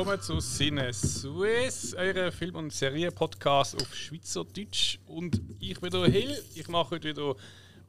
[0.00, 4.98] willkommen zu Cine Suez, eurem Film- und Serienpodcast auf Schweizerdeutsch.
[5.06, 6.42] Und ich bin der Hill.
[6.54, 7.34] Ich mache heute wieder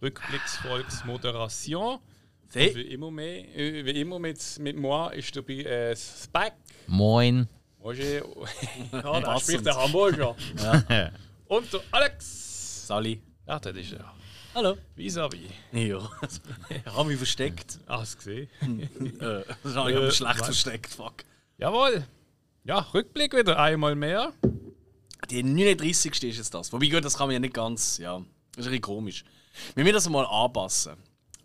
[0.01, 1.99] Rückblicksfolgsmoderation.
[2.51, 2.75] Hey.
[2.75, 6.57] Wie immer, mehr, äh, wie immer mit, mit moi ist dabei äh, Spike.
[6.87, 7.47] Moin.
[7.81, 8.25] Roger.
[8.91, 10.35] ja, da spricht der Hamburger.
[11.47, 12.87] Und der Alex.
[12.87, 13.21] Sally.
[13.47, 14.13] Ja, das ist er.
[14.53, 14.75] Hallo.
[14.97, 15.49] Vis-à-vis.
[15.71, 16.11] Ja.
[16.69, 17.79] ich habe mich versteckt.
[17.87, 18.49] Ah, hast du gesehen?
[19.21, 20.45] Äh, das habe ich aber Äh, schlecht was?
[20.47, 21.23] versteckt, fuck.
[21.61, 22.03] Jawohl.
[22.63, 24.33] Ja, Rückblick wieder einmal mehr.
[25.29, 26.11] Die 39.
[26.11, 26.73] ist jetzt das.
[26.73, 28.17] Wobei, gut, das kann man ja nicht ganz, ja.
[28.17, 29.23] Das ist ein bisschen komisch.
[29.75, 30.93] Wir müssen das mal anpassen.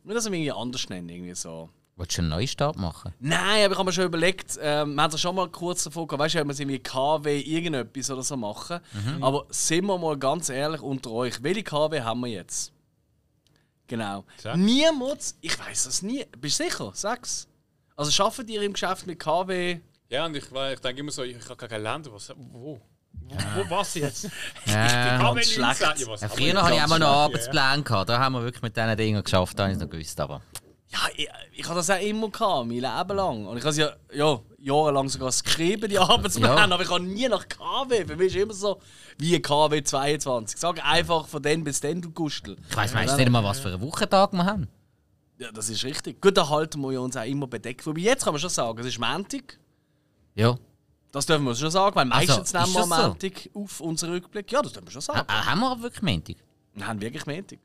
[0.02, 1.69] Wir müssen das irgendwie anders nennen, irgendwie so.
[1.97, 3.12] Wolltest du einen Neustart machen?
[3.21, 6.07] Nein, aber ich habe mir schon überlegt, ähm, wir haben ja schon mal kurz davon
[6.07, 8.80] gehabt, weißt du, ob wir es irgendwie KW irgendetwas oder so machen.
[9.21, 12.73] Aber sind wir mal ganz ehrlich unter euch, welche KW haben wir jetzt?
[13.87, 14.24] Genau.
[14.38, 14.57] Sechs.
[14.57, 16.24] Niemals, ich weiß das nie.
[16.38, 16.90] Bist du sicher?
[16.95, 17.49] Sechs?
[17.96, 19.80] Also schaffen ihr im Geschäft mit KW?
[20.09, 22.10] Ja, und ich, ich denke immer so, ich habe kein Land.
[22.12, 22.80] Was, wo?
[23.29, 24.29] Wo was jetzt?
[24.66, 25.18] Ja.
[25.18, 25.80] Ganz ich schlecht.
[25.80, 27.82] ja, Ja, haben früher wir hatte ich auch mal noch Arbeitsplan.
[27.82, 28.09] Gehabt.
[28.10, 30.21] Da haben wir wirklich mit diesen Dingen geschafft, da habe ich es noch gewusst.
[30.21, 30.43] Aber
[30.90, 33.46] Ja, ich, ich habe das auch immer gehabt, mein Leben lang.
[33.46, 36.65] Und ich habe es ja, ja jahrelang sogar geschrieben, die Arbeitspläne, Ja.
[36.65, 38.04] aber ich habe nie nach KW.
[38.04, 38.80] Für mich ist immer so
[39.18, 40.59] wie KW 22.
[40.60, 42.57] Sag einfach von dann bis dann, du Gustel.
[42.68, 44.68] ich weiss meistens nicht mal, was für einen Wochentag wir haben.
[45.38, 46.21] Ja, das ist richtig.
[46.21, 47.84] Gut, da halten wir uns auch immer bedeckt.
[47.87, 49.59] Wobei jetzt kann man schon sagen, es ist Montag.
[50.37, 50.56] Ja.
[51.12, 53.09] Das dürfen wir schon sagen, weil Also, meistens nehmen ist wir am so?
[53.09, 54.52] Montag auf unseren Rückblick.
[54.52, 55.20] Ja, das dürfen wir schon sagen.
[55.28, 56.37] ha- haben wir aber wirklich Montag?
[56.74, 57.59] Wir haben wirklich Montag.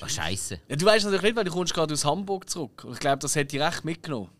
[0.00, 0.60] Ach, Scheiße.
[0.68, 2.84] Ja, du weißt natürlich nicht, weil du kommst gerade aus Hamburg zurück.
[2.84, 4.30] Und ich glaube, das hätte ich recht mitgenommen.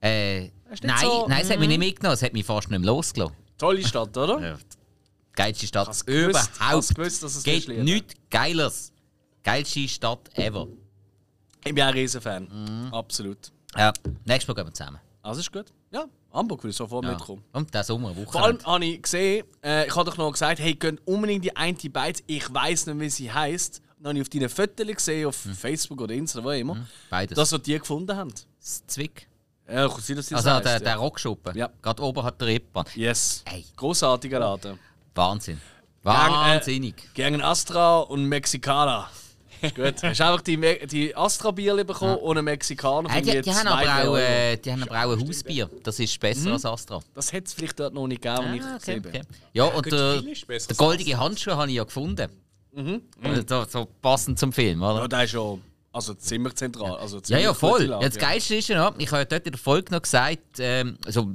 [0.00, 0.40] Äh,
[0.82, 2.14] nein, so- nein, es hat mich nicht mitgenommen.
[2.14, 3.36] Es hat mich fast nicht mehr losgelassen.
[3.58, 4.40] Tolle Stadt, oder?
[4.40, 4.58] Ja.
[5.34, 6.94] Geilste Stadt Hast gewusst- überhaupt.
[6.94, 8.90] gewusst, dass es Geht nichts Geiles.
[9.44, 10.66] Geilste Stadt ever.
[11.64, 12.44] Ich bin auch ein Riesenfan.
[12.88, 12.94] Mhm.
[12.94, 13.52] Absolut.
[13.76, 13.92] Ja,
[14.24, 14.98] nächstes Mal gehen wir zusammen.
[15.22, 15.66] Also ist gut.
[15.92, 16.06] Ja,
[16.36, 17.12] Hamburg will ich sofort Ja.
[17.12, 17.42] mitkommen.
[17.52, 18.64] Und der Sommer, Vor allem Wochenende.
[18.66, 22.22] habe ich gesehen, äh, ich habe doch noch gesagt, hey, könnt unbedingt die eine Beiz,
[22.26, 23.82] ich weiß nicht, wie sie heißt.
[23.98, 26.86] Dann habe ich auf deinen Fotos gesehen, auf Facebook oder Insta, wo immer, Mhm.
[27.10, 27.34] Beides.
[27.36, 28.32] dass sie die gefunden haben.
[28.60, 29.26] Das Zwick.
[29.68, 30.78] Ja, kann sein, dass sie das Also heisst, der, ja.
[30.80, 31.56] der Rockschuppen.
[31.56, 31.70] Ja.
[31.82, 32.84] Gerade oben hat der Rippbahn.
[32.94, 33.42] Yes.
[33.46, 33.64] Ey.
[33.74, 34.78] Großartiger Laden.
[35.14, 35.60] Wahnsinn.
[36.04, 36.94] Gang, äh, Wahnsinnig.
[37.14, 39.10] Gegen Astra und Mexikaner.
[39.74, 40.02] Gut.
[40.02, 43.50] Hast einfach die, Me- die Astra-Bierli bekommen und einen Mexikaner Äh, von die, mir die,
[43.54, 44.16] haben zwei aber auch, Euro.
[44.16, 45.70] äh, die haben aber auch ein Hausbier.
[45.82, 47.00] Das ist besser als Astra.
[47.14, 49.20] Das hätte es vielleicht dort noch nicht gegeben, ich Ah, gesehen okay, bin.
[49.22, 49.22] okay.
[49.52, 52.30] Ja, und gut, der, der goldige Handschuh habe ich ja gefunden.
[52.72, 53.00] Mhm.
[53.22, 55.00] Also, so, so passend zum Film, oder?
[55.00, 55.62] Ja, der ist schon
[55.92, 56.98] also ziemlich zentral.
[56.98, 57.72] Also Ja, ziemlich ja, voll.
[57.78, 60.02] gute Lage, Ja, das Geilste ist ja, ich habe ja dort in der Folge noch
[60.02, 61.30] gesagt, ähm, also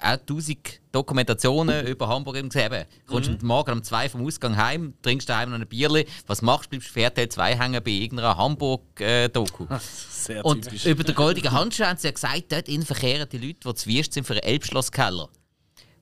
[0.00, 2.72] auch tausend Dokumentationen über Hamburg eben gesehen.
[2.72, 3.38] Eben, kommst Mhm.
[3.40, 6.06] am Morgen um zwei vom Ausgang heim, trinkst daheim noch ein Bierli.
[6.26, 6.70] Was machst du?
[6.70, 9.66] Bleibst für RTL 2 hängen bei irgendeiner Hamburg-Doku.
[10.10, 10.86] Sehr Und typisch.
[10.86, 13.88] über den goldenen Handschuh haben sie ja gesagt, dort innen verkehren die Leute, die zu
[13.90, 15.28] Wüst sind für einen Elbschlosskeller.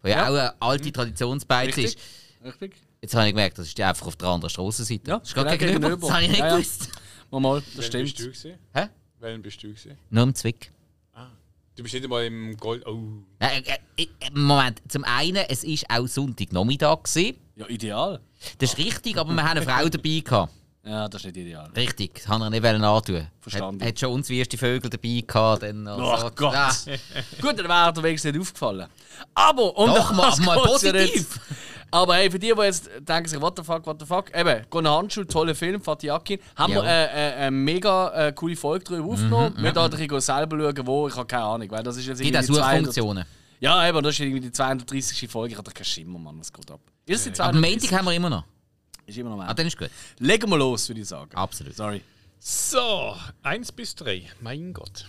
[0.03, 0.23] Wo ja, Ja.
[0.25, 1.85] auch eine alte Traditionsbeiz Richtig.
[1.87, 1.99] ist.
[2.45, 2.75] Richtig?
[3.01, 5.11] Jetzt habe ich gemerkt, das ist die einfach auf der anderen Strassenseite.
[5.11, 5.89] Ja, das ist gar gegenüber.
[5.91, 6.07] gegenüber.
[6.07, 6.53] Das habe ich nicht Ja, ja.
[6.57, 6.89] gewusst.
[7.31, 8.31] Mal, mal, das Welchen stimmt.
[8.33, 8.59] bist du?
[8.75, 8.89] Hä?
[9.21, 9.99] Welchen bist du gewesen?
[10.11, 10.73] Nur im Zwick.
[11.79, 12.85] Du bist nicht einmal im Gold.
[12.89, 13.23] Oh.
[13.39, 13.63] Nein,
[13.97, 17.05] äh, äh, Moment, zum einen, es war auch Sonntagnachmittag.
[17.05, 17.37] gewesen.
[17.55, 18.21] Ja, ideal.
[18.59, 20.19] Das ist richtig, aber wir haben eine Frau dabei.
[20.19, 20.53] Gehabt.
[20.85, 21.71] Ja, das ist nicht ideal.
[21.77, 23.29] Richtig, das haben wir nicht wollen antun.
[23.41, 23.81] Verstanden.
[23.81, 25.63] Hat, hat schon uns wie erste Vögel dabei gehabt.
[25.63, 26.53] Dann, Ach Gott.
[26.57, 26.75] Ah,
[27.41, 28.89] Gut, dann wäre der Weg nicht aufgefallen.
[29.35, 31.41] Aber, um Doch, mal, das mal ja positiv.
[31.91, 34.67] Aber hey, für die, die jetzt denken sich, what the fuck, what the fuck, eben,
[34.69, 36.83] Gone Handschuh, toller Film, Fatih Akin, haben Ja.
[36.83, 39.55] wir äh, äh, eine mega äh, coole Folge darüber aufgenommen.
[39.59, 42.39] Wir ein bisschen selber schauen, wo, ich habe keine Ahnung, weil das ist jetzt irgendwie
[42.41, 43.25] die 200 Suchfunktionen.
[43.61, 45.29] Ja, eben, das ist irgendwie die 230.
[45.31, 46.81] Folge, ich habe keinen Schimmer, Mann, was geht ab.
[47.07, 47.81] Ist die Aber 230?
[47.91, 48.45] Montag haben wir immer noch.
[49.07, 49.55] Ist immer noch Ah, mehr.
[49.55, 49.91] dann ist gut.
[50.19, 51.35] Legen wir los, würde ich sagen.
[51.35, 51.75] Absolut.
[51.75, 52.03] Sorry.
[52.39, 54.23] So, 1 bis 3.
[54.41, 55.07] Mein Gott.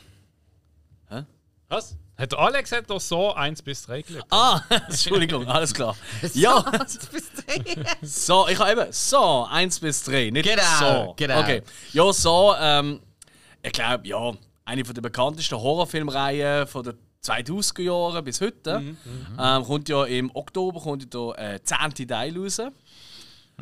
[1.10, 1.24] Hä?
[1.68, 1.96] Was?
[2.20, 4.26] Hat der Alex hat doch so 1 bis 3 gelegt?
[4.30, 5.96] Ah, Entschuldigung, alles klar.
[6.34, 6.64] Ja,
[8.02, 10.64] so, ich habe eben so 1 bis 3, nicht Genau,
[11.08, 11.14] so.
[11.16, 11.40] genau.
[11.40, 11.62] Okay.
[11.94, 13.00] Ja, so, ähm,
[13.64, 14.34] ich glaube, ja,
[14.66, 18.96] eine von der bekanntesten Horrorfilmreihen von den 2000er Jahren bis heute.
[19.40, 22.08] Ähm, kommt ja im Oktober kommt ja der äh, 10.
[22.08, 22.62] Teil raus.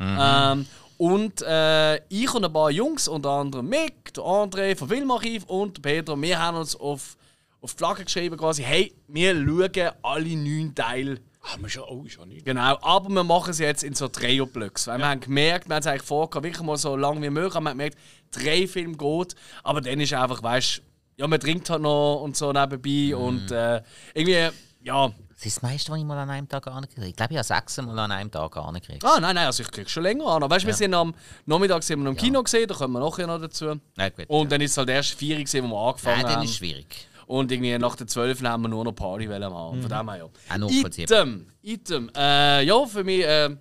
[0.00, 0.66] Ähm,
[0.96, 5.76] und äh, ich und ein paar Jungs, unter anderem Mick, der André vom Filmarchiv und
[5.76, 7.16] der Peter, wir haben uns auf,
[7.60, 11.84] auf die Flagge geschrieben, quasi, hey, wir schauen alle neun Teile Haben wir schon.
[11.88, 12.44] Oh, ist ja nicht.
[12.44, 14.86] Genau, aber wir machen es jetzt in so Dreierblöcks.
[14.86, 17.54] Weil wir haben gemerkt, wir haben es eigentlich vorgehabt, wirklich mal so lange wie möglich,
[17.54, 17.98] aber wir haben gemerkt,
[18.30, 20.82] drei Filme geht, aber dann ist einfach, weißt
[21.16, 23.82] ja, man trinkt halt noch und so nebenbei und äh,
[24.14, 24.48] irgendwie,
[24.82, 25.08] ja.
[25.34, 27.08] Das ist das meiste, was ich mal an einem Tag angekriegt habe.
[27.08, 29.04] Ich glaube, ich habe sechs Mal an einem Tag angekriegt.
[29.04, 30.42] Ah, nein, nein, also ich krieg schon länger an.
[30.42, 31.14] Weißt du, wir sind am
[31.46, 33.66] Nachmittag sind wir noch im Kino gesehen, da kommen wir nachher noch dazu.
[33.96, 34.50] Ja, gut, Und ja.
[34.50, 36.44] dann ist es halt erst vier, gewesen, wo wir angefangen Nein, dann haben.
[36.44, 37.07] ist es schwierig.
[37.28, 39.82] Und irgendwie nach der 12 haben wir nur noch Party wollen haben.
[39.82, 40.24] Von dem her ja.
[40.24, 41.18] Auch nachvollziehbar.
[41.20, 42.10] Item, Item.
[42.16, 43.54] Äh, ja, für mich, äh,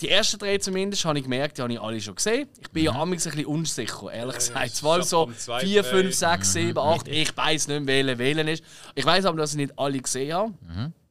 [0.00, 2.48] die ersten drei zumindest, habe ich gemerkt, die habe ich alle schon gesehen.
[2.60, 4.66] Ich bin ja amigs ein bisschen unsicher, ehrlich gesagt.
[4.66, 6.38] Es war so am zweiten 4, 5, Teil.
[6.38, 7.08] 6, 7, 8.
[7.08, 8.64] Ich weiß nicht welcher wählen ist.
[8.94, 10.54] Ich weiß aber, dass ich nicht alle gesehen habe.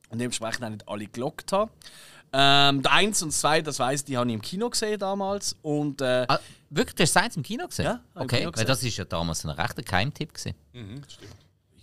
[0.10, 1.72] Und dementsprechend auch nicht alle gelockt habe.
[2.36, 5.56] Ähm, der 1 und 2, das weiss ich, die habe ich im Kino gesehen damals.
[5.62, 6.40] Und äh, Ah,
[6.72, 7.86] wirklich, du hast Science im Kino gesehen?
[7.86, 8.38] Ja, okay.
[8.38, 8.68] Kino Weil gesehen.
[8.68, 10.56] das ist ja damals ein rechter Geheimtipp gewesen.
[10.74, 11.32] Mhm, stimmt.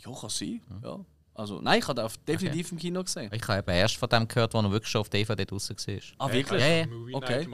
[0.05, 0.61] Ja, kann sein.
[0.83, 1.05] Ja.
[1.41, 3.31] Also, nein, ich habe den auf- definitiv im Kino gesehen.
[3.35, 5.95] Ich habe eben erst von dem gehört, wo er wirklich schon auf DVD draußen war.
[6.19, 6.61] Ah, wirklich?
[6.61, 6.87] Ja, ja.
[7.13, 7.47] Okay.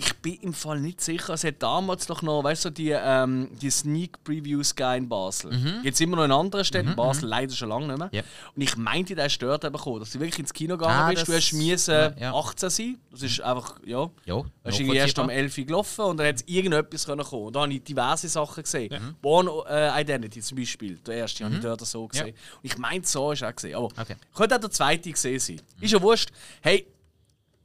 [0.00, 1.34] Ich bin im Fall nicht sicher.
[1.34, 5.52] Es hat damals doch noch, weißt du, die, ähm, die Sneak Previews gegeben in Basel.
[5.52, 5.80] Mhm.
[5.82, 8.08] Jetzt immer noch in anderen Städten, in Basel leider schon lange nicht mehr.
[8.12, 8.22] Ja.
[8.54, 11.26] Und ich meinte, der stört eben dass du wirklich ins Kino gegangen Ah, bist.
[11.26, 12.34] Du hast müssen ja, ja.
[12.34, 12.98] 18 sein.
[13.10, 14.08] Das ist einfach, ja.
[14.24, 15.30] Ja, Du bist irgendwie erst am nachvollziehbar.
[15.36, 17.46] 11 Uhr gelaufen und dann hat irgendetwas können kommen.
[17.46, 18.92] Und da habe ich diverse Sachen gesehen.
[18.92, 19.14] Mhm.
[19.20, 22.34] Born äh, Identity zum Beispiel, der erste habe ich dort so gesehen.
[22.62, 23.74] Ich meinte, so ist auch gesehen.
[23.76, 24.16] Aber Okay.
[24.34, 25.60] könnte auch der zweite gesehen sein.
[25.80, 26.30] Ist ja wurscht.
[26.60, 26.86] Hey,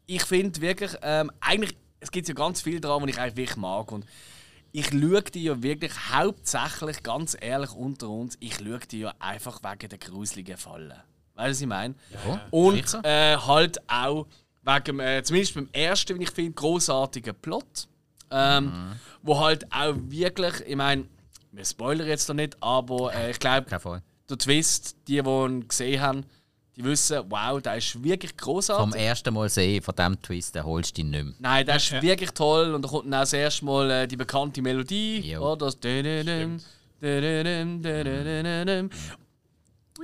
[0.05, 3.57] ich finde wirklich, ähm, eigentlich, es gibt ja ganz viel dran, was ich eigentlich wirklich
[3.57, 3.91] mag.
[3.91, 4.05] Und
[4.71, 9.61] ich schaue die ja wirklich hauptsächlich, ganz ehrlich unter uns, ich schaue die ja einfach
[9.63, 10.93] wegen der gruseligen Fallen.
[11.35, 11.95] Weißt du, was ich meine?
[12.27, 14.27] Ja, Und äh, halt auch
[14.63, 17.87] wegen, äh, zumindest beim ersten, wie ich finde, großartigen Plot.
[18.31, 21.05] Ähm, Wo halt auch wirklich, ich meine,
[21.51, 23.67] wir spoilern jetzt da nicht, aber äh, ich glaube.
[24.33, 26.25] Der Twist, die, die ihn gesehen haben,
[26.75, 28.81] die wissen, wow, der ist wirklich großartig.
[28.81, 31.33] Vom ersten Mal sehen, von diesem Twist, den holst du dich nicht mehr.
[31.39, 32.73] Nein, das ist wirklich toll.
[32.73, 35.19] Und da kommt dann auch das erste Mal äh, die bekannte Melodie.
[35.19, 35.51] Jo.
[35.51, 35.77] Oh, das.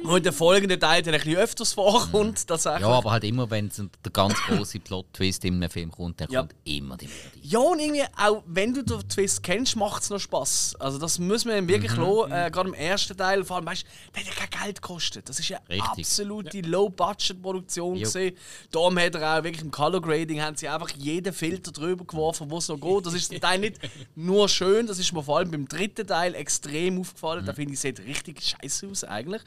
[0.04, 2.82] Und in den folgenden Teil dann ein bisschen öfters vorkommt, tatsächlich.
[2.82, 6.42] Ja, aber halt immer, wenn der ganz große Plot-Twist in einem Film kommt, dann Ja.
[6.42, 7.40] kommt immer die Melodie.
[7.42, 10.76] Ja, und irgendwie, auch wenn du den Twist kennst, macht es noch Spaß.
[10.80, 12.04] Also, das muss man wirklich Mhm.
[12.04, 12.32] lassen.
[12.32, 15.28] Äh, Gerade im ersten Teil, vor allem, weißt du, der hat ja kein Geld gekostet.
[15.28, 15.82] Das ist ja Richtig.
[15.84, 17.96] absolute Low-Budget-Produktion.
[17.96, 18.08] Jo.
[18.08, 18.38] gewesen.
[18.72, 22.50] Darum hat er auch wirklich im Color Grading haben sie einfach jeden Filter drüber geworfen,
[22.50, 23.06] wo es noch geht.
[23.06, 23.80] Das ist zum Teil nicht
[24.16, 27.42] nur schön, das ist mir vor allem beim dritten Teil extrem aufgefallen.
[27.42, 27.48] Mhm.
[27.48, 29.42] Da finde ich, sieht richtig scheiße aus eigentlich.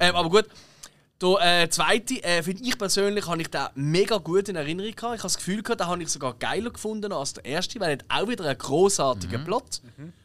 [0.00, 0.46] Ähm, aber gut.
[1.22, 5.14] Der äh, zweite, äh, finde ich persönlich, habe ich den mega gut in Erinnerung gehabt.
[5.14, 7.90] Ich habe das Gefühl gehabt, den habe ich sogar geiler gefunden als der erste, weil
[7.90, 9.44] er hat auch wieder einen großartigen Mhm.
[9.44, 9.80] Plot.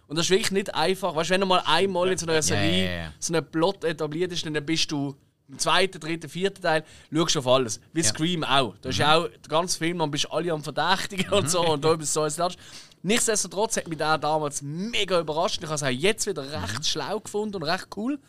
[0.08, 1.16] Und das ist wirklich nicht einfach.
[1.16, 3.14] Weißt du, wenn du mal einmal in so einer Serie ja, ja.
[3.20, 5.16] so einen Plot etabliert ist, dann bist du
[5.48, 6.84] im zweiten, dritten, vierten Teil,
[7.14, 7.80] schaust du auf alles.
[7.94, 8.76] Wie Scream auch.
[8.82, 11.86] Da ist ja auch der ganze Film, man bist alle am Verdächtigen und so und
[11.86, 12.62] da ist so als letztes.
[13.04, 15.60] Nichtsdestotrotz hat mich der damals mega überrascht.
[15.62, 18.20] Ich habe es auch jetzt wieder recht schlau gefunden und recht cool.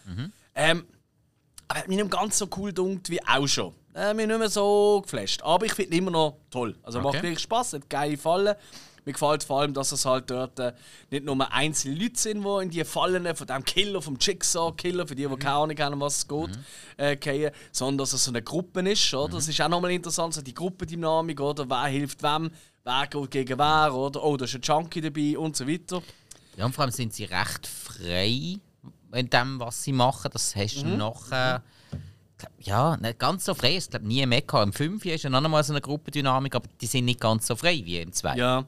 [0.54, 0.84] Ähm,
[1.70, 3.72] aber hat mich nicht ganz so cool gedunkt wie auch schon.
[3.94, 5.42] Äh, mich nicht mehr so geflasht.
[5.42, 6.76] Aber ich finde ihn immer noch toll.
[6.82, 7.22] Also macht Okay.
[7.22, 8.54] wirklich Spaß, hat geile Fallen.
[9.04, 10.72] Mir gefällt vor allem, dass es halt dort äh,
[11.10, 15.14] nicht nur einzelne Leute sind, die in die Fallen von dem Killer, vom Jigsaw-Killer, für
[15.14, 16.58] die, die keine Ahnung haben, was es geht,
[16.98, 19.12] äh, gehen, sondern dass es so eine Gruppe ist.
[19.14, 19.34] Oder?
[19.34, 21.68] Das ist auch nochmal interessant, so die Gruppendynamik, oder?
[21.68, 22.50] Wer hilft wem,
[22.84, 24.22] wer geht gegen wer, oder?
[24.22, 26.02] Oh, da ist ein Junkie dabei und so weiter.
[26.56, 28.58] Ja, und vor allem sind sie recht frei
[29.12, 30.30] in dem, was sie machen.
[30.32, 30.96] Das hast du Mhm.
[30.98, 31.62] nachher.
[32.38, 33.76] glaub, Ja, nicht ganz so frei.
[33.76, 34.64] Ich glaube, nie mehr gehabt.
[34.66, 37.54] Im 5 ist ja noch einmal so eine Gruppendynamik, aber die sind nicht ganz so
[37.56, 38.36] frei wie im 2.
[38.36, 38.64] Ja.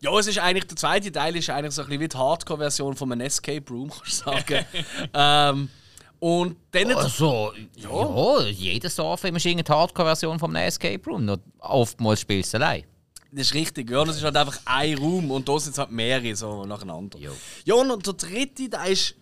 [0.00, 2.94] Ja, es ist eigentlich, der zweite Teil ist eigentlich so ein bisschen wie die Hardcore-Version
[2.96, 4.66] von einem Escape Room, kannst du sagen.
[5.14, 5.68] ähm,
[6.18, 6.92] und dann...
[6.92, 11.24] Also, ja, jeder Starfilm ist irgendeine Hardcore-Version von einem Escape Room.
[11.24, 12.84] Nur oftmals spielst du allein.
[13.32, 14.04] Das ist richtig, ja.
[14.04, 17.18] Das ist halt einfach ein Raum und da sind es halt mehrere so nacheinander.
[17.18, 17.32] Jo.
[17.64, 19.14] Ja, und der dritte, der ist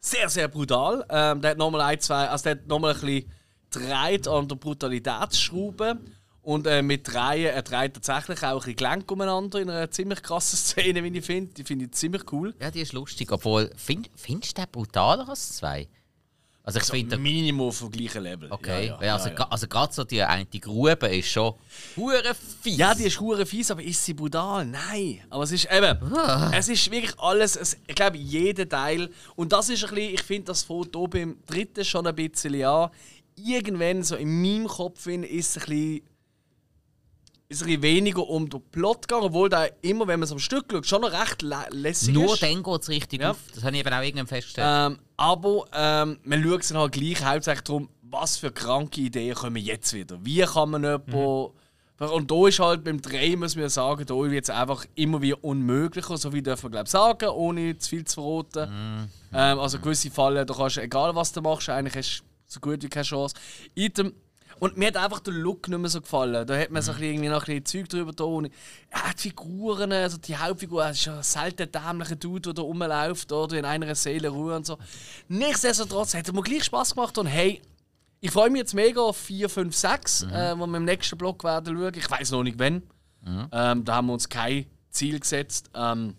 [0.00, 1.04] sehr, sehr brutal.
[1.08, 3.32] Ähm, der hat nochmal ein, zwei, also der hat nochmal ein bisschen
[3.70, 6.00] dreht an der Brutalitätsschraube.
[6.42, 10.22] Und äh, mit Dreien, er dreht tatsächlich auch ein bisschen Gelenk umeinander in einer ziemlich
[10.22, 11.52] krassen Szene, wie ich finde.
[11.52, 12.54] Die finde ich ziemlich cool.
[12.58, 13.30] Ja, die ist lustig.
[13.30, 15.86] Obwohl, find, findest du den brutaler als zwei?
[16.62, 17.16] Also, ich finde.
[17.16, 18.52] Minimum auf dem gleichen Level.
[18.52, 21.54] Okay, Ja, ja, also, ja, also gerade so die, eine- die Grube ist schon
[21.96, 22.22] hure
[22.62, 22.76] fies.
[22.76, 24.66] Ja, die ist hure fies, aber ist sie brutal?
[24.66, 25.20] Nein.
[25.30, 25.98] Aber es ist eben,
[26.52, 29.10] es ist wirklich alles, es, ich glaube, jeder Teil.
[29.36, 32.90] Und das ist ein bisschen, ich finde, das Foto beim dritten schon ein bisschen an.
[33.36, 36.02] Irgendwann, so in meinem Kopf, hin, ist es ein bisschen,
[37.48, 40.38] ist ein bisschen weniger um den Plot gegangen, obwohl der immer, wenn man es am
[40.38, 42.42] Stück schaut, schon noch recht lä- lässig Nur ist.
[42.42, 43.30] dann geht es richtig Ja.
[43.32, 43.38] auf.
[43.54, 44.66] Das habe ich eben auch irgendwann festgestellt.
[44.92, 49.62] Ähm, aber ähm, man schaut es halt gleich hauptsächlich darum, was für kranke Ideen kommen
[49.62, 50.18] jetzt wieder.
[50.24, 51.50] Wie kann man jemanden.
[51.98, 55.44] Und da ist halt beim Dreh, muss man sagen, da wird es einfach immer wieder
[55.44, 59.10] unmöglicher, so wie dürfen wir glaube sagen, ohne zu viel zu verraten.
[59.34, 62.60] Ähm, also gewisse Fälle, da kannst du, egal was du machst, eigentlich hast du so
[62.60, 63.34] gut wie keine Chance.
[63.74, 64.14] Item,
[64.60, 66.46] Und mir hat einfach der Look nicht mehr so gefallen.
[66.46, 68.24] Da hat man so ein bisschen, irgendwie noch ein bisschen Zeug drüber da.
[68.24, 72.52] Und ja, die Figuren, also die Hauptfigur, das ist ja ein selten dämlicher Dude, der
[72.52, 74.78] da rumläuft oder in einer Seele Ruhe und so.
[75.28, 77.62] Nichtsdestotrotz hat er mir gleich Spaß gemacht und hey,
[78.20, 80.32] ich freue mich jetzt mega auf 4, 5, 6, mhm.
[80.32, 81.94] äh, wo wir im nächsten Block werden schauen.
[81.96, 82.82] Ich weiß noch nicht wann.
[83.22, 83.48] Mhm.
[83.50, 85.70] Ähm, da haben wir uns kein Ziel gesetzt.
[85.74, 86.16] Ähm,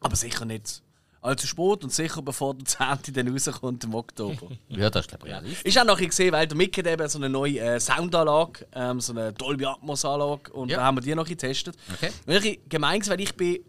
[0.00, 0.82] aber sicher nicht
[1.22, 2.64] allzu spät und sicher bevor der
[3.02, 3.14] 10.
[3.14, 4.48] dann rauskommt im Oktober.
[4.68, 5.64] ja, das ist glaube ich realistisch.
[5.64, 9.00] Ist auch noch gesehen, weil der Mick hat eben so eine neue äh, Soundanlage, ähm,
[9.00, 10.78] so eine Dolby Atmos Anlage und ja.
[10.78, 11.76] da haben wir die noch getestet.
[11.94, 12.10] Okay.
[12.26, 13.60] Wirklich gemein, weil ich bin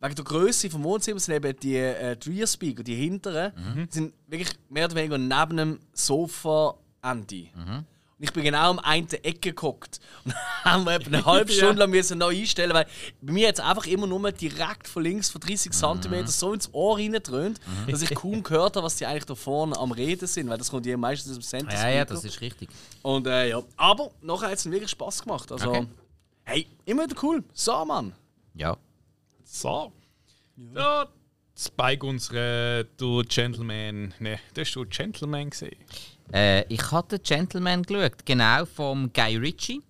[0.00, 3.88] wegen der Größe vom Wohnzimmer sind eben die äh, Rear Speaker, die hinteren, mhm.
[3.90, 7.48] sind wirklich mehr oder weniger neben dem Sofa Ende.
[7.54, 7.84] Mhm.
[8.18, 10.00] Und ich bin genau am einen Ecke geguckt.
[10.24, 12.86] Und haben wir etwa eine halbe Stunde lang müssen neu einstellen, weil
[13.20, 16.26] bei mir jetzt einfach immer nur direkt von links, von 30 cm mhm.
[16.26, 17.90] so ins Ohr reindröhnt, mhm.
[17.90, 20.70] dass ich kaum gehört habe, was die eigentlich da vorne am Reden sind, weil das
[20.70, 21.74] kommt ja meistens aus dem Center.
[21.74, 22.70] Ja, ja, das ist richtig.
[23.02, 25.52] Und äh, ja, aber nachher hat es wirklich Spaß gemacht.
[25.52, 25.86] Also, okay.
[26.44, 27.44] hey, immer wieder cool.
[27.52, 28.14] So, Mann.
[28.54, 28.78] Ja.
[29.44, 29.92] So.
[30.74, 31.02] Ja.
[31.02, 31.06] ja
[31.58, 34.14] Spike unsere Du Gentleman.
[34.18, 35.76] Ne, das hast du Gentleman gesehen.
[36.32, 39.82] Äh, ich hatte Gentleman geschaut, genau vom Guy Ritchie.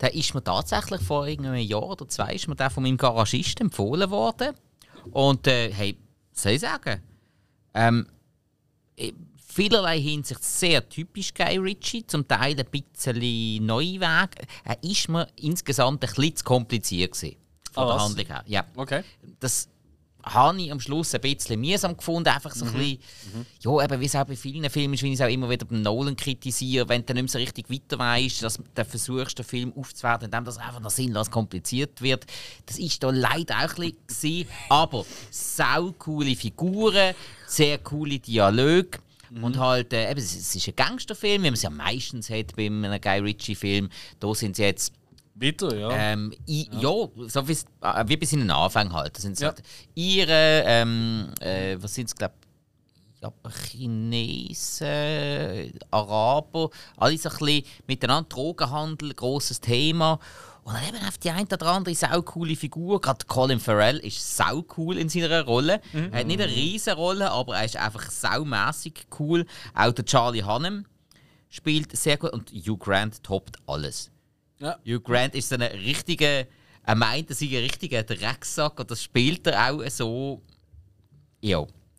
[0.00, 3.66] Der ist mir tatsächlich vor einem Jahr oder zwei ist mir der von meinem Garagisten
[3.66, 4.54] empfohlen worden.
[5.10, 5.96] Und äh, hey,
[6.32, 7.02] soll ich sagen,
[7.74, 8.06] ähm,
[9.50, 14.46] vielerlei Hinsicht sehr typisch Guy Ritchie, zum Teil ein bisschen Neuweg.
[14.64, 17.36] Er ist mir insgesamt ein bisschen zu kompliziert gewesen,
[17.72, 18.44] von oh, der Handlung her.
[18.46, 18.64] Ja.
[18.76, 19.02] Okay.
[19.38, 19.68] Das
[20.24, 22.28] habe ich am Schluss ein bisschen mühsam gefunden.
[22.28, 22.70] Einfach so mhm.
[22.72, 22.98] ein bisschen,
[23.34, 23.46] mhm.
[23.60, 25.66] ja, eben, wie es auch bei vielen Filmen ist, wie ich es auch immer wieder
[25.66, 29.44] beim Nolan kritisiere, wenn du nicht mehr so richtig weiter weißt, dass du versuchst, den
[29.44, 32.26] Film aufzuwerten, indem das einfach noch sinnlos kompliziert wird.
[32.66, 37.14] Das ist da leider auch ein bisschen, aber sau coole Figuren,
[37.46, 38.98] sehr coole Dialoge.
[39.30, 39.44] Mhm.
[39.44, 42.66] Und halt, äh, eben, es ist ein Gangsterfilm, wie man es ja meistens hat bei
[42.66, 43.88] einem Guy Ritchie-Film.
[44.18, 44.92] Da sind sie jetzt
[45.40, 45.90] Bitte, ja.
[45.90, 46.80] Ähm, i, ja.
[46.80, 49.16] ja, so wie, äh, wie bis in den Anfang halt.
[49.16, 49.48] Das sind ja.
[49.48, 49.62] halt
[49.94, 52.34] ihre, ähm, äh, was sind es, glaube
[53.22, 53.32] ja,
[53.70, 54.88] Chinesen,
[55.90, 56.68] Araber,
[56.98, 60.18] alle so ein bisschen miteinander Drogenhandel, großes Thema.
[60.62, 63.00] Und dann eben auf die eine oder andere sau coole Figur.
[63.00, 65.80] Gerade Colin Farrell ist sau cool in seiner Rolle.
[65.94, 66.12] Mhm.
[66.12, 69.46] Er hat nicht eine riesige Rolle, aber er ist einfach saumässig cool.
[69.74, 70.84] Auch der Charlie Hannem
[71.48, 74.10] spielt sehr gut und Hugh Grant toppt alles.
[74.60, 74.78] Ja.
[74.84, 76.46] Hugh Grant ist so ein richtiger,
[76.84, 80.42] er meint, er sei ein richtiger Drecksack und das spielt er auch so.
[81.40, 81.58] Ja.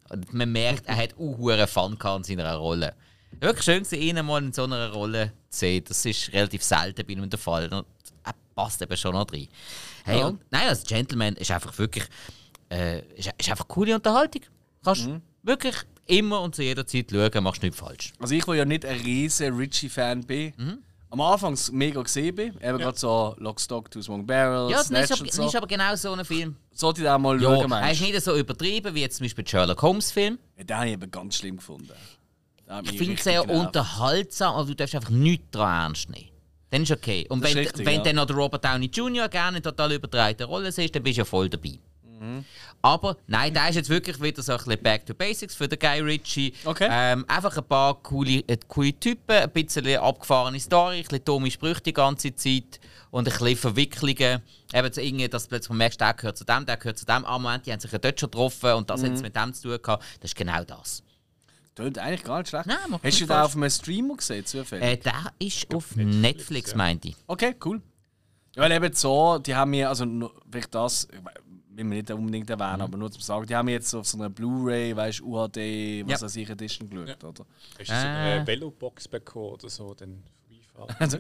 [0.09, 2.93] Und man merkt, er hat auch Fun in seiner Rolle.
[3.39, 5.83] Wirklich schön, ihn mal in so einer Rolle zu sehen.
[5.87, 7.73] Das ist relativ selten bei ihm der Fall.
[7.73, 7.87] Und
[8.23, 9.47] er passt eben schon noch rein.
[10.03, 10.27] Hey, ja.
[10.27, 12.03] und, nein, als Gentleman ist einfach wirklich
[12.69, 14.41] äh, ist, ist einfach coole Unterhaltung.
[14.83, 15.21] Kannst mhm.
[15.43, 15.75] wirklich
[16.07, 18.11] immer und zu jeder Zeit schauen, machst nichts falsch.
[18.19, 20.77] Also ich, wo ja nicht ein riesen Richie-Fan bin, mhm
[21.11, 22.47] am Anfang mega gesehen bin.
[22.55, 22.77] Eben ja.
[22.77, 25.45] gerade so Lockstock, Two Smoke Barrels, Ja, das ist, aber, so.
[25.45, 26.55] ist aber genau so ein Film.
[26.73, 29.25] Sollte ich auch mal ja, schauen, meinst Er ist nicht so übertrieben wie jetzt zum
[29.25, 30.39] Beispiel Sherlock Holmes Film.
[30.57, 31.91] Ja, den habe ich eben ganz schlimm gefunden.
[32.83, 33.67] Ich finde es sehr genervt.
[33.67, 36.29] unterhaltsam, aber du darfst einfach nichts daran ernst nehmen.
[36.69, 37.25] Dann ist okay.
[37.27, 38.03] Und wenn, richtig, wenn ja.
[38.03, 39.27] dann noch der Robert Downey Jr.
[39.27, 41.77] gerne eine total übertreibte Rolle ist, dann bist du ja voll dabei.
[42.21, 42.45] Mhm.
[42.83, 45.79] Aber nein, der ist jetzt wirklich wieder so ein bisschen Back to Basics für den
[45.79, 46.53] Guy Ritchie.
[46.63, 46.87] Okay.
[46.89, 51.49] Ähm, einfach ein paar coole, äh, coole Typen, ein bisschen abgefahrene Story, ein bisschen dumme
[51.49, 54.41] Sprüche die ganze Zeit und ein bisschen Verwicklungen.
[54.73, 57.25] Eben so irgendwie, dass plötzlich man merkt, der gehört zu dem, der gehört zu dem.
[57.25, 59.07] Am Moment, die haben sich ja dort schon getroffen und das mhm.
[59.07, 60.03] hat es mit dem zu tun gehabt.
[60.19, 61.03] Das ist genau das.
[61.73, 62.67] Tönt eigentlich gar nicht schlecht.
[62.67, 64.87] Nein, Hast du den auf einem Streamer gesehen, zufällig?
[64.87, 66.77] Äh, der ist auf Netflix, Netflix ja.
[66.77, 67.15] meinte ich.
[67.25, 67.81] Okay, cool.
[68.55, 70.05] Ja, weil eben so, die haben mir, also
[70.51, 71.07] vielleicht das,
[71.73, 72.81] will man nicht unbedingt erwähnen, mhm.
[72.81, 76.21] aber nur zum sagen, die haben jetzt auf so einer Blu-ray, weißt du, UHD, was
[76.21, 76.25] ja.
[76.25, 77.29] weiß ich, Edition geschaut, ja.
[77.29, 77.45] oder?
[77.79, 78.47] Hast du so eine äh.
[78.47, 80.23] Velobox bekommen oder so, dann
[80.99, 81.17] also,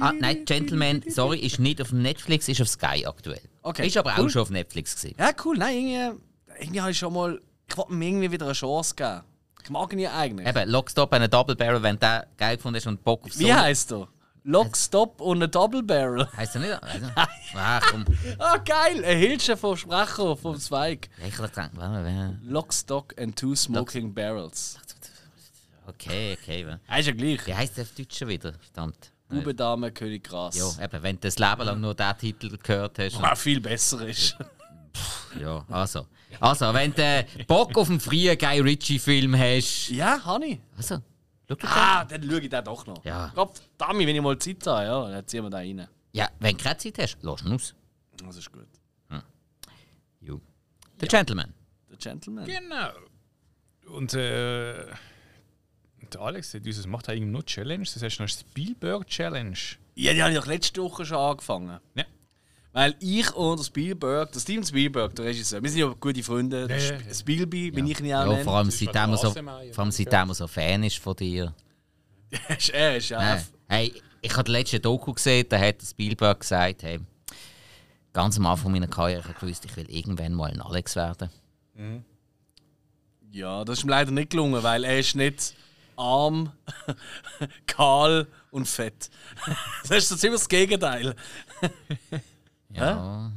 [0.00, 3.40] ah, nein, Gentleman, sorry, ist nicht auf Netflix, ist auf Sky aktuell.
[3.62, 3.86] Okay.
[3.86, 4.26] Ist aber cool.
[4.26, 5.14] auch schon auf Netflix gesehen.
[5.18, 5.56] Ja, cool.
[5.56, 6.20] Nein, irgendwie,
[6.60, 7.40] irgendwie habe ich schon mal.
[7.68, 9.22] Ich wollte mir irgendwie wieder eine Chance geben.
[9.62, 10.46] Ich mag ihn ja eigentlich.
[10.46, 13.40] Eben, Lockstop, eine Double Barrel, wenn der geil gefunden ist und Bock auf so.
[13.40, 14.08] Wie heißt er?
[14.48, 16.28] Lock, Stop und ein Double Barrel.
[16.36, 16.80] Heißt er nicht?
[16.82, 17.06] Also,
[17.56, 18.04] ah, komm.
[18.38, 19.04] Ah, geil!
[19.04, 21.08] Ein Hilsche vom Sprecher, vom Zweig.
[21.26, 21.72] Ich gedacht,
[22.44, 24.14] Lock, Stock and Two Smoking.
[24.14, 24.78] Barrels.
[25.88, 26.66] Okay, okay.
[26.98, 27.44] Ist ja gleich.
[27.46, 28.52] Wie heißt der auf Deutsch schon wieder?
[28.52, 29.12] Verdammt.
[29.28, 30.56] Bube, Dame, König, Gras.
[30.56, 33.20] Ja, eben, wenn du das Leben lang nur diesen Titel gehört hast.
[33.20, 34.36] Was viel besser ist.
[35.40, 36.06] ja, also.
[36.38, 39.88] Also, wenn du Bock auf einen frühen Guy Ritchie-Film hast.
[39.88, 40.60] Ja, habe ich.
[40.76, 41.00] Also.
[41.62, 43.04] Ah, dann schaue ich den doch noch.
[43.04, 43.30] Ja.
[43.34, 45.86] Gott, Dummy, wenn ich mal Zeit habe, ja, dann ziehen wir da rein.
[46.12, 47.74] Ja, wenn du keine Zeit hast, lass ihn aus.
[48.16, 48.66] Das ist gut.
[49.08, 49.22] Hm.
[50.20, 50.40] Jo.
[50.98, 51.18] The ja.
[51.18, 51.54] Gentleman.
[51.90, 52.46] The Gentleman.
[52.46, 52.90] Genau.
[53.94, 54.86] Und äh,
[56.12, 57.84] der Alex, dieses macht eigentlich nur Challenge.
[57.84, 59.58] Das heißt noch Spielberg Challenge.
[59.94, 61.80] Ja, die habe ich doch letzte Woche schon angefangen.
[61.94, 62.04] Ja.
[62.76, 66.66] Weil ich und Spielberg, der Steven Spielberg, der Regisseur, wir sind ja gute Freunde.
[66.66, 67.14] Der Ja, Sp- ja, ja.
[67.14, 69.90] Spielby, bin ich ihn auch Ja, vor allem seitdem er so, vor allem ja.
[69.90, 71.54] seitdem er so Fan ist von dir.
[72.74, 73.40] er ist ja.
[73.66, 77.00] Hey, ich habe die letzte Doku gesehen, da hat der Spielberg gesagt, hey,
[78.12, 81.30] ganz am Anfang meiner Karriere habe ich gewusst, ich will irgendwann mal ein Alex werden.
[83.30, 85.54] Ja, das ist ihm leider nicht gelungen, weil er ist nicht
[85.96, 86.52] arm,
[87.66, 89.08] kahl und fett.
[89.88, 91.14] Das ist so ziemlich das Gegenteil.
[92.76, 93.32] Ja.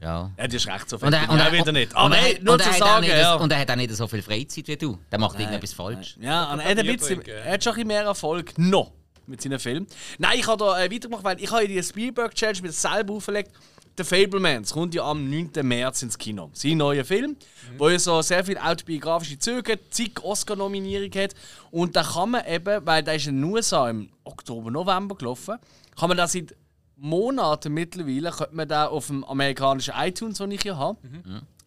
[0.00, 0.30] Ja.
[0.36, 1.92] Ja, du hast recht, so fett Und er, und er, wieder nicht.
[1.92, 3.34] und Aber er- hey, nur und zu hat auch sagen, nicht, ja.
[3.36, 4.98] Und er hat auch nicht so viel Freizeit wie du.
[5.10, 6.16] Der macht irgendetwas falsch.
[6.20, 8.92] Ja, und er hat, ein bisschen, er hat schon ein bisschen mehr Erfolg noch
[9.26, 9.86] mit seinen Filmen.
[10.18, 13.50] Nein, ich habe da äh, weitergemacht, weil ich habe die Spielberg Challenge mir selber auferlegt.
[13.96, 15.50] The Fablemans kommt ja am 9.
[15.62, 16.50] März ins Kino.
[16.52, 17.36] Sein neuer Film,
[17.78, 21.32] wo ja so sehr viele autobiografische Züge hat, zig Oscar-Nominierung hat.
[21.70, 25.58] Und da kann man eben, weil der ist in den USA im Oktober, November gelaufen,
[25.98, 26.54] kann man da seit
[26.96, 30.98] Monaten mittlerweile, könnte man da auf dem amerikanischen iTunes, den ich hier habe,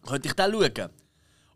[0.06, 0.90] könnte ich da schauen.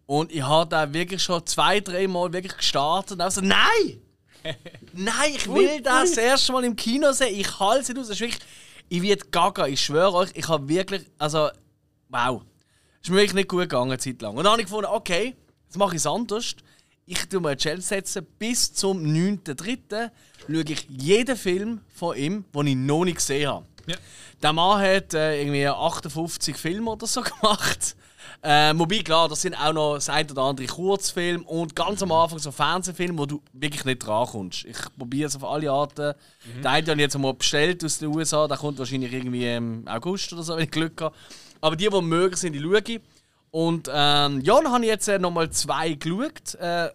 [0.07, 4.03] Und ich habe da wirklich schon zwei, drei Mal wirklich gestartet und auch so, nein!
[4.93, 7.39] nein, ich will das das erste Mal im Kino sehen.
[7.39, 8.09] Ich halte es nicht aus.
[8.09, 8.43] Das ist wirklich,
[8.89, 9.67] ich werde gaga.
[9.67, 11.49] Ich schwöre euch, ich habe wirklich, also,
[12.09, 12.43] wow.
[13.01, 14.37] Es ist mir wirklich nicht gut gegangen, eine Zeit lang.
[14.37, 16.57] Und dann habe ich gefunden, okay, jetzt mache ich es anders.
[17.07, 20.11] Ich tue mir eine Challenge setzen, bis zum 9.3.
[20.47, 23.67] schaue ich jeden Film von ihm, den ich noch nicht gesehen habe.
[23.87, 23.97] Ja.
[24.43, 27.97] Der Mann hat äh, irgendwie 58 Filme oder so gemacht.
[28.41, 32.11] Äh, wobei, klar, das sind auch noch das ein oder andere Kurzfilme und ganz am
[32.11, 34.65] Anfang so Fernsehfilme, wo du wirklich nicht drankommst.
[34.65, 36.15] Ich probiere es auf alle Arten.
[36.59, 39.87] Den einen habe ich jetzt mal bestellt aus den USA, der kommt wahrscheinlich irgendwie im
[39.87, 41.15] August oder so, wenn ich Glück habe.
[41.61, 43.01] Aber die, die mögen, sind die schaue ich.
[43.53, 46.55] Und ähm, ja, dann habe ich jetzt äh, nochmal zwei geschaut.
[46.57, 46.89] Äh,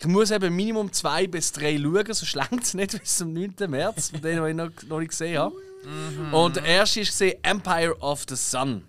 [0.00, 3.54] ich muss eben Minimum zwei bis drei schauen, sonst längt es nicht bis zum 9.
[3.68, 5.54] März, von denen, ich noch, noch nicht gesehen habe.
[6.32, 8.84] Und der erste ist gesehen, Empire of the Sun.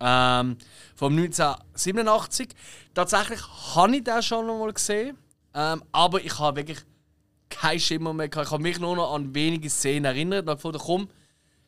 [0.00, 0.56] Ähm,
[0.94, 2.48] vom 1987.
[2.94, 3.40] Tatsächlich
[3.74, 5.16] habe ich den schon noch mal gesehen.
[5.54, 6.78] Ähm, aber ich habe wirklich
[7.48, 8.46] keinen Schimmer mehr gehabt.
[8.46, 10.46] Ich habe mich nur noch an wenige Szenen erinnert.
[10.46, 11.08] Und gefunden, komm,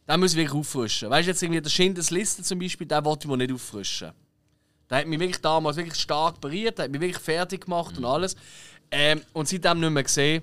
[0.08, 1.10] den muss ich wirklich auffrischen.
[1.10, 4.12] Weißt du, jetzt irgendwie der Schindlers Liste zum Beispiel, den wollte ich mir nicht auffrischen.
[4.88, 8.04] Der hat mich wirklich damals wirklich stark berührt, der hat mich wirklich fertig gemacht und
[8.04, 8.36] alles.
[8.92, 10.42] Ähm, und seitdem nicht mehr gesehen.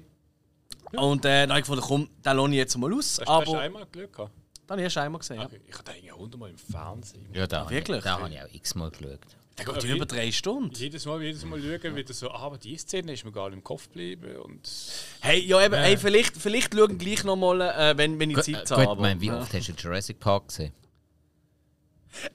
[0.92, 3.20] Und äh, dann habe ich gefunden, komm, den lohne ich jetzt mal aus.
[3.20, 4.32] Hast du hast du Aber einmal Glück gehabt?
[4.66, 5.38] dann erst einmal gesehen.
[5.38, 5.46] Ja.
[5.46, 5.62] Okay.
[5.68, 7.28] Ich habe den hundertmal im Fernsehen.
[7.34, 8.04] Ja, da habe ich, wirklich?
[8.04, 9.20] da habe ich auch x-mal geschaut.
[9.58, 10.74] Der geht über drei Stunden.
[10.74, 13.58] Jedes Mal, jedes Mal schauen, wieder so, ah, aber die Szene ist mir gar nicht
[13.58, 14.38] im Kopf geblieben.
[14.38, 14.70] Und
[15.22, 18.74] Hey, ja eben, hey, vielleicht, vielleicht schauen gleich nochmal, äh, wenn, wenn ich Zeit äh,
[18.76, 18.86] habe.
[18.86, 19.40] gut, ich meine, wie Ja.
[19.40, 20.72] oft hast du Jurassic Park gesehen?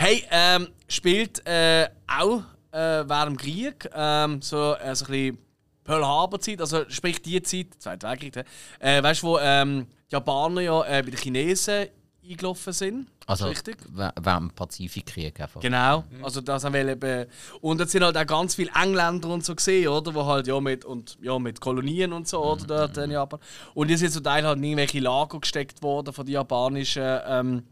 [0.00, 5.38] hey, ähm, spielt äh, auch äh, während dem Krieg, ähm, so, äh, so ein bisschen
[5.84, 8.44] Pearl Harbor Zeit, also sprich die Zeit, Zweiter Weltkrieg,
[8.78, 11.88] äh, weißt du, wo ähm, die Japaner ja äh, bei den Chinesen
[12.26, 13.08] eingelaufen sind.
[13.26, 13.76] Also richtig?
[13.92, 15.60] während dem Pazifikkrieg einfach.
[15.60, 17.26] Genau, also das haben wir eben.
[17.60, 20.14] Und jetzt sind halt auch ganz viele Engländer und so gesehen, oder?
[20.14, 22.88] Wo halt ja mit, und, ja, mit Kolonien und so, oder?
[22.88, 23.38] Dort in Japan.
[23.74, 27.62] Und die sind zum Teil halt in irgendwelche Lager gesteckt worden von den japanischen ähm,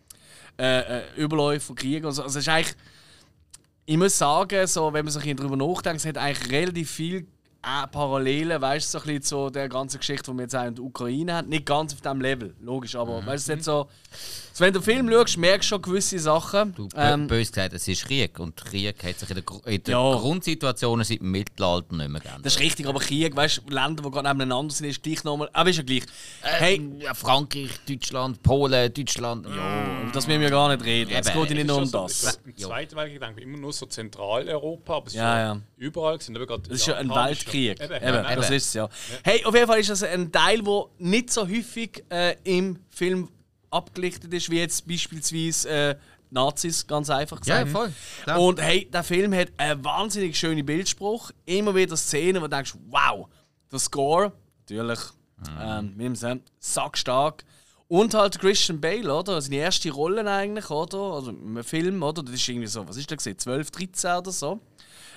[0.59, 2.23] äh, äh, Überläufen von Krieg und so.
[2.23, 2.75] Also es ist eigentlich.
[3.87, 7.27] Ich muss sagen, so, wenn man sich darüber nachdenkt, es hat eigentlich relativ viel
[7.63, 10.67] äh, Parallelen, weißt du, so ein bisschen zu der ganzen Geschichte, die wir jetzt auch
[10.67, 11.49] in der Ukraine haben.
[11.49, 13.89] Nicht ganz auf diesem Level, logisch, aber weißt du, es hat so.
[14.59, 16.75] Also wenn du den Film schaust, merkst du schon gewisse Sachen.
[16.75, 18.41] Du, Ähm, bös gesagt, es ist Krieg.
[18.41, 20.15] Und Krieg hat sich in der, Gru- in der Ja.
[20.17, 22.45] Grundsituation seit dem Mittelalter nicht mehr geändert.
[22.45, 25.49] Das ist richtig, aber Krieg, weißt du, Länder, die gerade nebeneinander sind, ist gleich nochmal.
[25.53, 26.03] Aber ist ja gleich.
[26.43, 29.47] Hey, ja, Frankreich, Deutschland, Polen, Deutschland.
[29.47, 29.53] Ja.
[30.03, 31.13] über das müssen wir gar nicht reden.
[31.13, 32.41] Es Eben, geht ja nicht nur um Schon so, das.
[32.45, 36.21] Im Zweiten Weltkrieg denke ich immer nur so Zentraleuropa, aber es ist Ja, ja, überall
[36.21, 37.81] sind aber gerade Das ist ja ein Weltkrieg.
[37.81, 38.89] Eben, Eben, das ist es ja.
[39.23, 43.29] Hey, auf jeden Fall ist das ein Teil, der nicht so häufig äh, im Film
[43.71, 45.97] abgelichtet ist, wie jetzt beispielsweise äh,
[46.31, 47.71] Nazis, ganz einfach Ja, gesagt.
[47.71, 47.93] voll.
[48.25, 48.41] Klar.
[48.41, 51.31] Und hey, der Film hat einen wahnsinnig schönen Bildspruch.
[51.47, 53.29] Immer wieder Szenen, wo du denkst, wow,
[53.73, 55.01] der Score, natürlich,
[55.61, 57.45] ähm, wie man sagt, sackstark.
[57.89, 59.41] Und halt Christian Bale, oder?
[59.41, 60.99] Seine erste Rolle eigentlich, oder?
[60.99, 62.23] Also im Film, oder?
[62.23, 63.39] Das ist irgendwie so, was ist der gesehen?
[63.39, 64.61] 12, 13 oder so.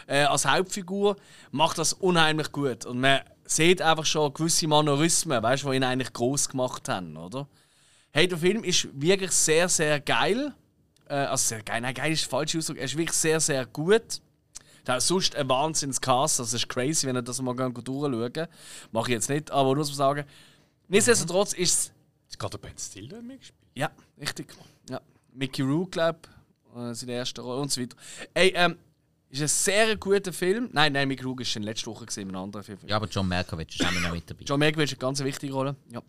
[0.07, 1.17] Äh, als Hauptfigur
[1.51, 2.85] macht das unheimlich gut.
[2.85, 7.17] Und man sieht einfach schon gewisse Manorismen, weißt du, die ihn eigentlich groß gemacht haben,
[7.17, 7.47] oder?
[8.13, 10.53] Hey, der Film ist wirklich sehr, sehr geil.
[11.07, 12.77] Äh, also sehr geil, nein, geil ist der falsche Ausdruck.
[12.77, 14.21] Er ist wirklich sehr, sehr gut.
[14.85, 18.47] Der hat sonst ein Wahnsinns-Cast, das ist crazy, wenn ihr das mal gerne durchschauen
[18.91, 20.25] Mache ich jetzt nicht, aber muss man sagen.
[20.87, 21.93] Nichtsdestotrotz ist es.
[22.29, 23.59] Ist gerade Ben Stiller mitgespielt?
[23.75, 24.53] Ja, richtig.
[24.89, 24.99] Ja.
[25.33, 26.19] Mickey Rourke, glaube
[26.75, 27.95] ich, äh, seine erste Rolle und so weiter.
[28.33, 28.77] Ey, ähm,
[29.29, 30.69] Ist ein sehr guter Film.
[30.73, 32.79] Nein, nein, Mickey Rourke ist schon letzte Woche gesehen, in einem anderen Film.
[32.85, 34.43] Ja, aber John Malkovich ist auch noch mit dabei.
[34.43, 35.75] John Malkovich hat eine ganz wichtige Rolle.
[35.89, 36.01] Ja.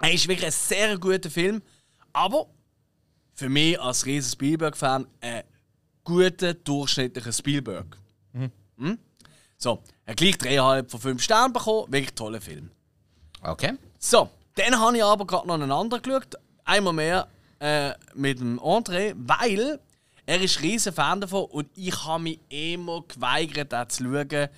[0.00, 1.62] Er ist wirklich ein sehr guter Film,
[2.12, 2.46] aber
[3.34, 5.42] für mich als riesen Spielberg-Fan ein
[6.04, 7.96] guter, durchschnittlicher Spielberg.
[8.76, 8.98] Hm?
[9.56, 11.92] So, er hat gleich 3,5 von 5 Sternen bekommen.
[11.92, 12.70] Wirklich toller Film.
[13.40, 13.74] Okay.
[13.98, 16.34] So, dann habe ich aber gerade noch einen anderen geschaut.
[16.64, 17.28] Einmal mehr
[17.60, 19.78] äh, mit dem André, weil
[20.26, 24.48] er ist ein riesen Fan davon und ich habe mich immer geweigert, den zu schauen.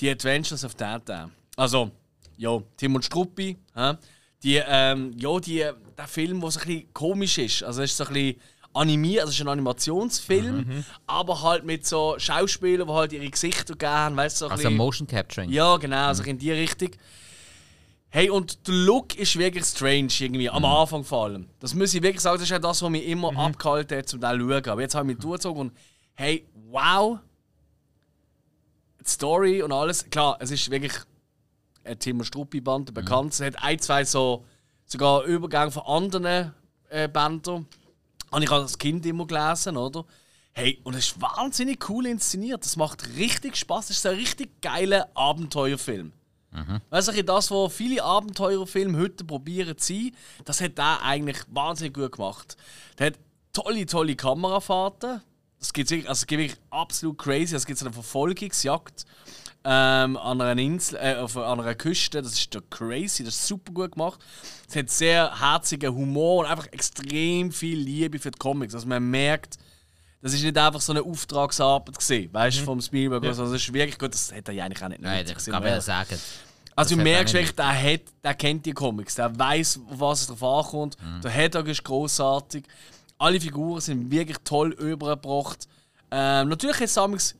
[0.00, 1.32] Die Adventures of Tintin.
[1.56, 1.90] Also,
[2.36, 3.56] ja, Tim und Struppi.
[3.74, 3.94] hä?
[4.42, 5.64] Die, ähm, ja, die,
[5.96, 7.62] der Film, der so ein bisschen komisch ist.
[7.64, 8.40] Also, es ist so ein bisschen
[8.72, 13.74] animiert, also es ist ein Animationsfilm, aber halt mit so Schauspielern, die halt ihre Gesichter
[13.74, 15.50] gern, weißt du, so ein Also bisschen- Motion Capturing.
[15.50, 16.90] ja, genau, also in die Richtung.
[18.10, 21.48] Hey, und der Look ist wirklich strange irgendwie, am Anfang vor allem.
[21.60, 24.20] Das muss ich wirklich sagen, das ist ja das, was mich immer abgehalten hat, um
[24.20, 24.68] den zu schauen.
[24.68, 25.72] Aber jetzt habe ich mich durchgezogen und
[26.14, 27.18] hey, wow!
[29.04, 30.92] Die Story und alles, klar, es ist wirklich
[31.96, 33.32] Timo Struppi-Band, bekannt.
[33.32, 34.44] Es hat ein, zwei so,
[34.84, 36.52] sogar Übergänge von anderen
[36.88, 37.66] äh, Bändern.
[38.30, 40.04] Habe ich als Kind immer gelesen, oder?
[40.52, 42.64] Hey, und es ist wahnsinnig cool inszeniert.
[42.64, 43.90] Das macht richtig Spaß.
[43.90, 46.12] Es ist ein richtig geiler Abenteuerfilm.
[46.90, 50.12] Weißt du, das, was viele Abenteuerfilme heute probieren zu sein,
[50.44, 52.56] das hat er eigentlich wahnsinnig gut gemacht.
[52.98, 53.18] Der hat
[53.52, 55.20] tolle, tolle Kamerafahrten.
[55.58, 57.54] Das gibt wirklich, also es gibt wirklich absolut crazy.
[57.54, 59.04] Es gibt so eine Verfolgungsjagd
[59.64, 62.22] ähm, an einer Insel, äh, auf, einer Küste.
[62.22, 64.20] Das ist doch crazy, das ist super gut gemacht.
[64.68, 68.74] Es hat sehr herzigen Humor und einfach extrem viel Liebe für die Comics.
[68.74, 69.58] Also man merkt,
[70.20, 73.24] das ist nicht einfach so eine Auftragsarbeit gesehen, weißt du, vom Spielberg.
[73.24, 74.14] Also das ist wirklich gut.
[74.14, 76.18] Das hätte er ja eigentlich auch nicht Nein, das kann man ja sagen.
[76.74, 80.00] also du hat merkst er wirklich, der, hat, der kennt die Comics, der weiß, auf
[80.00, 80.96] was es drauf ankommt.
[81.22, 82.64] Der Hedog ist großartig.
[83.18, 85.68] Alle Figuren sind wirklich toll übergebracht.
[86.10, 87.34] Ähm, natürlich hat Samix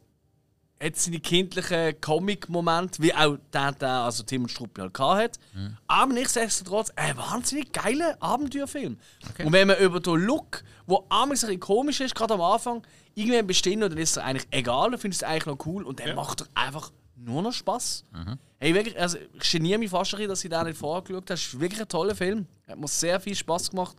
[0.83, 5.38] hat seine kindlichen Comic-Momente, wie auch der, der also Tim und Struppi halt hat.
[5.87, 8.99] Aber nichtsdestotrotz ein wahnsinnig geiler Abenteuerfilm.
[9.45, 12.87] Und wenn man über den Look, wo amigs ein bisschen komisch ist, gerade am Anfang,
[13.14, 16.01] irgendwann bestimmt, dann ist es eigentlich egal, dann findest du es eigentlich noch cool und
[16.01, 18.05] dann macht er einfach nur noch Spaß.
[18.61, 21.25] Hey, wirklich, also ich geniere mich fast ein bisschen, dass ich den nicht vorher geschaut
[21.25, 21.35] habe.
[21.35, 22.47] Es ist wirklich ein toller Film.
[22.69, 23.97] Hat mir sehr viel Spaß gemacht.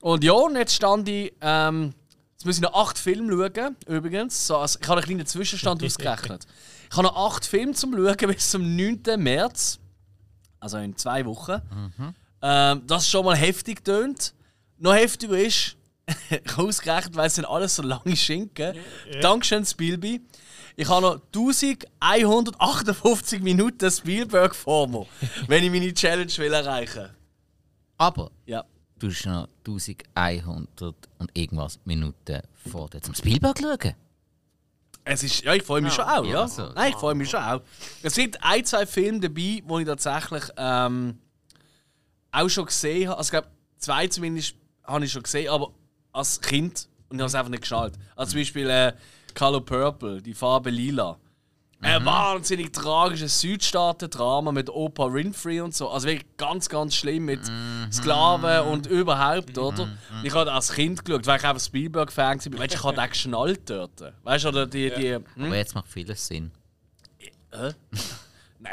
[0.00, 1.92] Und ja, und jetzt stand ich, ähm,
[2.38, 4.46] jetzt muss ich noch acht Filme schauen, übrigens.
[4.46, 6.46] So, also, ich habe einen kleinen Zwischenstand ausgerechnet.
[6.88, 9.00] Ich habe noch acht Filme zum Schauen bis zum 9.
[9.16, 9.80] März.
[10.60, 11.60] Also in zwei Wochen.
[12.40, 14.34] Ähm, das schon mal heftig tönt.
[14.78, 15.76] Noch heftiger ist,
[16.30, 18.76] ich habe ausgerechnet, weil es sind alles so lange Schinken.
[19.20, 20.20] Dankeschön, Spielby.
[20.76, 25.06] Ich habe noch 1158 Minuten Spielberg vor mir,
[25.48, 27.10] wenn ich meine Challenge will erreichen will.
[27.96, 28.64] Aber Ja.
[28.98, 33.94] Du hast noch 1100 und irgendwas Minuten vor dir zum Spielberg schauen.
[35.04, 36.42] Es ist, ja, ich freue mich schon auch, ja.
[36.42, 36.70] also.
[36.74, 37.62] Nein, ich freue mich schon auch.
[38.02, 41.18] Es sind ein, zwei Filme dabei, die ich tatsächlich ähm,
[42.30, 43.18] auch schon gesehen habe.
[43.18, 45.72] Also, ich glaube, zwei zumindest habe ich schon gesehen, aber
[46.12, 47.94] als Kind und ich habe es einfach nicht geschnallt.
[48.16, 48.92] Also zum Beispiel äh,
[49.34, 51.18] Color Purple, die Farbe Lila.
[51.80, 55.88] Ein wahnsinnig tragisches Südstaaten-Drama mit Oprah Winfrey und so.
[55.88, 57.40] Also wirklich ganz, ganz schlimm mit
[57.92, 59.88] Sklaven und überhaupt, oder?
[60.22, 62.58] Ich habe als Kind geschaut, weil ich einfach Spielberg-Fan war.
[62.58, 64.12] Weißt du, ich habe den geschnallt dort.
[64.24, 64.90] Weißt du, oder die.
[64.90, 65.24] die hm?
[65.44, 66.50] Aber jetzt macht vieles Sinn.
[67.52, 67.72] Hä?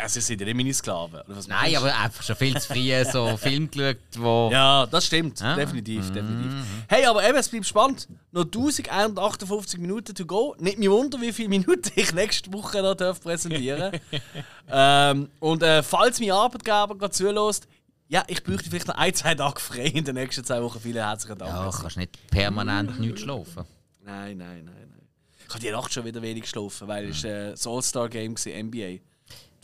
[0.08, 1.21] Sie sind ja nicht meine Sklaven.
[1.47, 4.49] Nein, aber einfach schon viel zu früh so Film geschaut, wo.
[4.51, 5.41] Ja, das stimmt.
[5.41, 5.55] Ah.
[5.55, 6.53] Definitiv, definitiv.
[6.88, 8.08] Hey, aber eben, es bleibt spannend.
[8.31, 10.55] Noch 1158 Minuten to go.
[10.60, 13.99] Nicht mich wunder, wie viele Minuten ich nächste Woche noch darf präsentieren
[14.71, 17.67] ähm, Und äh, falls mein Arbeitgeber gerade zulässt,
[18.08, 20.79] ja, ich bräuchte vielleicht noch ein, zwei Tage frei in den nächsten zwei Wochen.
[20.79, 21.51] Vielen herzlichen Dank.
[21.51, 23.65] Ja, kannst nicht permanent nicht schlafen.
[24.03, 25.08] Nein, nein, nein, nein.
[25.47, 28.99] Ich habe die Nacht schon wieder wenig geschlafen, weil es äh, das All-Star-Game war, NBA.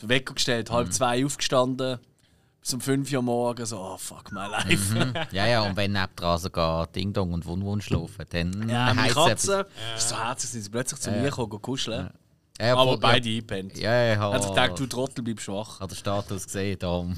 [0.02, 1.98] Den Wecker gestellt, halb zwei aufgestanden,
[2.60, 5.14] bis um 5 Uhr morgens, so, oh fuck my life.
[5.32, 9.12] Ja, ja, und wenn nebendran sogar Ding Dong und Wun Wun schlafen, dann Ja, meine.
[9.12, 12.10] Katze ist so herzlich, sind sie plötzlich zu mir gekommen, kuscheln.
[12.60, 13.76] Ja, Aber beide eingepennt.
[13.78, 14.32] Ja, ja, ja.
[14.32, 15.80] Hat sich gedacht, du Trottel, bleib schwach.
[15.80, 17.16] Hat der Status gesehen, darum.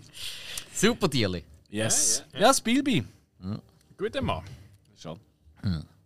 [0.74, 1.44] Super Tierli.
[1.68, 2.24] Yes.
[2.38, 3.04] Ja, Spielby.
[3.96, 4.42] Guter Mann.
[4.96, 5.18] Schon.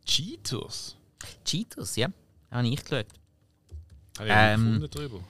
[0.05, 0.97] Cheetos.
[1.45, 2.09] Cheetos, ja.
[2.51, 3.07] Habe ich geschaut.
[4.19, 5.21] Habe ich Ähm, gefunden drüber.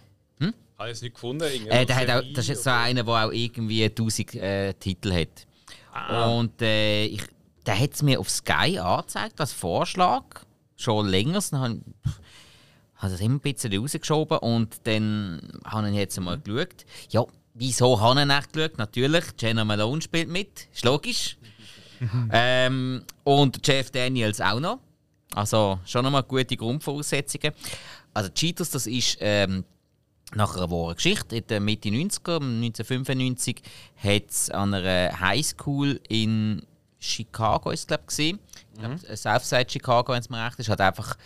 [0.78, 1.44] Habe ich es nicht gefunden?
[1.68, 5.12] Äh, der hat auch, das ist so oder- einer, der auch irgendwie 1000 äh, Titel
[5.12, 5.46] hat.
[5.92, 6.28] Ah.
[6.28, 7.22] Und äh, ich,
[7.64, 10.24] der hat es mir auf Sky angezeigt als Vorschlag.
[10.76, 11.40] Schon länger.
[11.50, 11.80] Dann habe
[13.06, 16.84] ich das immer ein bisschen rausgeschoben und dann habe ich jetzt mal geschaut.
[17.08, 18.76] Ja, wieso habe ich ihn echt geschaut?
[18.76, 21.38] Natürlich, Jenna Malone spielt mit, ist logisch.
[22.30, 24.80] ähm, und Jeff Daniels auch noch.
[25.34, 27.52] Also schon nochmal gute Grundvoraussetzungen.
[28.12, 29.64] Also Cheaters, das ist ähm,
[30.34, 31.36] nach einer wahren Geschichte.
[31.36, 33.62] In der Mitte 90er, 1995,
[33.96, 36.62] hat es an einer Highschool in
[36.98, 38.38] Chicago, ist glaube ich, ich
[38.78, 41.16] glaub, Southside Chicago, wenn es mir recht ist, hat einfach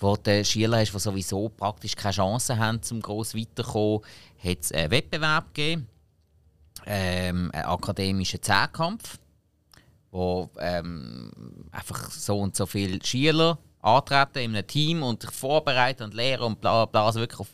[0.00, 4.00] wo du Schüler hast, die sowieso praktisch keine Chance haben, zum gross weiterzukommen,
[4.42, 5.86] hat es einen Wettbewerb gegeben,
[6.86, 9.18] ähm, einen akademischen Zehnkampf,
[10.10, 11.30] wo ähm,
[11.70, 16.44] einfach so und so viele Schüler antreten in einem Team und sich vorbereiten und lehren
[16.44, 17.48] und bla bla bla, also wirklich auf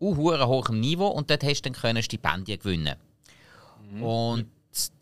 [0.00, 2.96] uh, hohem Niveau und dort hast du dann können Stipendien gewinnen.
[4.02, 4.46] Und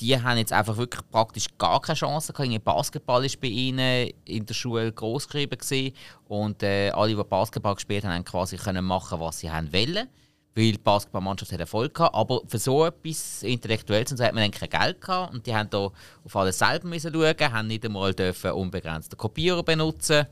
[0.01, 2.65] die haben jetzt einfach wirklich praktisch gar keine Chance gehabt.
[2.65, 5.95] Basketball ist bei ihnen in der Schule groß geschrieben gewesen.
[6.29, 10.09] und äh, alle, die Basketball gespielt haben, haben quasi können machen, was sie haben wollen,
[10.55, 12.15] weil die Basketballmannschaft hat Erfolg gehabt.
[12.15, 15.55] Aber für so etwas Intellektuelles und so hat man dann kein Geld gehabt und die
[15.55, 15.91] haben da
[16.25, 20.27] auf alles selber müssen schauen, haben nicht einmal dürfen unbegrenzten Kopierer benutzen,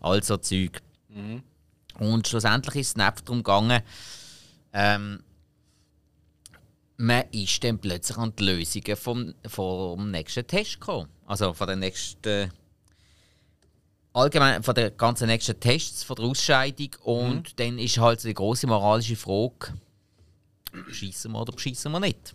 [0.00, 0.80] also Zeug.
[1.98, 3.82] Und schlussendlich ist es darum gegangen,
[4.72, 5.22] ähm,
[6.98, 11.08] man ist dann plötzlich an die Lösungen vom, vom nächsten Test gekommen.
[11.26, 12.52] Also von den nächsten.
[14.12, 16.90] Allgemein von den ganzen nächsten Tests, von der Ausscheidung.
[17.02, 19.74] Und dann ist halt so die große moralische Frage:
[20.90, 22.34] Schießen wir oder beschissen wir nicht?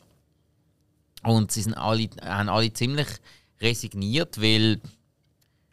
[1.24, 3.08] Und sie sind alle, haben alle ziemlich
[3.60, 4.80] resigniert, weil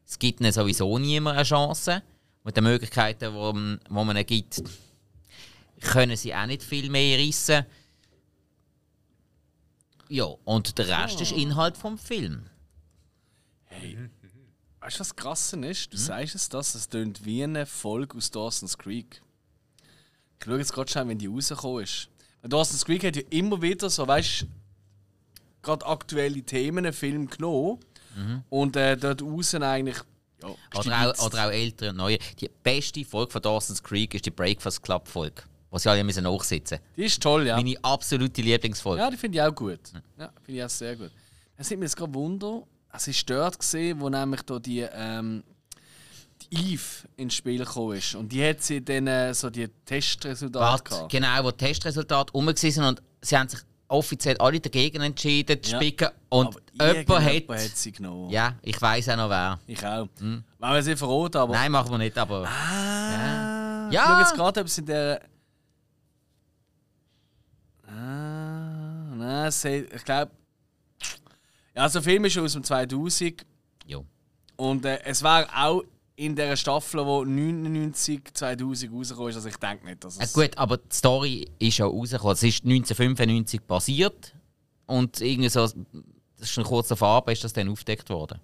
[0.07, 2.03] es gibt ihnen sowieso niemand eine Chance.
[2.49, 4.63] Mit den Möglichkeiten, die man, die man ihnen gibt,
[5.83, 7.67] können sie auch nicht viel mehr reissen.
[10.09, 12.47] Ja, und der Rest ist Inhalt vom Film.
[14.81, 15.93] Weißt du, was krass ist?
[15.93, 19.21] Du sagst es das, es klingt wie eine Folge aus Dawson's Creek.
[20.39, 22.09] Ich schaue jetzt gerade schnell, wenn die rausgekommen ist.
[22.41, 24.47] Weil Dawson's Creek hat ja immer wieder so, weißt du,
[25.61, 27.79] gerade aktuelle Themen, einen Film genommen
[28.49, 29.99] und äh, dort außen eigentlich.
[30.43, 30.49] Ja,
[30.79, 32.19] Oder auch, oder auch ältere und neue.
[32.41, 36.25] Die beste Folge von Dawson's Creek ist die Breakfast Club Folge, wo sie alle müssen
[36.25, 37.57] nachsitzen Die ist toll, ja.
[37.57, 39.03] Meine absolute Lieblingsfolge.
[39.03, 39.81] Ja, die finde ich auch gut.
[40.19, 41.11] Ja, finde ich auch sehr gut.
[41.57, 45.43] Es nimmt mir jetzt gerade Wunder, es ist dort gesehen, wo nämlich da die, ähm,
[46.43, 46.83] die Eve
[47.17, 48.15] ins Spiel gekommen ist.
[48.15, 51.11] Und die hat sie dann äh, so die Testresultate gehabt.
[51.13, 55.73] genau, wo die Testresultate rum waren und sie haben sich offiziell alle dagegen entschieden zu
[55.73, 55.77] Ja.
[55.79, 57.77] spicken und jemand irgendjemand hat...
[57.77, 58.31] sie genommen.
[58.31, 59.59] Ja, ich weiß auch noch wer.
[59.67, 60.09] Ich auch.
[60.19, 61.53] Wenn wir sie verraten, aber.
[61.55, 62.47] Nein, machen wir nicht, aber...
[62.47, 64.03] Ah, Ja.
[64.03, 65.21] Ich schaue jetzt gerade, ob es in der.
[67.87, 69.53] Ah, nein,
[69.95, 70.31] ich glaube.
[71.75, 73.47] Ja, also der Film ist schon aus dem 2000
[73.87, 74.05] Jo.
[74.57, 75.83] und äh, es war auch
[76.19, 79.37] in der Staffel, die 99, 2000 rausgekommen ist.
[79.37, 80.33] Also ich denke nicht, dass Ja, es.
[80.33, 82.33] gut, aber die Story ist ja rausgekommen.
[82.35, 84.35] Es ist 1995 passiert
[84.87, 85.61] und irgendwie so...
[85.63, 88.41] Das ist schon kurz davor, aber ist das dann aufgedeckt worden.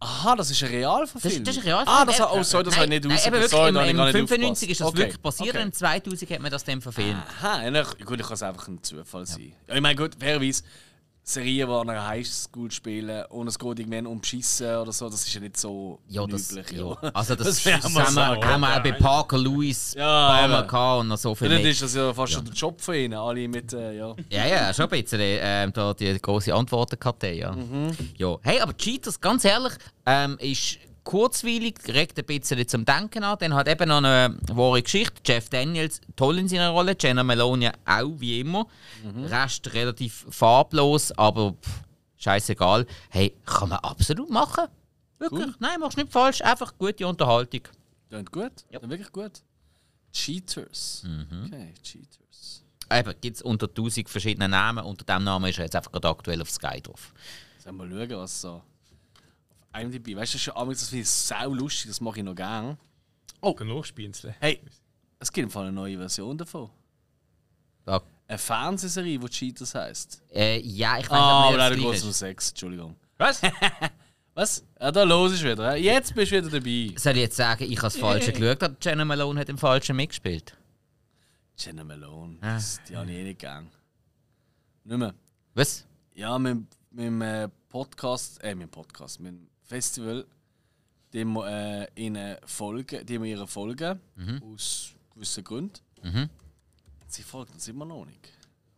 [0.00, 1.44] Aha, das ist ein Das, Realverfilm.
[1.44, 1.84] das ist real.
[1.86, 4.12] Ah, das, oh, sorry, das ich nicht nein, eben wirklich, Sorry, im, im gar nicht
[4.28, 4.70] 95 aufgepasst.
[4.70, 5.58] ist das Okay, wirklich passiert okay.
[5.60, 7.22] und im 2000 hat man das dann verfilmt.
[7.40, 9.52] Aha, ja, gut, ich kann es einfach ein Zufall sein.
[9.68, 10.62] Ja, ich meine, gut, fairerweise,
[11.26, 15.26] Serien, die an einer Highschool spielen und es geht irgendwann um Beschissen oder so, das
[15.26, 16.72] ist ja nicht so Ja, das, üblich.
[16.72, 16.84] ja.
[17.02, 17.10] Ja.
[17.14, 20.68] Also das, Das haben, wir, so, haben wir auch bei Parker Lewis Ja, eben.
[20.68, 23.14] gehabt und noch so viel Dann ist das ja fast schon der Job von ihnen,
[23.14, 24.14] alle mit, äh, ja.
[24.28, 25.18] Ja, ja, schon ein bisschen.
[25.22, 27.52] Ähm, da die große Antwortenkarte, ja.
[27.52, 27.96] Mhm.
[28.18, 28.36] ja.
[28.42, 29.72] Hey, aber Cheaters, ganz ehrlich,
[30.04, 33.38] ähm, ist kurzweilig, regt ein bisschen zum Denken an.
[33.38, 35.20] Dann hat eben noch eine wahre Geschichte.
[35.24, 38.66] Jeff Daniels toll in seiner Rolle, Jenna Melania auch, wie immer.
[39.02, 39.24] Mhm.
[39.26, 41.82] Rest relativ farblos, aber pff,
[42.16, 42.86] scheißegal.
[43.10, 44.64] Hey, kann man absolut machen.
[45.18, 45.46] Wirklich.
[45.46, 45.54] Cool.
[45.58, 46.40] Nein, machst nicht falsch.
[46.42, 47.62] Einfach gute Unterhaltung.
[48.08, 48.80] Klingt gut, ja.
[48.82, 49.42] wirklich gut.
[50.12, 51.04] Cheaters.
[51.04, 51.46] Mhm.
[51.46, 52.64] Okay, Cheaters.
[52.90, 54.84] Eben, gibt es unter 1000 verschiedene Namen.
[54.84, 57.12] Unter dem Namen ist er jetzt einfach gerade aktuell auf Sky drauf.
[57.58, 58.62] Sollen wir schauen, was so
[59.74, 62.24] IMDb, weißt du, das ist schon abends, das finde ich sau lustig, das mache ich
[62.24, 62.78] noch gern.
[63.40, 64.34] Oh, Nachspienzeln.
[64.40, 64.60] Hey,
[65.18, 66.70] es gibt im Fall eine neue Version davon.
[67.86, 70.22] Ja, Eine Fernsehserie, die Cheaters heisst.
[70.32, 72.12] äh, ja ich weiß Ah, aber leider gleich um.
[72.12, 72.96] Sex, Entschuldigung.
[73.18, 73.42] Was?
[74.34, 74.64] Was?
[74.80, 75.72] Ja, da los ist wieder.
[75.72, 75.78] hä?
[75.80, 76.92] Jetzt bist du wieder dabei.
[76.98, 79.94] Soll ich jetzt sagen, ich habe das Falsche geschaut, aber Jenna Malone hat im Falschen
[79.96, 80.56] mitgespielt?
[81.56, 82.54] Jenna Malone, Ah.
[82.54, 83.70] das, die habe ich eh nicht gern.
[84.84, 85.14] Nicht mehr.
[85.54, 85.86] Was?
[86.14, 86.56] Ja, mit,
[86.90, 90.24] mit dem äh, Podcast, äh, mit dem Podcast, mit dem Festival,
[91.12, 94.00] dem wir äh, ihnen folgen, die wir ihre folgen,
[94.52, 95.80] aus gewissen Gründen.
[96.02, 96.28] Mhm.
[97.06, 98.28] Sie folgen uns immer noch nicht.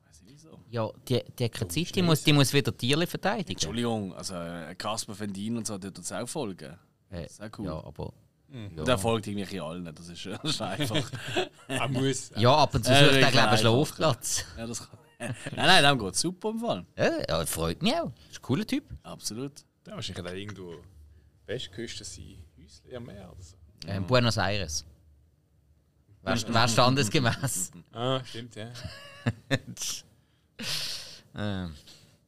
[0.06, 0.60] Weiß ich wieso.
[0.70, 3.52] Ja, die, die hat keine Zeit, die muss, die muss wieder Tiere verteidigen.
[3.52, 6.76] Entschuldigung, also äh, Casper Van Dien und so, der uns auch folgen.
[7.10, 7.66] Äh, Sehr cool.
[7.66, 8.12] Ja, aber.
[8.52, 11.10] Und er folgt irgendwie allen, das ist, das ist einfach.
[11.68, 12.30] Er muss.
[12.36, 13.58] Ja, ab und zu Äh, sucht er, glaube ich, einen.
[13.58, 14.44] Schlafplatz.
[14.58, 14.98] ja, das kann.
[15.18, 16.86] nein, nein, dem geht super im Fall.
[16.96, 18.12] Ja, ja, freut mich auch.
[18.30, 18.84] Ist ein cooler Typ.
[19.02, 19.52] Absolut.
[19.86, 20.74] Der wahrscheinlich da irgendwo
[21.46, 23.56] Westküste sein Häusle am Meer oder so.
[23.86, 24.84] Ähm, Buenos Aires.
[26.22, 27.70] Wäre wär standesgemäß.
[27.92, 28.72] Ah, stimmt, ja.
[31.36, 31.74] ähm,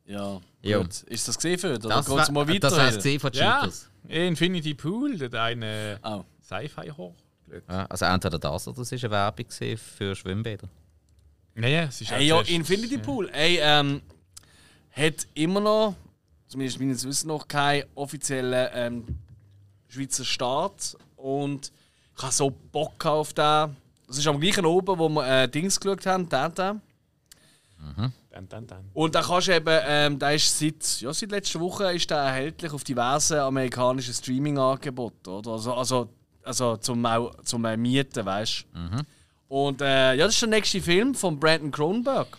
[0.06, 0.40] Ja.
[0.62, 0.82] Jo.
[0.82, 1.02] Gut.
[1.04, 2.70] Ist das gesehen für oder das geht's wär- mal weiter?
[2.70, 2.94] das Hill?
[2.96, 3.88] gesehen von Ja, Cheaters.
[4.08, 6.24] Infinity Pool, der eine Oh.
[6.42, 7.14] Sci-Fi-Horror.
[7.68, 10.68] Ja, also entweder das oder es war eine Werbung für Schwimmbäder.
[11.54, 13.28] Naja, es ist Hey, ja, Infinity Pool.
[13.30, 14.02] Ey, ähm,
[14.92, 15.96] hat immer noch,
[16.48, 19.04] zumindest meines Wissens noch, keinen offiziellen ähm,
[19.88, 20.96] Schweizer Staat.
[21.16, 21.70] Und
[22.16, 23.76] ich habe so Bock auf den.
[24.06, 26.80] Das ist am gleichen oben, wo wir äh, Dings geschaut haben, Tata.
[28.30, 28.90] Dann, dann, dann.
[28.94, 32.18] Und da kannst du eben, ähm, der ist seit, ja, seit letzter Woche ist der
[32.18, 35.52] erhältlich auf diversen amerikanischen Streaming-Angeboten, oder?
[35.52, 36.08] Also, also,
[36.42, 37.06] also zum,
[37.44, 38.78] zum Mieten, weißt du?
[39.48, 42.38] Und äh, ja, das ist der nächste Film von Brandon Cronenberg.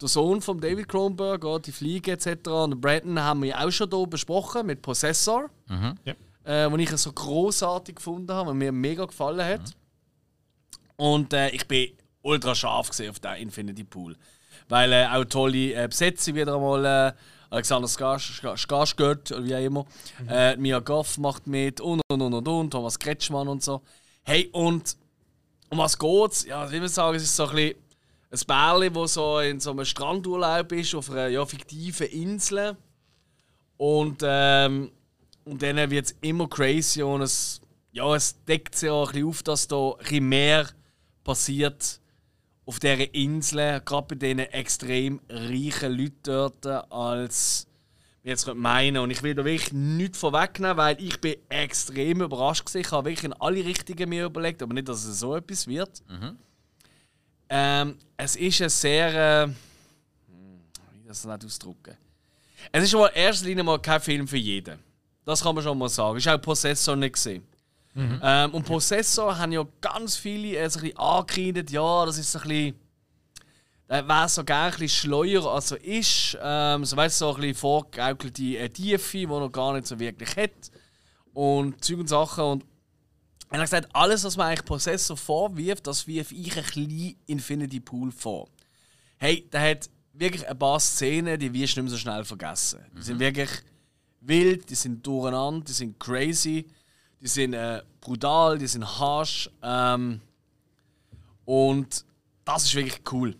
[0.00, 2.48] Der Sohn von David Cronenberg, ja, die Fliege etc.
[2.48, 5.50] Und Brandon haben wir ja auch schon hier besprochen mit Possessor,
[6.04, 6.14] Ja.
[6.44, 9.72] äh, ich so großartig gefunden habe und mir mega gefallen hat.
[10.96, 11.88] Und äh, ich bin
[12.22, 14.16] ultra scharf gesehen auf den Infinity Pool.
[14.68, 16.84] Weil äh, auch tolle äh, Besetzung wieder einmal.
[16.84, 17.12] Äh,
[17.50, 19.86] Alexander Skarsgård oder wie auch immer.
[20.28, 22.70] Äh, Mia Goff macht mit und und und und und.
[22.70, 23.82] Thomas Kretschmann und so.
[24.24, 24.96] Hey, und
[25.68, 26.44] um was geht's?
[26.46, 27.74] Ja, wie wir sagen, es ist so ein bisschen
[28.34, 32.76] ein Bärli, das so in so einem Strandurlaub ist, auf einer ja, fiktiven Insel.
[33.76, 34.90] Und, ähm,
[35.44, 37.60] und dann wird es immer crazy und es,
[37.92, 40.68] ja, es deckt sich auch ein bisschen auf, dass da ein mehr
[41.22, 42.00] passiert
[42.66, 47.66] auf dieser Insel, gerade bei diesen extrem reichen Leuten dort, als
[48.22, 48.98] wir jetzt meinen.
[48.98, 52.80] Und ich will da wirklich nichts vorwegnehmen, weil ich bin extrem überrascht gewesen.
[52.80, 56.02] Ich habe wirklich in alle Richtungen mir überlegt, aber nicht, dass es so etwas wird.
[57.48, 59.44] Ähm, es ist ein sehr...
[59.44, 59.48] Äh,
[60.92, 61.96] wie das nicht ausdrücken?
[62.72, 64.78] Es ist schon mal in erster Linie mal kein Film für jeden.
[65.24, 66.18] Das kann man schon mal sagen.
[66.18, 67.46] Ist auch Possessor nicht gesehen.
[67.96, 72.32] Ähm, und Possessor haben ja ganz viele äh, so ein bisschen angekreidet, ja, das ist
[72.32, 72.80] so ein bisschen.
[73.86, 76.36] Äh, wäre so gerne ein bisschen schleuer als er ist.
[76.42, 79.86] Ähm, so weißt du, so ein bisschen vorgegaukelte äh, Tiefe, die er noch gar nicht
[79.86, 80.72] so wirklich hat.
[81.34, 82.44] Und Zeug und Sachen.
[82.44, 82.64] Und
[83.54, 87.78] er hat gesagt, alles, was man eigentlich Possessor vorwirft, das wirf ich ein bisschen Infinity
[87.78, 88.48] Pool vor.
[89.16, 92.80] Hey, der hat wirklich ein paar Szenen, die wirst du nicht mehr so schnell vergessen.
[92.96, 93.50] Die sind wirklich
[94.20, 96.66] wild, die sind durcheinander, die sind crazy,
[97.20, 99.48] die sind äh, brutal, die sind harsh.
[99.62, 100.20] Ähm,
[101.44, 102.04] und
[102.44, 103.36] das ist wirklich cool.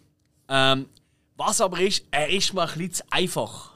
[0.48, 0.88] Ähm,
[1.36, 3.72] was aber ist, er ist mal ein bisschen zu einfach.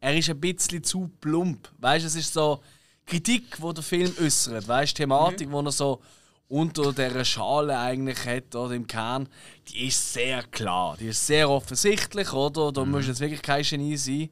[0.00, 1.72] Er ist ein bisschen zu plump.
[1.78, 2.62] Weißt du, es ist so
[3.08, 4.68] Kritik, die der Film äußert.
[4.68, 6.00] Weißt du, Thematik, die er so
[6.48, 9.28] unter dieser Schale eigentlich hat, oder im Kern,
[9.68, 10.96] die ist sehr klar.
[10.98, 12.72] Die ist sehr offensichtlich, oder?
[12.72, 14.30] Da muss jetzt wirklich kein Genie sein.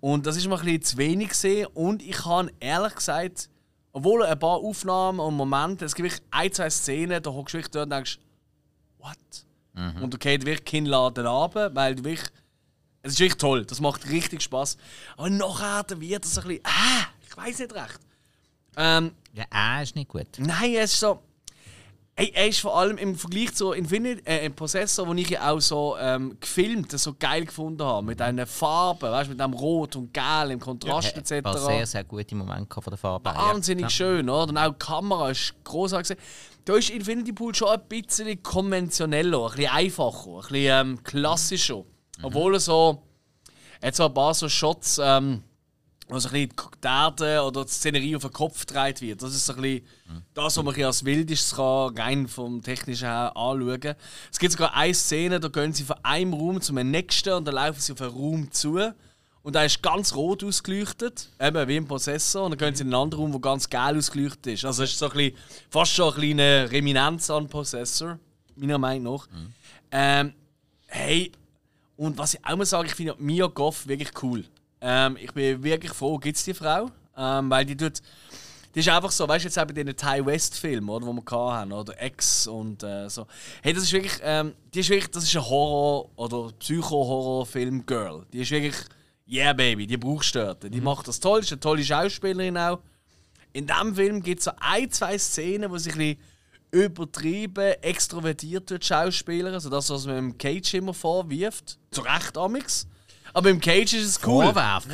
[0.00, 1.66] Und das ist mir ein bisschen zu wenig gesehen.
[1.74, 3.48] Und ich habe ehrlich gesagt,
[3.92, 7.58] obwohl ein paar Aufnahmen und Momente, es gibt wirklich ein, zwei Szenen, da hockst du
[7.58, 8.18] wirklich dort und denkst,
[8.98, 9.16] what?
[10.02, 12.28] Und du gehst wirklich keinen Laden runter, weil du wirklich.
[13.02, 14.76] Es ist wirklich toll, das macht richtig Spaß.
[15.16, 16.64] Aber nachher wird es ein bisschen.
[16.64, 18.00] Ah, ich weiß nicht recht.
[18.76, 19.44] Ähm, Ja,
[19.78, 20.26] äh, ist nicht gut.
[20.38, 21.20] Nein, es ist so.
[22.16, 25.96] Er ist vor allem im Vergleich zu Infinity, äh, Possessor, den ich ja auch so
[25.98, 30.50] ähm, gefilmt, so geil gefunden habe, mit diesen Farben, weißt, mit dem Rot und Gel
[30.50, 31.58] im Kontrast paar etc.
[31.64, 33.24] sehr, sehr gute Momente von der Farbe.
[33.34, 33.90] Wahnsinnig Ja.
[33.90, 34.50] schön, oder?
[34.50, 36.18] Und auch die Kamera ist großartig.
[36.66, 40.54] Da ist Infinity Pool schon ein bisschen konventioneller, ein bisschen einfacher, ein bisschen
[40.90, 41.84] ähm, klassischer.
[42.22, 43.02] Obwohl er so.
[43.80, 45.42] Er hat so ein paar so Shots, ähm,
[46.10, 49.22] wo so ein bisschen die Erde oder die Szenerie auf den Kopf gedreht wird.
[49.22, 49.86] Das ist so ein bisschen
[50.34, 53.94] das, was man als Wildestes kann, rein vom Technischen her anschauen.
[54.30, 57.54] Es gibt sogar eine Szene, da gehen sie von einem Raum zum nächsten und dann
[57.54, 58.78] laufen sie auf einen Raum zu.
[59.42, 62.44] Und der ist ganz rot ausgeleuchtet, eben wie im Possessor.
[62.44, 64.64] Und dann gehen sie in einen anderen Raum, der ganz gelb ausgeleuchtet ist.
[64.66, 65.36] Also es ist so ein bisschen,
[65.70, 68.18] fast schon eine kleine Reminenz an Possessor,
[68.56, 69.28] meiner Meinung nach.
[69.92, 70.34] Ähm,
[70.88, 71.32] hey,
[71.96, 74.44] und was ich auch mal sage, ich finde Mia Goff wirklich cool.
[74.80, 76.90] Ähm, ich bin wirklich froh, gibt es die Frau.
[77.16, 78.00] Ähm, weil die tut.
[78.74, 81.52] Die ist einfach so, weißt du, jetzt auch bei diesen Ty West-Filmen, oder, die wir
[81.52, 83.26] hatten, oder X und äh, so.
[83.62, 88.26] Hey, das ist wirklich, ähm, die ist wirklich, das ist ein Horror- oder Psycho-Horror-Film-Girl.
[88.32, 88.76] Die ist wirklich,
[89.28, 90.72] yeah, Baby, die brauchst du dort.
[90.72, 92.78] Die macht das toll, ist eine tolle Schauspielerin auch.
[93.52, 96.18] In diesem Film gibt es so ein, zwei Szenen, wo sich ein bisschen
[96.70, 99.52] übertrieben, extrovertiert wird Schauspieler.
[99.52, 101.76] Also das, was man im Cage immer vorwirft.
[101.90, 102.86] Zu Recht amix.
[103.32, 104.44] Aber im Cage ist es cool.
[104.44, 104.92] Vorwerfen.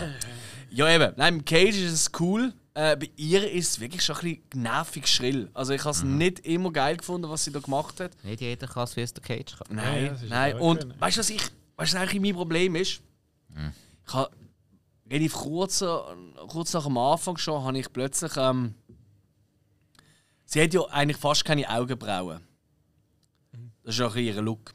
[0.71, 1.13] Ja, eben.
[1.17, 2.53] Nein, im Cage ist es cool.
[2.75, 5.49] Äh, bei ihr ist es wirklich schon ein bisschen nervig schrill.
[5.55, 8.13] Also ich habe es nicht immer geil gefunden, was sie da gemacht hat.
[8.23, 9.77] Nicht jeder kann es wie es der Cage kann.
[9.77, 10.59] Nein, ja, nein.
[10.59, 10.95] Und schön.
[11.01, 11.41] weißt du, was ich,
[11.77, 13.01] weißt du, was eigentlich mein Problem ist?
[14.07, 14.31] Ich habe
[15.11, 15.87] relativ kurz, äh,
[16.49, 18.33] kurz nach dem Anfang schon, habe ich plötzlich.
[18.37, 18.75] Ähm,
[20.45, 22.46] sie hat ja eigentlich fast keine Augenbrauen.
[23.87, 24.75] Das ist auch ihr Look.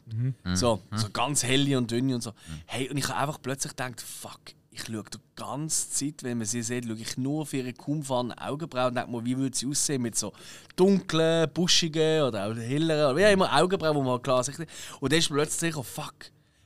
[0.54, 2.32] So, so ganz helle und dünne und so.
[2.64, 4.40] Hey, und ich habe einfach plötzlich gedacht, fuck,
[4.70, 8.02] ich schaue die ganze Zeit, wenn man sie sieht, schaue ich nur auf ihre kaum
[8.02, 10.32] fahrenden Augenbrauen und denke mir, wie würde sie aussehen mit so
[10.76, 14.58] dunklen, buschigen oder auch helleren, oder wie auch immer Augenbrauen, wo man klar sieht.
[15.00, 16.14] Und dann ist plötzlich, oh fuck,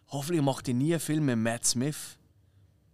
[0.06, 2.16] hoffentlich macht ich nie einen Film mit Matt Smith.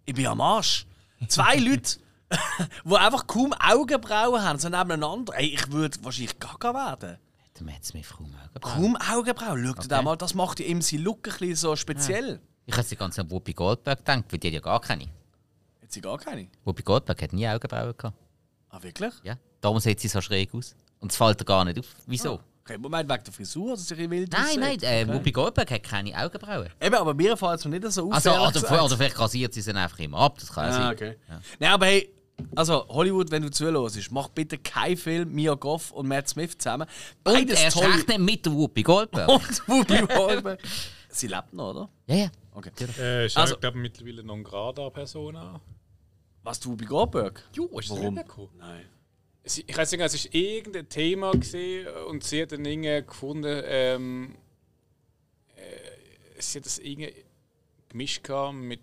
[0.07, 0.87] Ich bin am Arsch.
[1.29, 1.99] Zwei Leute,
[2.87, 5.35] die einfach kaum Augenbrauen haben, so nebeneinander.
[5.37, 7.19] Ey, ich würde wahrscheinlich gaga werden.
[7.65, 8.83] Der Matt Smith kaum Augenbrauen.
[8.83, 9.65] Kaum Augenbrauen.
[9.67, 10.05] Schau dir Okay.
[10.05, 12.41] mal, das macht ja ihm sein Look ein bisschen so speziell.
[12.67, 15.05] Ich hätte die ganze an Whoopi Goldberg gedacht, weil die hat ja gar keine.
[15.05, 16.49] Hat sie gar keine?
[16.65, 18.17] Whoopi Goldberg hat nie Augenbrauen gehabt.
[18.71, 19.13] Ah, wirklich?
[19.23, 19.37] Ja.
[19.61, 20.75] Darum sieht sie so schräg aus.
[21.01, 21.87] Und es fällt ihr gar nicht auf.
[22.07, 22.41] Wieso?
[22.65, 25.09] Okay, Moment, wegen der Frisur, dass sie ihre wild Nein, nein, äh, Okay.
[25.13, 26.69] Whoopi Goldberg hat keine Augenbrauen.
[26.81, 28.15] Eben, aber mir fällt es mir nicht so auf.
[28.15, 28.83] Also, gesagt.
[28.83, 30.93] oder vielleicht rasiert sie sie einfach immer ab, das kann ja Ah, sein.
[30.95, 31.17] okay.
[31.59, 32.15] Nein, aber hey,
[32.55, 36.87] also Hollywood, wenn du zuhörst, mach bitte keinen Film Mia Goff und Matt Smith zusammen.
[37.25, 37.91] Und Beides erst toll.
[37.91, 39.29] recht nicht mit der Whoopi Goldberg.
[39.29, 40.61] Und Whoopi Goldberg.
[41.09, 41.89] Sie lebt noch, oder?
[42.07, 42.31] ja, ja.
[42.55, 42.71] Okay.
[42.99, 45.61] Äh, ist Also- also, glaube mittlerweile non grada Persona.
[46.43, 47.43] Was, die Whoopi Goldberg?
[47.55, 48.15] Jo, ist das Warum?
[48.15, 48.51] nicht gekommen?
[48.59, 48.85] Nein.
[49.45, 53.63] Sie- Ich weiß nicht, es ist irgendein Thema gesehen und sie hat dann irgendwie gefunden,
[53.65, 54.35] ähm,
[55.57, 57.13] äh, sie hat das irgendwie
[57.89, 58.81] gemischt mit,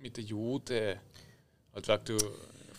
[0.00, 0.98] mit den Juden.
[1.74, 2.22] Halt wegen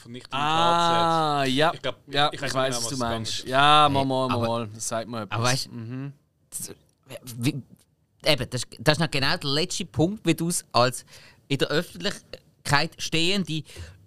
[0.01, 1.71] der Vernichtung Ah, ja.
[1.73, 3.43] Ich glaub, ja, ich ich, weiß was du meinst.
[3.45, 4.67] Ja, mal, mal, mal, mal.
[4.73, 5.35] Das sagt mir etwas.
[5.37, 5.69] Aber weißt
[6.49, 6.75] das-
[7.37, 7.61] wie,
[8.25, 11.05] eben, das, ist- das ist noch genau der letzte Punkt, wie du es als
[11.47, 13.63] in der Öffentlichkeit stehende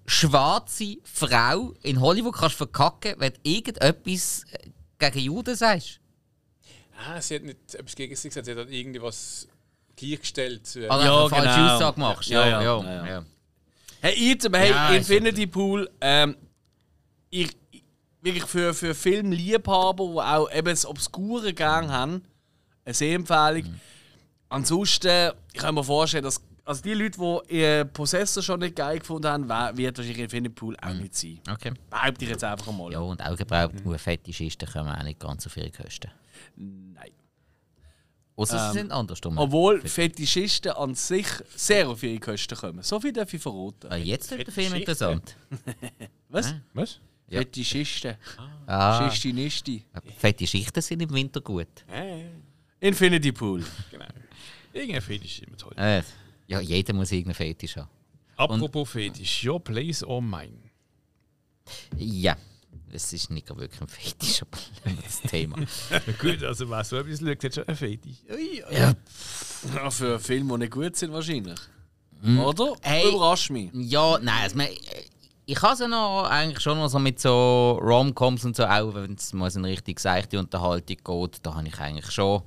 [0.06, 4.68] schwarze Frau in Hollywood kannst verkacken, wenn du irgendetwas äh,
[4.98, 6.00] gegen Juden sagst.
[7.06, 9.48] Ah, sie hat nicht etwas gegen sie gesagt, sie hat halt irgendwie was
[9.96, 10.70] gleichgestellt.
[10.76, 11.74] Oder Ja, eine falsche genau.
[11.76, 12.28] Aussage machst.
[12.28, 13.06] Ja, Ja, ja, ja, ja, ja.
[13.06, 13.24] ja.
[14.04, 16.36] Hey, jetzt, aber hey, Ja, ist Infinity Pool, ähm,
[17.30, 17.82] ich, ich-
[18.20, 22.22] wirklich für, für Filmliebhaber, die auch eben das obskure Gang haben,
[22.84, 23.62] eine Sehempfehlung.
[23.70, 23.80] Mhm.
[24.50, 28.98] Ansonsten, ich kann mir vorstellen, dass also die Leute, die ihr Possessor schon nicht geil
[28.98, 31.40] gefunden haben, wird wahrscheinlich Infinity Pool auch nicht sein.
[31.50, 31.72] Okay.
[31.88, 32.86] Behaupte ich jetzt einfach mal.
[32.88, 32.92] Mhm.
[32.92, 36.10] Ja, und Augenbrauen, nur Fetischisten kommen auch nicht ganz auf ihre Kosten.
[36.56, 37.10] Nein.
[38.36, 39.38] Außer Ähm, sie sind andersrum.
[39.38, 42.82] Obwohl Fetischisten an sich sehr auf ihre Kosten kommen.
[42.82, 43.88] So viel darf ich verraten.
[43.88, 45.12] Ah, jetzt wird der Film Fetischisten?
[45.12, 45.36] interessant.
[46.28, 46.54] Was?
[46.72, 47.00] Was?
[47.28, 47.38] Ja.
[47.40, 48.16] Fetischisten.
[48.66, 49.84] Ah, Schichtinisti.
[50.18, 51.68] Fetischichten sind im Winter gut.
[51.90, 52.24] Äh,
[52.80, 53.64] Infinity Pool.
[53.90, 54.04] genau.
[54.72, 55.72] Irgendein Fetisch ist immer toll.
[55.76, 56.02] Äh,
[56.48, 57.88] ja, jeder muss irgendeinen Fetisch haben.
[58.36, 60.58] Apropos Fetisch, your place or mine?
[61.96, 62.36] Ja,
[62.94, 64.58] es ist nicht wirklich ein Fetisch, aber
[65.04, 65.56] das Thema.
[66.20, 68.18] Gut, also wer so etwas schaut, hat schon ein Fetisch.
[68.30, 68.94] Ui, ja,
[69.74, 71.58] Ja, für Filme, die nicht gut sind, wahrscheinlich.
[72.22, 72.40] Hm.
[72.40, 72.74] Oder?
[72.82, 73.08] Hey.
[73.08, 73.70] Überrasch mich.
[73.72, 74.58] ja nein, also,
[75.46, 79.14] ich habe ja noch eigentlich schon noch so mit so Rom-Coms und so, auch wenn
[79.14, 82.42] es mal so eine richtig seichte Unterhaltung geht, da habe ich eigentlich schon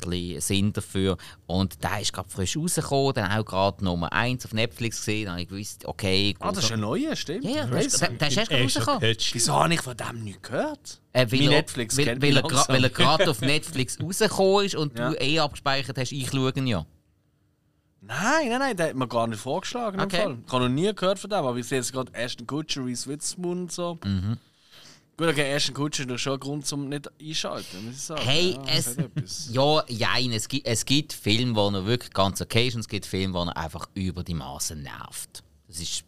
[0.00, 1.16] bisschen Sinn dafür.
[1.46, 5.32] Und der ist gerade frisch rausgekommen, dann auch gerade Nummer 1 auf Netflix gesehen, dann
[5.34, 6.42] habe ich gewusst, okay, gut.
[6.48, 7.44] Ah, das ist ein neuer, stimmt.
[7.44, 8.18] ja, ja, der ist, erst
[8.48, 9.16] gerade rausgekommen.
[9.32, 11.00] Wieso habe ich von dem nicht gehört?
[11.12, 14.74] Äh, weil, er, Netflix weil, kennt weil, er weil er gerade auf Netflix rausgekommen ist
[14.74, 15.10] und Ja.
[15.10, 16.86] du eh abgespeichert hast, ich schaue ihn ja.
[18.04, 19.98] Nein, nein, nein, der hat mir gar nicht vorgeschlagen.
[20.00, 20.22] im Okay.
[20.22, 20.38] Fall.
[20.44, 23.08] Ich habe noch nie gehört von dem, aber ich sehe jetzt gerade Ashton Kutcher, Reese
[23.08, 23.98] Witherspoon und so.
[24.04, 24.38] Mhm.
[25.16, 28.22] Gut, okay, Ashton Kutcher ist doch schon ein Grund zum nicht einschalten, muss ich sagen.
[28.22, 28.96] Hey, ja, es,
[29.52, 32.88] ja, jein, es gibt, es gibt Filme, wo er wirklich ganz okay ist und es
[32.88, 35.44] gibt Filme, wo er einfach über die Maßen nervt.
[35.68, 36.04] Das ist.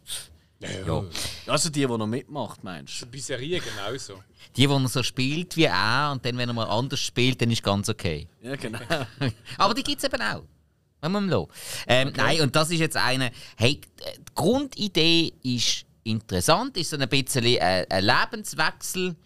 [0.61, 1.05] Ja.
[1.47, 3.07] Also die, die noch mitmacht, meinst du?
[3.07, 4.23] Bei Serien genauso.
[4.57, 7.51] Die, wo er so spielt wie er und dann, wenn er mal anders spielt, dann
[7.51, 8.29] ist ganz okay.
[8.41, 8.79] Ja, genau.
[9.59, 10.45] Aber die gibt es eben auch.
[11.03, 11.49] Wenn man lassen.
[11.87, 13.31] Ähm, Nein, und das ist jetzt eine.
[13.57, 19.17] Hey, die Grundidee ist interessant, ist so ein bisschen ein, ein Lebenswechsel.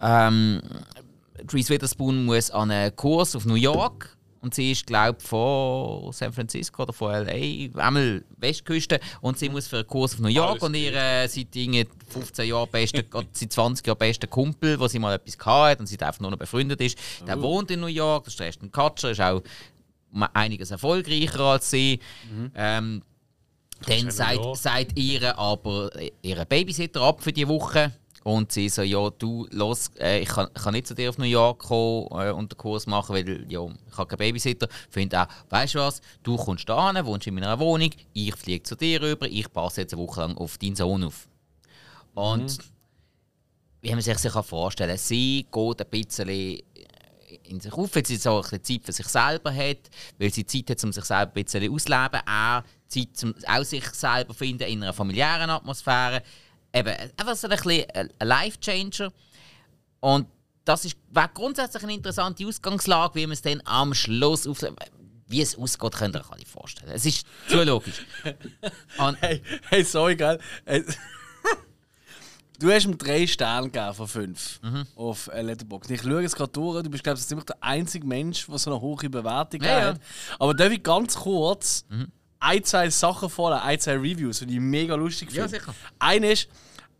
[0.00, 0.60] Ähm,
[1.52, 6.12] Reese Witherspoon muss an einen Kurs auf New York und sie ist, glaube ich, von
[6.12, 10.28] San Francisco oder von LA, einmal Westküste und sie muss für einen Kurs auf New
[10.28, 14.26] York Alles und ihr äh, seit irgendwie 15 Jahren beste, oder seit 20 Jahren bester
[14.26, 17.70] Kumpel, wo sie mal etwas hatte und sie einfach nur noch befreundet ist, der wohnt
[17.70, 19.42] in New York, das ist Ashton Kutcher, ist auch
[20.34, 22.00] einiges erfolgreicher als sie.
[22.54, 23.02] Ähm,
[23.86, 25.90] dann sagt, sagt ihr aber
[26.22, 27.92] ihre Babysitter ab für die Woche.
[28.24, 31.18] Und sie so, ja, du, los, äh, ich, kann, ich kann nicht zu dir auf
[31.18, 34.68] New York kommen äh, und den Kurs machen, weil ja, ich habe keinen Babysitter.
[34.90, 38.62] Finde auch, weißt du was, du kommst da hin, wohnst in meiner Wohnung, ich fliege
[38.62, 41.26] zu dir rüber, ich passe jetzt eine Woche lang auf deinen Sohn auf.
[42.14, 42.58] Und
[43.80, 46.62] wie man sich das vorstellen kann, sie geht ein bisschen
[47.44, 50.46] in sich auf, weil sie so ein bisschen Zeit für sich selber hat, weil sie
[50.46, 52.20] Zeit hat, um sich selber ein bisschen auszuleben.
[52.26, 56.22] Er Zeit zum auch sich selber finden in einer familiären Atmosphäre.
[56.74, 59.12] Eben, einfach so ein bisschen ein Life-Changer.
[60.00, 60.26] Und
[60.64, 64.64] das ist, wäre grundsätzlich eine interessante Ausgangslage, wie man es dann am Schluss auf
[65.26, 66.92] wie es ausgeht, könnt ihr euch alle vorstellen.
[66.92, 68.04] Es ist zu logisch.
[68.98, 70.38] Und hey, hey, sorry, gell?
[72.58, 74.86] Du hast ihm drei Sterne gegeben von fünf mhm.
[74.94, 75.90] auf Letterboxd.
[75.90, 76.84] Ich schaue es gerade durch.
[76.84, 79.96] Du bist, glaube ich, ziemlich der einzige Mensch, der so eine hohe Bewertung ja, hat.
[79.96, 80.02] Ja.
[80.38, 82.12] Aber darf ich ganz kurz mhm.
[82.42, 85.42] Ein, zwei Sachen vorlesen, ein, zwei Reviews, die ich mega lustig finde.
[85.42, 85.74] Ja, sicher.
[85.98, 86.48] Eine ist,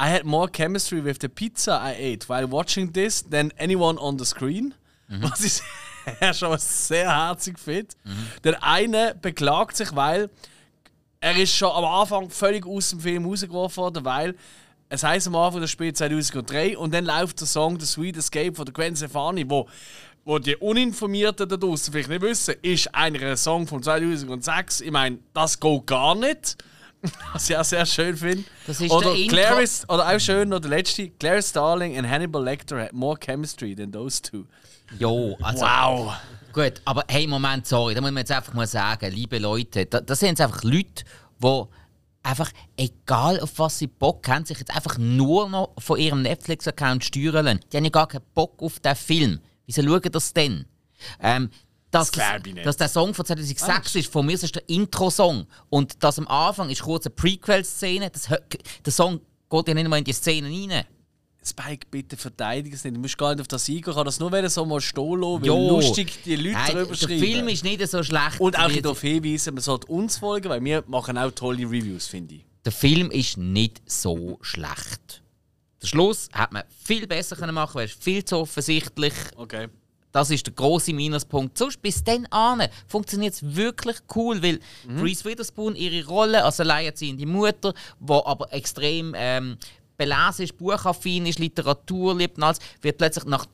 [0.00, 4.18] I had more chemistry with the pizza I ate while watching this than anyone on
[4.18, 4.74] the screen.
[5.08, 5.22] Mhm.
[5.22, 5.62] Was ist
[6.20, 7.94] ja schon sehr herzig finde.
[8.04, 8.26] Mhm.
[8.44, 10.30] Der eine beklagt sich, weil
[11.20, 14.34] er ist schon am Anfang völlig aus dem Film rausgeworfen worden, weil
[14.88, 18.54] es heißt am Anfang des Spiels 2003 und dann läuft der Song The Sweet Escape
[18.54, 19.68] von der Gwen Stefani, wo,
[20.24, 24.82] wo die Uninformierten da draußen vielleicht nicht wissen, ist eigentlich ein Song von 2006.
[24.82, 26.56] Ich meine, das geht gar nicht.
[27.32, 28.44] Was ich auch sehr schön finde.
[28.88, 33.18] Oder Clarice, oder auch schön, noch der letzte, Clarice Starling und Hannibal Lecter had more
[33.18, 34.44] chemistry than those two.
[34.98, 35.64] Jo, also.
[35.64, 36.12] Wow!
[36.52, 40.02] Gut, aber hey, Moment, sorry, da muss man jetzt einfach mal sagen, liebe Leute, das,
[40.04, 41.04] das sind jetzt einfach Leute,
[41.42, 41.62] die
[42.22, 47.04] einfach, egal auf was sie Bock haben, sich jetzt einfach nur noch von ihrem Netflix-Account
[47.04, 47.60] steuern lassen.
[47.72, 49.40] Die haben ja gar keinen Bock auf den Film.
[49.76, 50.64] Wieso schauen das denn?
[51.20, 51.50] Ähm,
[51.90, 55.46] dass, das dass der Song von 2006 ah, ist, von mir ist der Intro-Song.
[55.68, 58.10] Und das am Anfang ist kurz eine Prequel-Szene.
[58.84, 59.20] Der Song
[59.50, 60.84] geht ja nicht mal in die Szene rein.
[61.44, 62.96] Spike, bitte verteidige es nicht.
[62.96, 63.88] Du musst gar nicht auf das eingehen.
[63.88, 66.94] Ich kann das nur wieder so mal stehen lassen, weil lustig die Leute Nein, drüber
[66.94, 67.20] schreiben.
[67.20, 68.40] Der Film ist nicht so schlecht.
[68.40, 72.36] Und auch darauf hinweisen, man sollte uns folgen, weil wir machen auch tolle Reviews, finde
[72.36, 72.44] ich.
[72.64, 75.21] Der Film ist nicht so schlecht.
[75.82, 79.12] Der Schluss hat man viel besser können machen können, viel zu offensichtlich.
[79.36, 79.68] Okay.
[80.12, 81.56] Das ist der große Minuspunkt.
[81.56, 85.00] Sonst bis dann an funktioniert es wirklich cool, weil mhm.
[85.00, 89.56] Reese Witherspoon ihre Rolle als alleinerziehende Mutter, die aber extrem ähm,
[89.96, 93.46] belesen ist, buchaffin ist, Literatur liebt und alles, wird plötzlich nach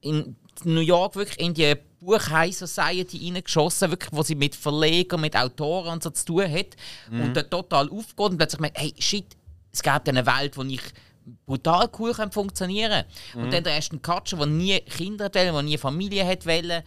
[0.00, 5.36] in New York wirklich in die Buchhigh Society reingeschossen, wirklich, wo sie mit Verlegern, mit
[5.36, 6.76] Autoren und so zu tun hat
[7.10, 7.20] mhm.
[7.20, 9.26] und dort total aufgeht und plötzlich merkt, hey, shit,
[9.70, 10.80] es gibt eine Welt, wo ich
[11.46, 13.40] brutal cool funktionieren kann.
[13.40, 13.44] Mhm.
[13.44, 16.82] Und dann der erste Katscher, der nie Kinder hat, der nie Familie hat wollen,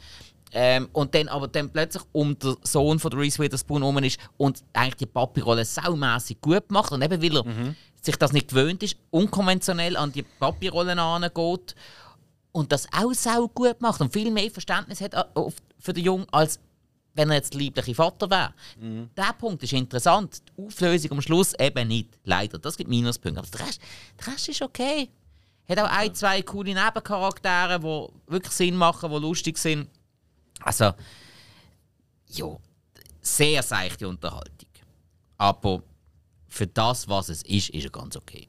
[0.56, 4.64] ähm, und dann aber dann plötzlich um den Sohn von Reese Witherspoon herum ist und
[4.74, 6.92] eigentlich die Papi-Rolle saumässig gut macht.
[6.92, 7.76] Und eben weil er mhm.
[8.02, 11.76] sich das nicht gewöhnt ist, unkonventionell an die Papi-Rollen angeht
[12.52, 15.26] und das auch sau gut macht und viel mehr Verständnis hat äh,
[15.80, 16.60] für den Jungen, als
[17.14, 18.54] wenn er jetzt der liebliche Vater wäre.
[18.80, 19.10] Mhm.
[19.16, 20.42] Der Punkt ist interessant.
[20.58, 22.18] Die Auflösung am Schluss eben nicht.
[22.24, 22.58] Leider.
[22.58, 23.40] Das gibt Minuspunkte.
[23.40, 23.82] Aber der Rest,
[24.20, 25.10] der Rest ist okay.
[25.68, 29.90] Hat auch ein, zwei coole Nebencharaktere, die wirklich Sinn machen, die lustig sind.
[30.62, 30.94] Also,
[32.28, 32.58] ja,
[33.22, 34.70] sehr seichte Unterhaltung.
[35.38, 35.84] Aber
[36.48, 38.48] für das, was es ist, ist er ganz okay.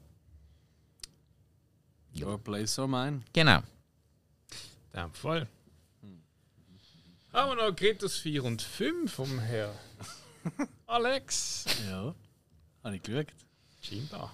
[2.11, 2.27] Ja.
[2.27, 3.21] Your place or mine.
[3.33, 3.59] Genau.
[4.93, 5.47] In dem Fall.
[7.35, 9.73] Haben wir noch Gretus 4 und 5 vom Herr
[10.87, 11.65] Alex.
[11.85, 12.15] Ja,
[12.81, 13.27] habe ich geschaut.
[13.81, 14.31] Scheinbar.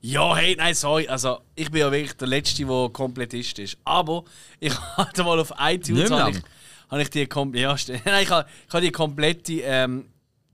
[0.00, 1.06] Ja, hey, nein, sorry.
[1.06, 3.78] Also, ich bin ja wirklich der Letzte, der Komplettist ist.
[3.84, 4.24] Aber
[4.58, 6.42] ich hatte mal auf iTunes habe ich,
[6.90, 10.08] habe ich die, kom ja, nein, ich habe, ich habe die komplette ähm,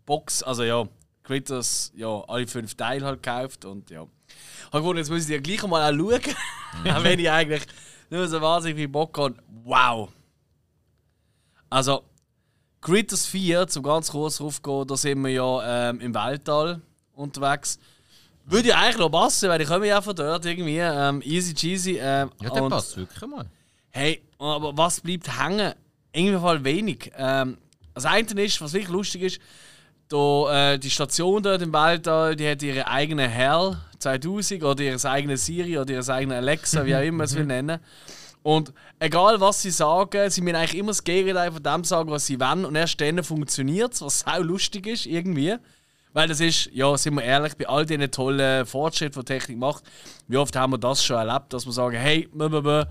[0.05, 0.87] Box, also ja,
[1.23, 4.07] Critters, ja, alle fünf Teile halt gekauft und ja.
[4.27, 6.35] Ich habe gedacht, jetzt muss ich die gleich mal auch schauen.
[6.95, 7.63] auch wenn ich eigentlich
[8.11, 9.37] nur so wahnsinnig viel Bock habe.
[9.65, 10.11] Wow!
[11.71, 12.03] Also,
[12.81, 16.81] Critters 4, zum ganz kurz draufgehen, da sind wir ja ähm, im Weltall
[17.15, 17.79] unterwegs.
[18.47, 20.79] Würde ja eigentlich noch passen, weil ich komme ja von dort irgendwie.
[20.79, 21.99] Ähm, easy cheesy.
[22.01, 23.47] Ähm, ja, der passt wirklich mal.
[23.91, 25.75] Hey, aber was bleibt hängen?
[26.13, 27.13] Irgendwie Fall wenig.
[27.17, 27.59] Ähm,
[27.95, 29.41] das eine ist, was wirklich lustig ist,
[30.09, 35.11] da, äh, die Station dort im Weltall, die hat ihre eigene Hell 2000 oder ihre
[35.11, 37.79] eigene Siri oder ihre eigene Alexa, wie auch immer man es will nennen.
[38.43, 42.27] Und egal was sie sagen, sie müssen eigentlich immer das Gegenteil von dem sagen, was
[42.27, 42.65] sie wollen.
[42.65, 45.57] Und erst dann funktioniert es, was auch lustig ist, irgendwie.
[46.13, 49.85] Weil das ist, ja, sind wir ehrlich, bei all diesen tollen Fortschritten, die Technik macht,
[50.27, 52.89] wie oft haben wir das schon erlebt, dass wir sagen, hey, blablabla,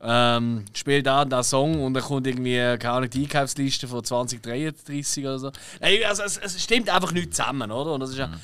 [0.00, 5.24] ähm, spiel da den Song und dann kommt irgendwie, keine Ahnung, die Einkaufsliste von 2033
[5.24, 5.52] oder so.
[5.80, 7.94] Hey, also, es, es, stimmt einfach nicht zusammen, oder?
[7.94, 8.40] Und das ist ja, mhm.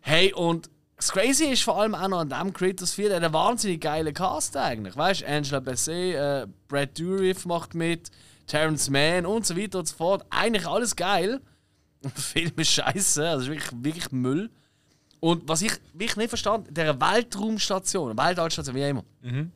[0.00, 3.24] hey, und das Crazy ist vor allem auch noch an dem Critters 4, der hat
[3.24, 4.96] einen wahnsinnig geilen Cast eigentlich.
[4.96, 8.10] Weißt du, Angela Bassett, äh, Brad Dourif macht mit,
[8.46, 10.24] Terrence Mann und so weiter und so fort.
[10.30, 11.40] Eigentlich alles geil.
[12.02, 14.50] Der Film ist scheiße, also wirklich, wirklich Müll.
[15.20, 19.52] Und was ich wirklich nicht verstand, der Weltraumstation, Weltallstation, wie immer, mhm.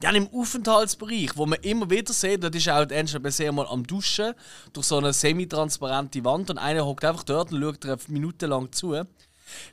[0.00, 3.86] Dann im Aufenthaltsbereich, wo man immer wieder sieht, dort ist auch Angela sehr mal am
[3.86, 4.34] Duschen,
[4.72, 8.70] durch so eine semi-transparente Wand und einer hockt einfach dort und schaut eine Minute lang
[8.70, 9.02] zu.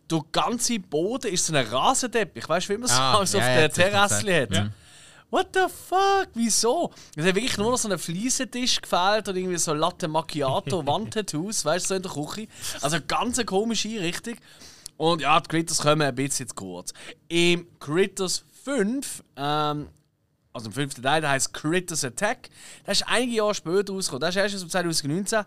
[0.09, 3.43] Der ganze Boden ist so ein Rasenteppich, weißt du, wie man es Ah, also ja,
[3.43, 4.53] auf ja, der Terrasse hat.
[4.53, 4.69] Ja.
[5.31, 6.29] What the fuck?
[6.33, 6.91] Wieso?
[7.15, 11.65] Es hat wirklich nur noch so einen Fliesentisch gefehlt und irgendwie so Latte Macchiato Wandtattoos,
[11.65, 12.47] weißt du, so in der Küche.
[12.81, 14.35] Also ganz eine komische Einrichtung.
[14.97, 16.93] Und ja, die Critters kommen ein bisschen zu kurz.
[17.27, 19.87] Im Critters 5, ähm,
[20.51, 22.49] also im fünften Teil, der heißt Critters Attack,
[22.85, 24.21] der ist einige Jahre später rausgekommen.
[24.21, 25.45] Der ist erst aus 2019.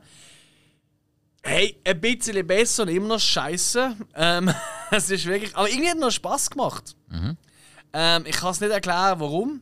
[1.42, 3.96] Hey, ein bisschen besser und immer noch scheiße.
[4.14, 4.50] Ähm,
[4.90, 5.54] es ist wirklich.
[5.56, 6.96] Aber irgendwie hat es noch Spass gemacht.
[7.92, 9.60] Ähm, ich kann es nicht erklären, warum.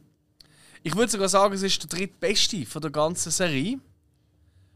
[0.82, 3.78] Ich würde sogar sagen, es ist der drittbeste von der ganzen Serie.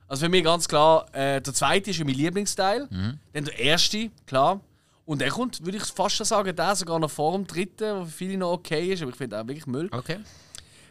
[0.07, 2.89] Also für mich ganz klar, äh, der zweite ist ja mein Lieblingsteil.
[3.33, 4.61] Dann der erste, klar.
[5.07, 8.05] Und der kommt, würde ich fast schon sagen, der sogar noch vor dem dritten, der
[8.07, 9.89] für viele noch okay ist, aber ich finde auch wirklich Müll.
[9.93, 10.19] Okay.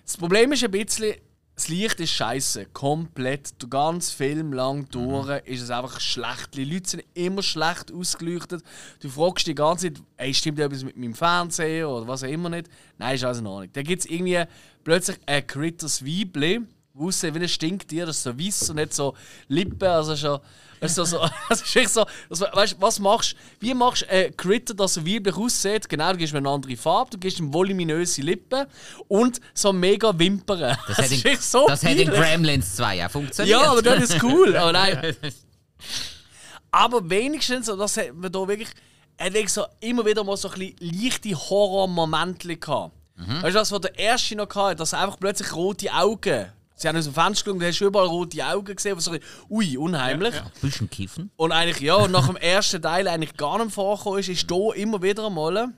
[0.06, 1.16] Das Problem ist ein bisschen,
[1.56, 2.66] das Licht ist scheiße.
[2.74, 3.62] Komplett.
[3.62, 6.56] Den ganzen Film lang durch ist es einfach schlecht.
[6.56, 8.64] Die Leute sind immer schlecht ausgeleuchtet.
[9.02, 12.50] Du fragst die ganze Zeit, ey, stimmt etwas mit meinem Fernseher oder was auch immer
[12.50, 12.70] nicht.
[12.98, 13.70] Nein, ist alles in Ordnung.
[13.72, 14.44] Da gibt es irgendwie
[14.84, 16.62] plötzlich ein Critters Weibli,
[16.94, 19.14] wo aussieht wie ein Stinktier, das ist so weiß und nicht so
[19.48, 20.40] Lippen, also schon.
[20.84, 21.20] Weißt du, so,
[21.50, 25.06] das ist echt so, das, weißt, was machst Wie machst du ein Critter, das so
[25.06, 25.88] weiblich aussieht?
[25.88, 28.66] Genau, du gibst ihm eine andere Farbe, du gibst ihm voluminöse Lippen
[29.08, 30.78] und so mega Wimpern.
[30.88, 32.20] Das, hat, ist in, echt so das hat in peinlich.
[32.20, 33.62] Gremlins 2 auch funktioniert.
[33.62, 34.56] Ja, aber das ist cool.
[34.58, 35.16] Aber nein.
[36.72, 38.70] Aber wenigstens, das hat man da wirklich,
[39.18, 42.96] er hat wirklich so immer wieder mal so ein leichte Horror-Momente gehabt.
[43.16, 46.52] Weißt du, das, was der erste noch hatte, dass einfach plötzlich rote Augen.
[46.84, 49.16] Sie haben aus dem Fenster geschaut, du hast überall rote Augen gesehen, was so
[49.50, 50.36] ui, unheimlich.
[50.36, 51.32] Ein bisschen kiffen.
[51.38, 54.76] Und eigentlich, ja, und nach dem ersten Teil eigentlich gar nicht vorgekommen ist, ist hier
[54.76, 55.70] immer wieder einmal.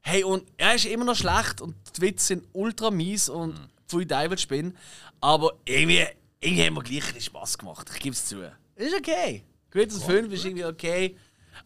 [0.00, 3.56] Hey, und er ist immer noch schlecht und die Witze sind ultra mies und
[3.88, 4.74] pfui Teufel spinnen.
[5.20, 6.06] Aber irgendwie,
[6.40, 7.90] irgendwie haben wir gleich ein bisschen Spass gemacht.
[7.92, 8.40] Ich gebe es zu.
[8.76, 9.44] Ist okay.
[9.68, 11.14] Critters 5 ist irgendwie okay.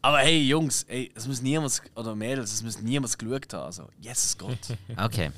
[0.03, 3.67] Aber hey, Jungs, ey, es muss niemand, oder Mädels, es muss niemand geschaut haben.
[3.67, 4.59] Also, Jesus Gott.
[4.97, 5.31] Okay.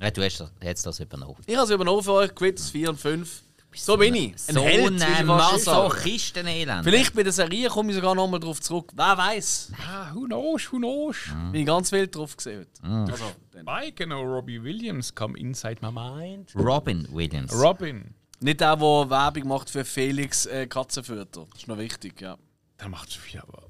[0.00, 1.36] Ja, du hast das, hast das übernommen.
[1.46, 3.42] ich habe es übernommen für euch, Critters 4 und 5.
[3.72, 4.32] So bin ich.
[4.48, 5.26] Ein So Held, ein.
[5.26, 6.84] Masochistenelend.
[6.84, 8.90] Vielleicht bei der Serie komme ich sogar noch mal drauf zurück.
[8.96, 9.72] Wer weiß?
[9.86, 11.16] Ah, who knows, who knows?
[11.52, 12.66] Bin ich ganz wild drauf gesehen.
[12.82, 13.12] heute.
[13.12, 13.66] Also, dann.
[13.68, 16.50] I genau Robbie Williams come inside my mind.
[16.56, 17.52] Robin Williams.
[17.54, 18.14] Robin.
[18.40, 21.46] Nicht der, der Werbung macht für Felix äh, Katzenfütter.
[21.50, 22.36] Das ist noch wichtig, ja.
[22.80, 23.62] Der macht schon viel, aber.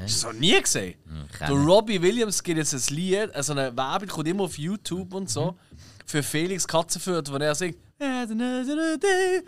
[0.00, 0.94] Hast du das noch nie gesehen?
[1.32, 1.50] ich Der.
[1.50, 5.56] Robbie Williams gibt jetzt ein Lied, also eine Werbung, kommt immer auf YouTube und so,
[6.08, 7.76] für Felix Katzenfütter, wo er singt.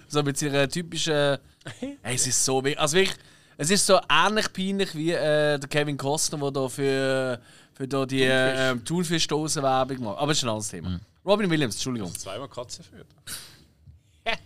[0.09, 1.39] So mit seiner typischen.
[2.03, 2.63] Hey, es ist so.
[2.77, 3.17] Also wirklich,
[3.59, 7.41] es ist so ähnlich peinlich wie äh, der Kevin Costner, der da für,
[7.75, 10.19] für da die äh, Thunfischdosen Werbung macht.
[10.19, 11.01] Aber das ist ein anderes Thema.
[11.25, 12.15] Robin Williams, Entschuldigung.
[12.15, 13.07] Zweimal Katze führt.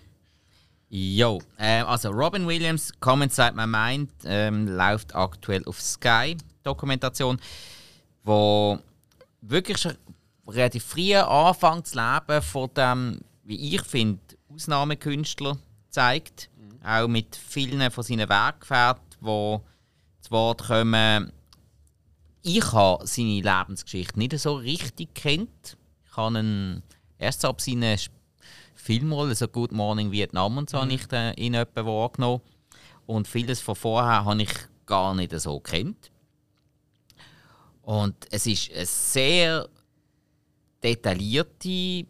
[0.96, 7.40] Jo, ähm, also Robin Williams, Come Inside My Mind, ähm, läuft aktuell auf Sky Dokumentation,
[8.22, 8.78] wo
[9.40, 9.96] wirklich schon
[10.47, 14.20] relativ früh anfängt zu leben von dem, wie ich finde,
[14.53, 15.59] Ausnahmekünstler
[15.90, 16.51] zeigt.
[16.84, 19.59] Auch mit vielen von seinen Weggefährten, die
[20.20, 21.32] zu Wort kommen.
[22.42, 25.78] Ich habe seine Lebensgeschichte nicht so richtig kennt.
[26.05, 26.82] Ich habe ihn
[27.18, 27.99] erst ab seinen
[28.74, 32.42] Filmrollen, so Good Morning Vietnam und so, habe ich in etwa wahrgenommen.
[33.07, 34.53] Und vieles von vorher habe ich
[34.84, 36.11] gar nicht so kennt.
[37.82, 39.68] Und es ist eine sehr
[40.85, 42.07] detaillierte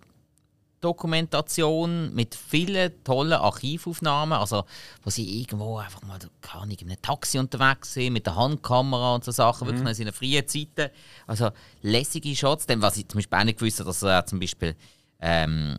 [0.85, 4.65] Dokumentation mit vielen tollen Archivaufnahmen, also
[5.03, 9.15] wo sie irgendwo einfach mal keine Ahnung, in einem Taxi unterwegs sind mit der Handkamera
[9.15, 10.91] und so Sachen, wirklich noch in seinen frühen Zeiten.
[11.27, 11.51] Also
[11.81, 12.67] lässige Shots.
[12.67, 14.77] Dann, was ich zum Beispiel auch nicht gewusst habe, dass er zum Beispiel
[15.21, 15.79] ähm,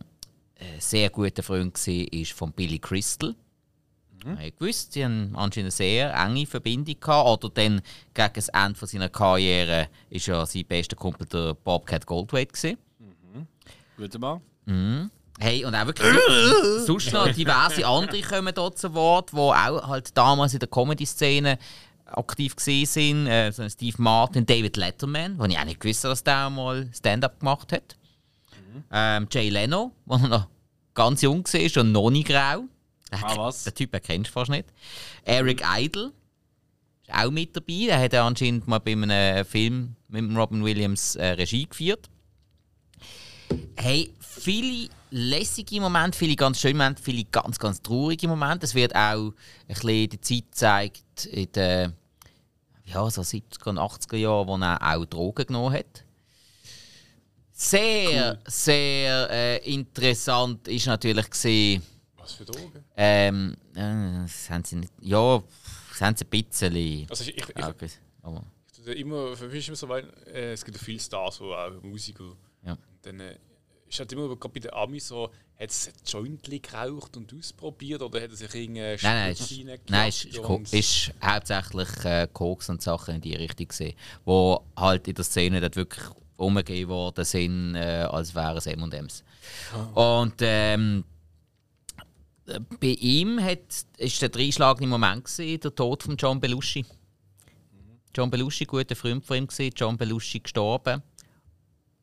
[0.59, 3.35] ein sehr guter Freund war, ist von Billy Crystal.
[4.25, 4.39] Mhm.
[4.39, 7.43] Ich gewusst, sie haben anscheinend eine sehr enge Verbindung gehabt.
[7.43, 7.81] Oder dann
[8.15, 12.79] gegen das Ende von seiner Karriere ist ja sein bester Kumpel der Bobcat Goldthwait gewesen.
[13.97, 14.41] Guten Mann.
[15.39, 16.07] Hey, und auch wirklich
[16.85, 21.57] sonst noch diverse andere kommen dort zu Wort, die auch halt damals in der Comedy-Szene
[22.05, 23.27] aktiv gesehen sind.
[23.27, 27.39] Äh, so Steve Martin, David Letterman, wo ich auch nicht gewusst dass der mal Stand-up
[27.39, 27.97] gemacht hat.
[28.91, 30.47] Ähm, Jay Leno, der noch
[30.93, 32.63] ganz jung war und noch nicht grau.
[33.11, 33.63] Ah, was?
[33.63, 34.65] Der Typ erkennst du fast nicht.
[35.23, 36.11] Eric Idle
[37.07, 37.85] ist auch mit dabei.
[37.87, 42.09] Der hat ja anscheinend mal bei einem Film mit Robin Williams äh, Regie geführt.
[43.75, 48.65] Hey, viele lässige Momente, viele ganz schöne Momente, viele ganz, ganz traurige Momente.
[48.65, 49.33] Es wird auch ein
[49.67, 50.19] bisschen die
[50.51, 51.93] Zeit gezeigt in den
[52.85, 56.03] ja, so 70er und 80er Jahren, wo er auch Drogen genommen hat.
[57.51, 61.81] Sehr, sehr äh, interessant ist natürlich gesehen.
[62.17, 62.83] Was für Drogen?
[62.97, 64.91] Ähm, äh, das haben sie nicht.
[65.01, 65.41] Ja,
[65.89, 67.07] das haben sie ein bisschen.
[67.09, 70.65] Also ich, ich, ich, ich tue immer, für mich ist immer so, weil äh, es
[70.65, 72.35] gibt viele Stars, die auch Musiker.
[73.05, 73.37] Dann äh,
[73.87, 75.29] ist halt immer bei den Amis so,
[75.59, 80.09] hat es ein Jointli geraucht und ausprobiert oder hat er sich irgendeine nein, nein, nein,
[80.09, 83.95] ist, ist, ist hauptsächlich äh, Koks und Sachen in die Richtung gesehen,
[84.25, 86.05] wo halt in der Szene dort wirklich
[86.37, 89.23] umgegeben worden sind, äh, als wären es M&M's.
[89.93, 91.05] Und ähm,
[92.47, 96.85] äh, bei ihm hat, ist der dreischlagende Moment gewesen, der Tod von John Belushi.
[98.13, 101.01] John Belushi, guter Freund von ihm gewesen, John Belushi gestorben.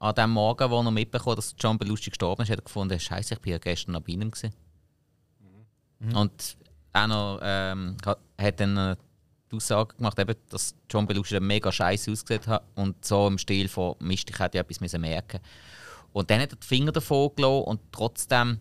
[0.02, 3.34] An dem Morgen, wo er mitbekommen dass John Belushi gestorben ist, hat er gefunden, Scheiße,
[3.34, 4.52] ich bin ja gestern noch bei ihm gewesen.
[6.16, 6.56] Und
[6.92, 8.96] auch noch, ähm, ha- hat dann
[9.50, 13.38] die Aussage gemacht, eben, dass John Belushi dann mega scheiße ausgesehen hat und so im
[13.38, 15.38] Stil von Mist, ich hätte ja etwas müssen merken.
[16.12, 18.58] Und dann hat er die Finger davon gelassen und trotzdem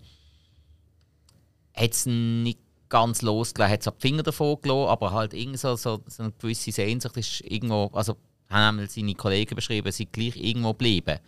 [1.76, 5.76] hat es nicht ganz losgelassen, hat zwar die Finger davon gelassen, aber halt irgend so,
[5.76, 8.16] so, so eine gewisse Sehnsucht ist irgendwo, also
[8.52, 11.20] haben einmal seine Kollegen beschrieben, sind gleich irgendwo geblieben.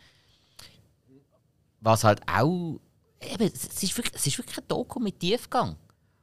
[1.82, 2.80] Was halt auch,
[3.22, 5.76] eben, es ist wirklich, es ist wirklich ein Doku mit Tiefgang.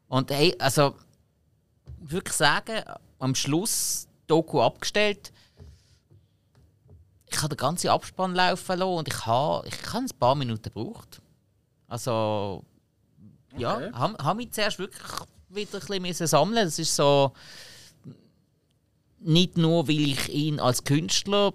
[0.08, 0.94] Und hey, also,
[2.00, 2.82] wirklich sagen,
[3.18, 5.32] am Schluss Doku abgestellt,
[7.32, 10.62] ich habe den ganzen Abspann laufen lassen und ich habe ich habe ein paar Minuten
[10.62, 11.20] gebraucht.
[11.86, 12.64] Also,
[13.56, 13.90] ja, Okay.
[13.92, 15.02] habe hab mich zuerst wirklich
[15.48, 16.64] wieder ein bisschen sammeln.
[16.64, 17.32] Das ist so,
[19.20, 21.52] nicht nur, weil ich ihn als Künstler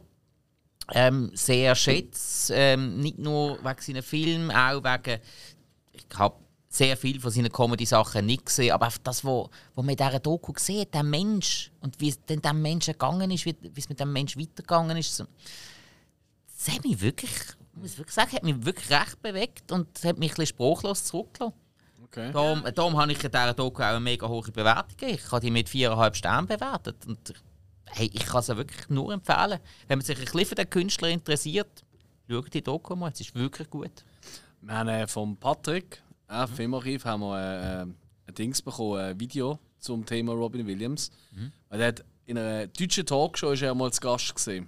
[0.93, 5.19] ähm, sehr schätze, ähm, nicht nur wegen seinen Filmen, auch wegen,
[5.91, 6.35] ich habe
[6.69, 10.19] sehr viel von seinen Comedy-Sachen nicht gesehen, aber einfach das, was wo man in dieser
[10.19, 13.99] Doku sieht, der Mensch und wie es denn dem Menschen gegangen ist, wie, es mit
[13.99, 18.89] dem Menschen weitergegangen ist, das hat mich wirklich, ich muss wirklich sagen, hat mich wirklich
[18.89, 21.55] recht bewegt und hat mich ein bisschen sprachlos zurückgelassen.
[22.03, 22.31] Okay.
[22.31, 25.19] Darum, darum habe ich in dieser Doku auch eine mega hohe Bewertung gegeben.
[25.21, 27.05] Ich habe die mit 4,5 Sternen bewertet.
[27.05, 27.33] Und
[27.91, 29.59] hey, ich kann es ja wirklich nur empfehlen.
[29.87, 31.83] Wenn man sich ein bisschen für den Künstler interessiert,
[32.29, 33.11] schaut die Doku mal.
[33.11, 34.03] Es ist wirklich gut.
[34.61, 37.85] Wir haben äh, von Patrick, äh, Filmarchiv, haben wir äh, äh,
[38.27, 41.11] ein Dings bekommen, ein Video zum Thema Robin Williams.
[41.69, 44.67] Weil er hat in einer deutschen Talkshow ist er mal zu Gast gesehen.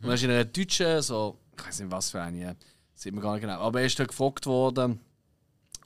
[0.00, 2.54] Und er ist in einer deutschen, so, ich weiß nicht was für eine, ja,
[2.94, 3.58] sieht man gar nicht genau.
[3.58, 5.00] Aber er ist da gefragt worden,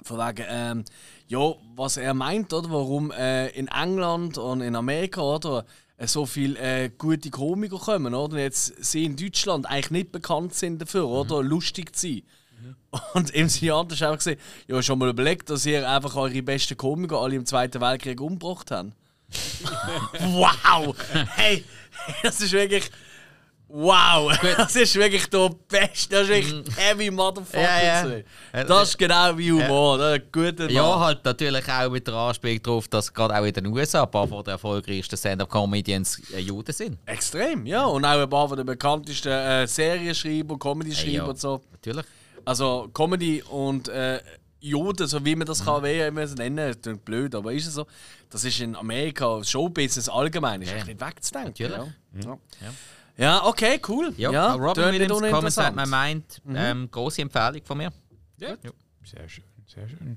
[0.03, 0.85] von wegen, ähm,
[1.29, 5.65] ja, was er meint, oder, warum äh, in England und in Amerika, oder, äh,
[6.07, 10.55] so viele äh, gute Komiker kommen, oder, und jetzt sie in Deutschland eigentlich nicht bekannt
[10.55, 12.23] sind dafür, oder, lustig zu sein.
[13.15, 14.39] Und im Antwort ist einfach gesehen,
[14.69, 18.71] ja, schon mal überlegt, dass ihr einfach eure besten Komiker alle im Zweiten Weltkrieg umgebracht
[18.71, 18.93] habt.
[20.21, 20.95] wow!
[21.35, 21.65] Hey,
[22.23, 22.91] das ist wirklich.
[23.75, 24.37] Wow!
[24.59, 26.11] Das ist wirklich der Beste.
[26.17, 27.63] Das ist wirklich heavy Motherfucker.
[27.63, 28.03] Ja, ja.
[28.03, 28.25] gewesen.
[28.69, 29.97] Das ist genau wie Humor.
[29.97, 33.45] Das ist ein guter Ja, halt natürlich auch mit der Anspielung darauf, dass gerade auch
[33.45, 36.99] in den USA ein paar von den erfolgreichsten Stand-Up-Comedians äh, Juden sind.
[37.07, 37.85] Extrem, ja.
[37.87, 41.63] Und auch ein paar von den bekanntesten äh, Serienschreiber, Comedy-Schreiber Ja, und so.
[41.73, 42.05] Natürlich.
[42.45, 44.21] Also Comedy und äh,
[44.61, 45.65] Juden, so wie man das Mhm.
[45.65, 47.87] kann, wie immer es nennen, das klingt blöd, aber ist es so.
[48.29, 50.85] Das ist in Amerika, Showbusiness allgemein, ist Ja.
[50.85, 51.55] nicht wegzudenken.
[51.71, 51.93] Natürlich.
[52.27, 52.39] Ja.
[53.17, 53.25] Ja.
[53.25, 54.13] ja, okay, cool.
[54.17, 55.77] Ja, ja Robin Williams, Comment uninteressant.
[55.77, 57.93] man meint, ähm, große Empfehlung von mir.
[58.39, 58.57] Ja.
[59.05, 60.17] Sehr schön, sehr schön.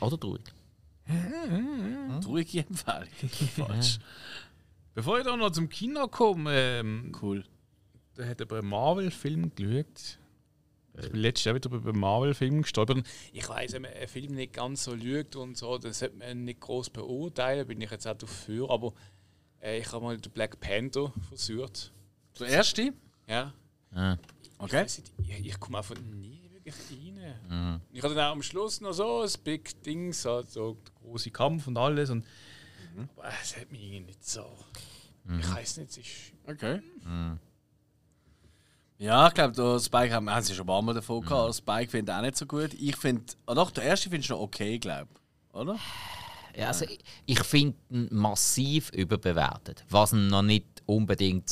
[0.00, 0.42] Oder traurig.
[2.22, 3.08] Traurige Empfehlung.
[3.68, 3.98] Falsch.
[4.94, 7.44] Bevor ich da noch zum Kino komme, ähm, Cool.
[8.16, 10.18] da hat aber einen Marvel-Film geschaut.
[11.02, 13.06] Ich bin letztes Jahr wieder über einen Marvel-Film gestolpert.
[13.32, 16.44] Ich weiß, wenn man einen Film nicht ganz so schaut und so, dann sollte man
[16.44, 18.68] nicht groß beurteilen, bin ich jetzt auch dafür.
[18.70, 18.92] Aber
[19.62, 21.92] äh, ich habe mal den Black Panther versucht.
[22.40, 22.92] Der erste?
[23.26, 23.52] Ja.
[23.92, 24.16] Ah.
[24.58, 24.84] Okay.
[24.86, 27.80] Ich, nicht, ich, ich komme einfach nie wirklich rein.
[27.92, 31.30] Ich hatte dann auch am Schluss noch so ein Big Ding, so, so der große
[31.30, 32.10] Kampf und alles.
[32.10, 32.24] Und,
[33.16, 34.44] Aber es hat mich irgendwie nicht so.
[35.38, 36.32] Ich weiß nicht, es ist.
[36.46, 36.80] Okay.
[38.98, 41.48] Ja, ich glaube, Spike haben, haben sie schon ein paar Mal davon gehabt.
[41.48, 42.74] Der Spike findet auch nicht so gut.
[42.74, 45.54] Ich finde, ah doch, der erste findest du noch okay, glaube ich.
[45.54, 45.78] Oder?
[46.54, 49.84] Ja, also ich, ich finde ihn massiv überbewertet.
[49.88, 51.48] Was ihn noch nicht unbedingt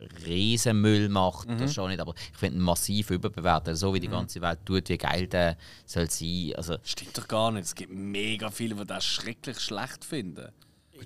[0.00, 3.76] so Riesenmüll macht, das schon nicht, aber ich finde ihn massiv überbewertet.
[3.76, 6.52] So wie die ganze Welt tut, wie geil der soll sein.
[6.56, 7.64] Also, Stimmt doch gar nicht.
[7.64, 10.48] Es gibt mega viele, die das schrecklich schlecht finden.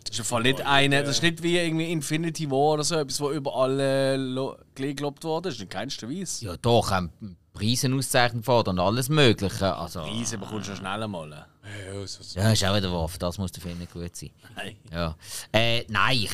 [0.08, 3.30] Das ist nicht eine, das ist nicht wie irgendwie Infinity War oder so, etwas, wo
[3.30, 5.60] überall äh, lo- gelobt worden ist.
[5.60, 6.44] In keinster Weise.
[6.46, 7.10] ja, doch, haben
[7.52, 9.72] Preise auszeichnet worden und alles Mögliche.
[9.76, 11.30] Also, Riese bekommst du schon schnell einmal.
[11.30, 12.40] Ja, so, so.
[12.40, 14.30] ja, ist auch wieder für das muss der Film nicht gut sein.
[14.56, 14.76] Nein.
[14.92, 15.16] Ja.
[15.52, 16.30] Äh, nein, ich,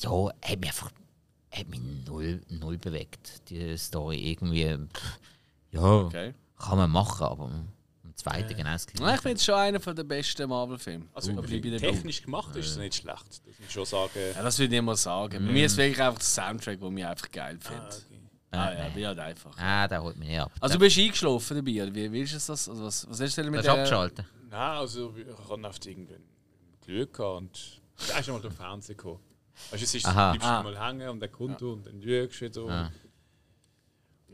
[0.00, 0.90] ja, hat mich einfach
[1.54, 4.30] hat mich null, null bewegt, die Story.
[4.32, 5.18] Irgendwie, pff,
[5.70, 6.34] ja, Okay.
[6.58, 7.50] kann man machen, aber
[8.04, 9.22] im zweiten genau das Ja, ich Gleiche.
[9.22, 11.06] finde es schon einer der besten Marvel-Filme.
[11.12, 11.78] Also, ich dabei.
[11.78, 13.26] technisch gemacht ist es nicht schlecht.
[13.28, 14.12] Das muss ich schon sagen.
[14.34, 15.44] Ja, das würde ich immer sagen.
[15.46, 17.88] Bei mir ist es wirklich einfach der Soundtrack, den ich einfach geil finde.
[18.50, 19.58] Ah, ja, bin halt einfach.
[19.58, 20.52] Ah, der holt mich nicht ab.
[20.60, 22.68] Also du bist eingeschlafen dabei, oder wie, wie ist es das?
[22.68, 23.74] Also was, was hast du denn du mit hast der...
[23.82, 24.24] abgeschaltet.
[24.48, 26.22] Nein, also ich habe oft irgendwann
[26.86, 29.18] Glück gehabt und da ist schon mal der Fernsehen gekommen.
[29.70, 30.32] Weißt du, es ist, Aha.
[30.32, 30.62] du bleibst Ah.
[30.62, 32.68] mal hängen und dann kommt du und dann lügst du wieder.
[32.68, 32.92] Ah.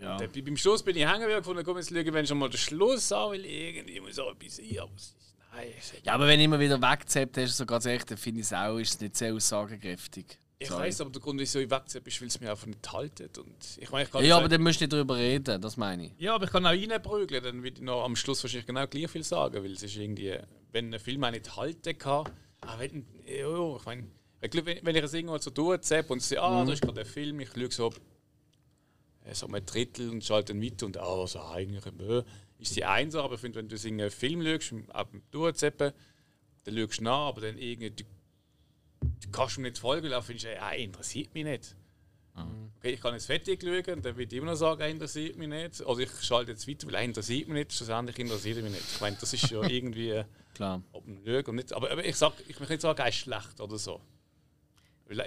[0.00, 0.12] Ja.
[0.16, 2.58] Und dann, beim Schluss bin ich hängen gefunden, komm jetzt schauen, wenn schon mal der
[2.58, 5.16] Schluss an will, irgendwie muss auch etwas sein, aber es ist,
[5.52, 5.66] nein.
[5.78, 8.40] Es ist, Ja, aber wenn du immer wieder weggezappt hast, so ganz ehrlich, dann finde
[8.40, 10.38] ich es auch, ist nicht sehr aussagekräftig.
[10.58, 13.36] ich weiß, aber der Grund, wieso ich wegziehe, ist, weil es mich einfach nicht haltet.
[13.38, 16.06] Und ich meine, ich kann Ja, aber dann musst du nicht darüber reden, das meine
[16.06, 16.12] ich.
[16.18, 19.10] Ja, aber ich kann auch reinprügeln, dann würde ich noch am Schluss wahrscheinlich genau gleich
[19.10, 20.38] viel sagen, weil es ist irgendwie,
[20.72, 22.24] wenn ein Film auch nicht halten kann,
[22.62, 24.04] ah, wenn, ja, ja, ich meine,
[24.40, 26.94] ich glaub, wenn wenn ich es irgendwo so durchzappe und sehe, ah, da ist gerade
[26.94, 27.92] der Film, ich schaue so,
[29.24, 32.22] äh, so ein Drittel und schalte dann weiter und ah, so eigentlich, äh,
[32.58, 35.92] ist die eins, aber ich finde, wenn du einen Film schaust, ab dem Durchzappen,
[36.64, 38.04] dann schaust du nach, aber dann irgendwie, du,
[39.02, 41.76] du kannst mir nicht folgen, dann findest du, ja, interessiert mich nicht.
[42.78, 45.36] Okay, ich kann jetzt fertig schauen und dann würde ich immer noch sagen, er interessiert
[45.36, 45.80] mich nicht.
[45.82, 47.72] Oder ich schalte jetzt weiter, weil er interessiert mich nicht.
[47.74, 48.84] Schlussendlich interessiert er mich nicht.
[48.94, 50.24] Ich meine, das ist ja irgendwie äh,
[50.54, 50.82] Klar.
[50.92, 51.72] ob man schaut und nicht.
[51.72, 54.00] Aber, aber ich, sag, ich möchte nicht sagen, er ist schlecht oder so.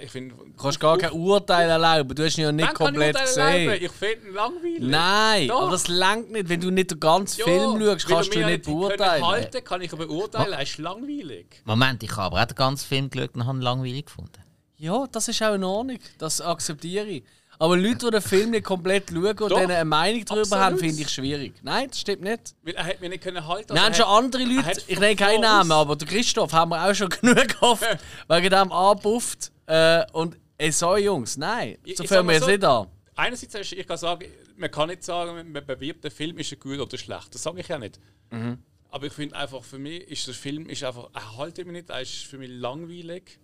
[0.00, 0.34] Ich finde.
[0.34, 3.64] Du kannst gar kein Urteil erlauben, du hast ihn ja nicht komplett Urteile erlauben.
[3.80, 3.84] gesehen.
[3.84, 4.78] Ich finde ihn langweilig.
[4.80, 5.62] Nein, Doch.
[5.62, 6.48] aber das langt nicht.
[6.48, 9.26] Wenn du nicht den ganzen Ja, Film schaust, kannst du mich nicht beurteilen.
[9.26, 11.60] halten kann ich aber beurteilen, er ist langweilig.
[11.66, 14.40] Moment, ich habe aber auch den ganzen Film geschaut und habe ihn langweilig gefunden.
[14.78, 15.98] Ja, das ist auch in Ordnung.
[16.18, 17.24] Das akzeptiere ich.
[17.58, 20.78] Aber Leute, die den Film nicht komplett schauen und Doch, dann eine Meinung darüber haben,
[20.78, 21.54] finde ich schwierig.
[21.62, 22.54] Nein, das stimmt nicht.
[22.62, 23.72] Weil er hat mich nicht können halten.
[23.72, 26.70] Also Nein, schon hat- andere er Leute, ich nenne keinen Namen, aber der Christoph haben
[26.70, 27.84] wir auch schon genug oft
[28.28, 29.52] wegen dem angebufft.
[29.66, 32.86] Äh, und äh, so Jungs, nein, Ich- so fangen wir jetzt so, nicht an.
[33.16, 34.26] Einerseits, ist- ich kann sagen,
[34.56, 37.34] man kann nicht sagen, man bewirbt den Film, ist er gut oder schlecht.
[37.34, 37.98] Das sage ich ja nicht.
[38.30, 38.58] Mhm.
[38.90, 41.90] Aber ich finde einfach, für mich ist der Film ist einfach, er haltet mich nicht,
[41.90, 43.38] er ist für mich langweilig.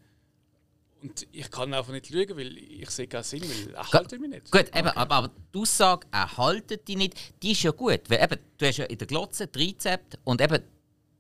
[1.03, 4.29] Und ich kann einfach nicht schauen, weil ich sehe keinen Sinn, weil er haltet mich
[4.31, 4.51] nicht.
[4.51, 8.01] Gut, eben, aber, aber die Aussage, er haltet dich nicht, die ist ja gut.
[8.09, 10.59] Weil eben, du hast ja in der Glotze reingezept und eben,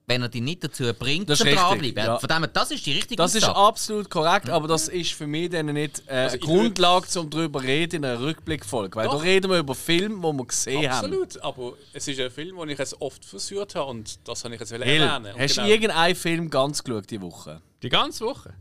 [0.06, 2.04] wenn er dich nicht dazu bringt, Das ist zum dranbleiben.
[2.04, 2.18] ja.
[2.18, 3.58] Von dem her, das ist die richtige Das ist Aussage.
[3.68, 7.66] absolut korrekt, aber das ist für mich dann nicht äh, Also Grundlage, um darüber zu
[7.66, 8.96] reden in einer Rückblickfolge.
[8.96, 9.22] Weil da Doch.
[9.22, 11.04] reden wir über Filme, die wir gesehen haben.
[11.06, 14.52] Absolut, aber es ist ein Film, den ich jetzt oft versucht habe und das habe
[14.54, 15.32] ich jetzt erlernen.
[15.38, 17.62] Hast du genau- irgendeinen Film ganz geschaut diese Woche?
[17.82, 18.52] Die ganze Woche?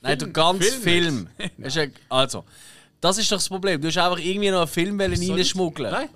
[0.00, 1.88] Nein, der ganze Film Film.
[2.08, 2.44] Also,
[3.00, 3.80] das ist doch das Problem.
[3.80, 5.90] Du hast einfach irgendwie noch einen Film reinschmuggeln.
[5.90, 6.08] Nein.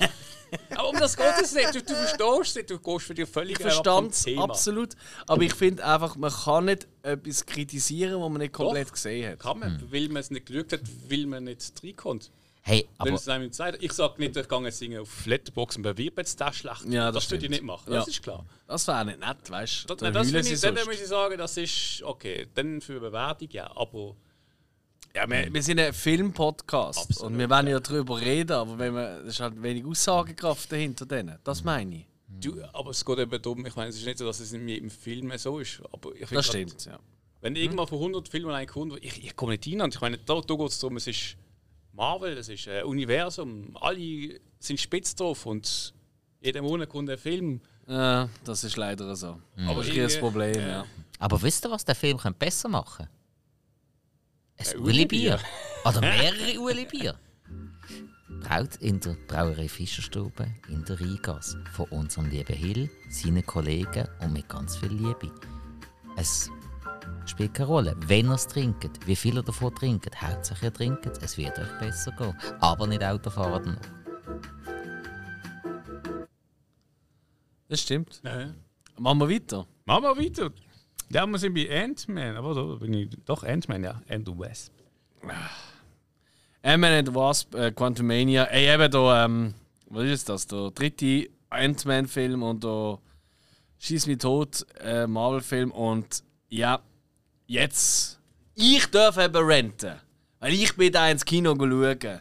[0.70, 1.74] aber um das geht es nicht.
[1.74, 4.94] Du, du verstehst es nicht, du gehst für dich völlig Ich verstand es absolut.
[5.26, 8.92] Aber ich finde einfach, man kann nicht etwas kritisieren, was man nicht komplett Doch.
[8.92, 9.40] gesehen hat.
[9.40, 12.30] Kann man, weil man es nicht geschaut hat, weil man nicht reinkommt.
[12.62, 13.24] Hey, aber es
[13.56, 16.84] Zeit, ich sage nicht, ich gehe jetzt singen auf Letterbox und bewirb jetzt das schlecht.
[16.86, 18.00] Ja, das das würde ich nicht machen, Ja.
[18.00, 18.44] das ist klar.
[18.66, 19.94] Das wäre nicht nett, weißt du?
[19.94, 22.46] Das, das finde sie ich, dann muss ich sagen, das ist okay.
[22.54, 24.16] Dann für eine Bewertung, ja, aber
[25.14, 28.92] Ja, wir, wir sind ein Film-Podcast Absolut, und wir wollen ja darüber reden, aber wenn
[28.92, 31.38] man, es ist halt wenig Aussagekraft dahinter denen.
[31.44, 32.06] Das meine ich.
[32.28, 34.68] du, aber es geht eben darum, ich meine, es ist nicht so, dass es in
[34.68, 35.80] jedem Film so ist.
[35.90, 36.98] Aber ich finde Das grad, stimmt, ja.
[37.40, 40.18] Wenn irgendwann von 100 Filmen ein Kunde, ich, ich komme nicht rein und ich meine,
[40.18, 41.36] da, da geht es darum, es ist
[41.98, 45.92] Marvel, es ist ein Universum, alle sind spitz drauf und
[46.40, 47.60] jeden Monat kommt ein Film.
[47.88, 49.40] Ja, das ist leider so.
[49.66, 50.84] Aber Das ist ein das Problem, ja.
[51.18, 53.08] Aber wisst ihr, was der Film könnte besser machen
[54.56, 55.40] Ein Ein Uli-Bier.
[55.84, 57.18] Oder mehrere Uli-Bier.
[58.42, 61.64] Braut in der Brauerei Fischerstube in der Rheingasse.
[61.72, 65.32] Von unserem lieben Hill, seinen Kollegen und mit ganz viel Liebe.
[66.16, 66.48] Es
[67.26, 70.20] spielt keine Rolle, wenn ihr es trinkt, wie viel ihr davon trinkt.
[70.20, 72.34] Hauptsache ihr trinkt, es wird euch besser gehen.
[72.60, 73.78] Aber nicht Autofahren.
[77.68, 78.20] Das stimmt.
[78.24, 78.50] Ja.
[78.98, 79.66] Machen wir weiter.
[79.84, 80.50] Machen wir weiter.
[81.10, 84.00] Ja, wir sind bei Ant-Man, aber da bin ich doch Ant-Man, ja.
[84.08, 84.72] And the West.
[86.62, 88.44] Ant-Man and the Wasp, äh, Quantumania.
[88.44, 89.54] Ey, eben da, ähm,
[89.86, 90.46] was ist das?
[90.46, 92.98] Der dritte Ant-Man-Film und der
[93.78, 95.70] Schieß mich tot äh, Marvel-Film.
[95.70, 96.80] Und ja,
[97.48, 98.20] jetzt.
[98.54, 99.96] Ich darf eben renten.
[100.38, 102.20] Weil ich bin da ins Kino schauen.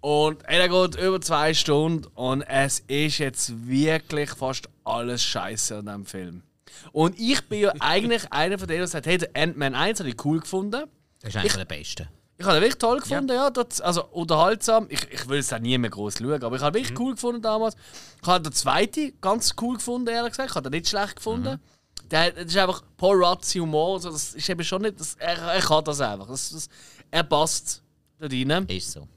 [0.00, 5.86] Und er geht über zwei Stunden und es ist jetzt wirklich fast alles Scheiße an
[5.86, 6.42] diesem Film.
[6.92, 10.10] Und ich bin ja eigentlich einer von denen, der sagt, hey, der Ant-Man 1 habe
[10.10, 10.84] ich cool gefunden.
[11.20, 12.08] Das ist einer der besten.
[12.36, 13.48] Ich habe ihn wirklich toll gefunden, ja.
[13.48, 14.86] das, also unterhaltsam.
[14.90, 17.14] Ich, ich will es auch nie mehr groß schauen, aber ich habe ihn wirklich cool
[17.14, 17.76] gefunden damals.
[18.20, 20.50] Ich habe den zweiten ganz cool gefunden, ehrlich gesagt.
[20.50, 21.60] Ich habe den nicht schlecht gefunden.
[22.10, 23.94] Der, das ist einfach Paul Rudds Humor.
[23.94, 26.28] Also das ist eben schon nicht, das, er, er kann das einfach.
[26.28, 26.68] Das, das,
[27.10, 27.82] er passt.
[28.18, 28.50] da drin.
[28.68, 29.08] Ist so.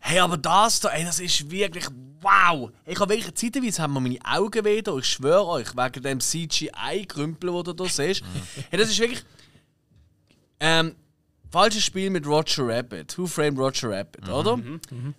[0.00, 1.86] Hey, aber das da, ey, das ist wirklich
[2.22, 2.70] wow!
[2.86, 7.64] Ich habe wirklich zeitweise haben meine Augen wieder, ich schwöre euch, wegen dem CGI-Krümpel, den
[7.64, 8.22] du da siehst.
[8.70, 9.22] hey, das ist wirklich.
[10.58, 10.94] Ähm,
[11.50, 13.16] falsches Spiel mit Roger Rabbit.
[13.18, 14.58] Who Framed Roger Rabbit, oder?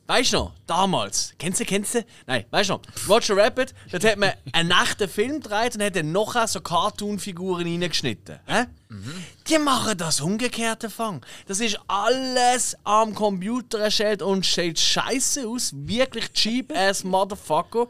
[0.08, 2.06] Weißt du noch, damals, kennst du, kennst du?
[2.26, 5.96] Nein, weißt du noch, Roger Rabbit, dort hat man einen echten Film gedreht und hat
[5.96, 8.40] dann nachher so Cartoon-Figuren reingeschnitten.
[8.46, 8.66] Hä?
[9.48, 11.26] Die machen das umgekehrte Fang.
[11.48, 15.72] Das ist alles am Computer erstellt und sieht scheiße aus.
[15.74, 17.88] Wirklich cheap ass Motherfucker.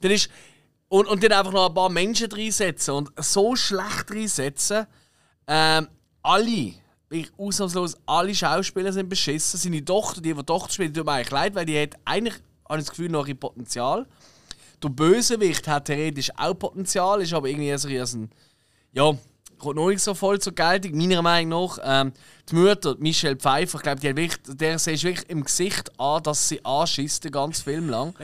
[0.00, 0.30] Das ist.
[0.88, 4.86] Und, und dann einfach noch ein paar Menschen reinsetzen und so schlecht reinsetzen.
[5.48, 5.88] Ähm,
[6.22, 6.74] alle,
[7.08, 9.58] wirklich ausnahmslos alle Schauspieler sind beschissen.
[9.58, 12.34] Seine Tochter, die, die Tochter spielt, tut mir eigentlich leid, weil die hat eigentlich,
[12.68, 14.06] habe ich das Gefühl, noch ein Potenzial.
[14.82, 17.88] Der Bösewicht hat theoretisch auch Potenzial, ist aber irgendwie so
[18.18, 18.30] ein.
[18.92, 19.16] Ja,
[19.58, 21.78] kommt noch nicht so voll zur Geltung, meiner Meinung nach.
[21.82, 22.12] Ähm,
[22.50, 26.22] die Mutter, Michelle Pfeiffer, ich glaube, die hat wirklich, der siehst wirklich im Gesicht an,
[26.22, 28.14] dass sie anschießt, den ganzen Film lang.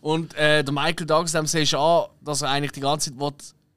[0.00, 3.20] Und äh, der Michael Douglas, dem siehst du an, dass er eigentlich die ganze Zeit
[3.20, 3.32] will,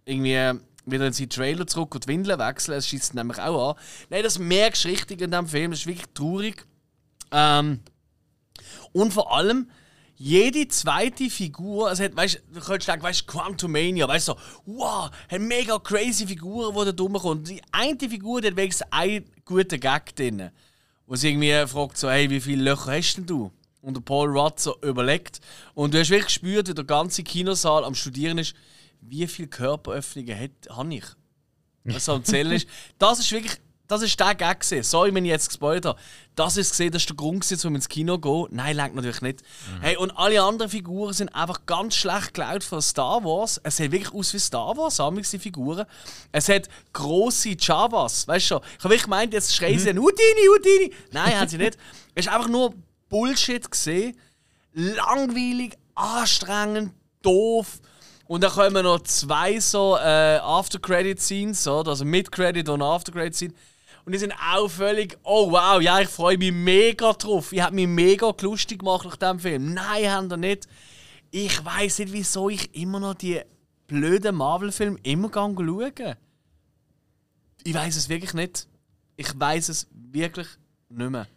[0.05, 2.75] irgendwie wieder in seinen Trailer zurück und die Windeln wechseln.
[2.75, 3.75] Das schießt nämlich auch an.
[4.09, 6.65] Nein, das merkst du richtig in diesem Film, das ist wirklich traurig.
[7.31, 7.79] Ähm,
[8.93, 9.69] und vor allem,
[10.17, 15.11] jede zweite Figur, also hat, weißt, du könntest sagen, weißt, Quantumania, weißt du, so, wow,
[15.27, 17.49] eine mega crazy Figur, die da rumkommt.
[17.49, 20.51] Die eine Figur, die hat wenigstens einen guten Gag drin.
[21.05, 23.51] Wo sie irgendwie fragt, so, hey, wie viele Löcher hast denn du?
[23.81, 25.41] Und der Paul Rudd so überlegt.
[25.73, 28.55] Und du hast wirklich gespürt, wie der ganze Kinosaal am Studieren ist,
[29.07, 31.05] wie viele Körperöffnungen hat- habe ich?
[31.85, 32.67] Was am Zählen ist.
[32.97, 33.53] Das ist wirklich,
[33.87, 34.81] das ist der Gag gewesen.
[34.83, 35.99] Sorry, wenn ich jetzt gespoilert habe.
[36.33, 38.47] Das ist gesehen, das ist der Grund gewesen, um ins Kino zu gehen.
[38.55, 39.43] Nein, lenkt natürlich nicht.
[39.81, 43.61] Hey, und alle anderen Figuren sind einfach ganz schlecht geklaut von Star Wars.
[43.63, 45.85] Es sieht wirklich aus wie Star Wars, amigs die Figuren.
[46.31, 48.61] Es hat grosse Javas, weißt du schon.
[48.63, 50.93] Ich habe wirklich gemeint, jetzt schreien sie Houdini, Houdini.
[51.11, 51.77] Nein, haben sie nicht.
[52.15, 52.73] Es ist einfach nur
[53.09, 54.17] Bullshit gesehen.
[54.73, 56.91] Langweilig, anstrengend,
[57.21, 57.79] doof.
[58.27, 63.53] Und dann kommen noch zwei so äh, After-Credit-Scenes, also Mid-Credit und After-Credit-Scene.
[64.05, 67.51] Und die sind auch völlig, oh wow, ja, ich freue mich mega drauf.
[67.51, 69.73] Ich habe mich mega lustig gemacht nach dem Film.
[69.73, 70.67] Nein, haben wir nicht.
[71.31, 73.41] Ich weiß nicht, wieso ich immer noch die
[73.87, 76.15] blöden Marvel-Filme immer gang schauen.
[77.63, 78.67] Ich weiß es wirklich nicht.
[79.17, 80.47] Ich weiß es wirklich
[80.89, 81.27] nicht mehr.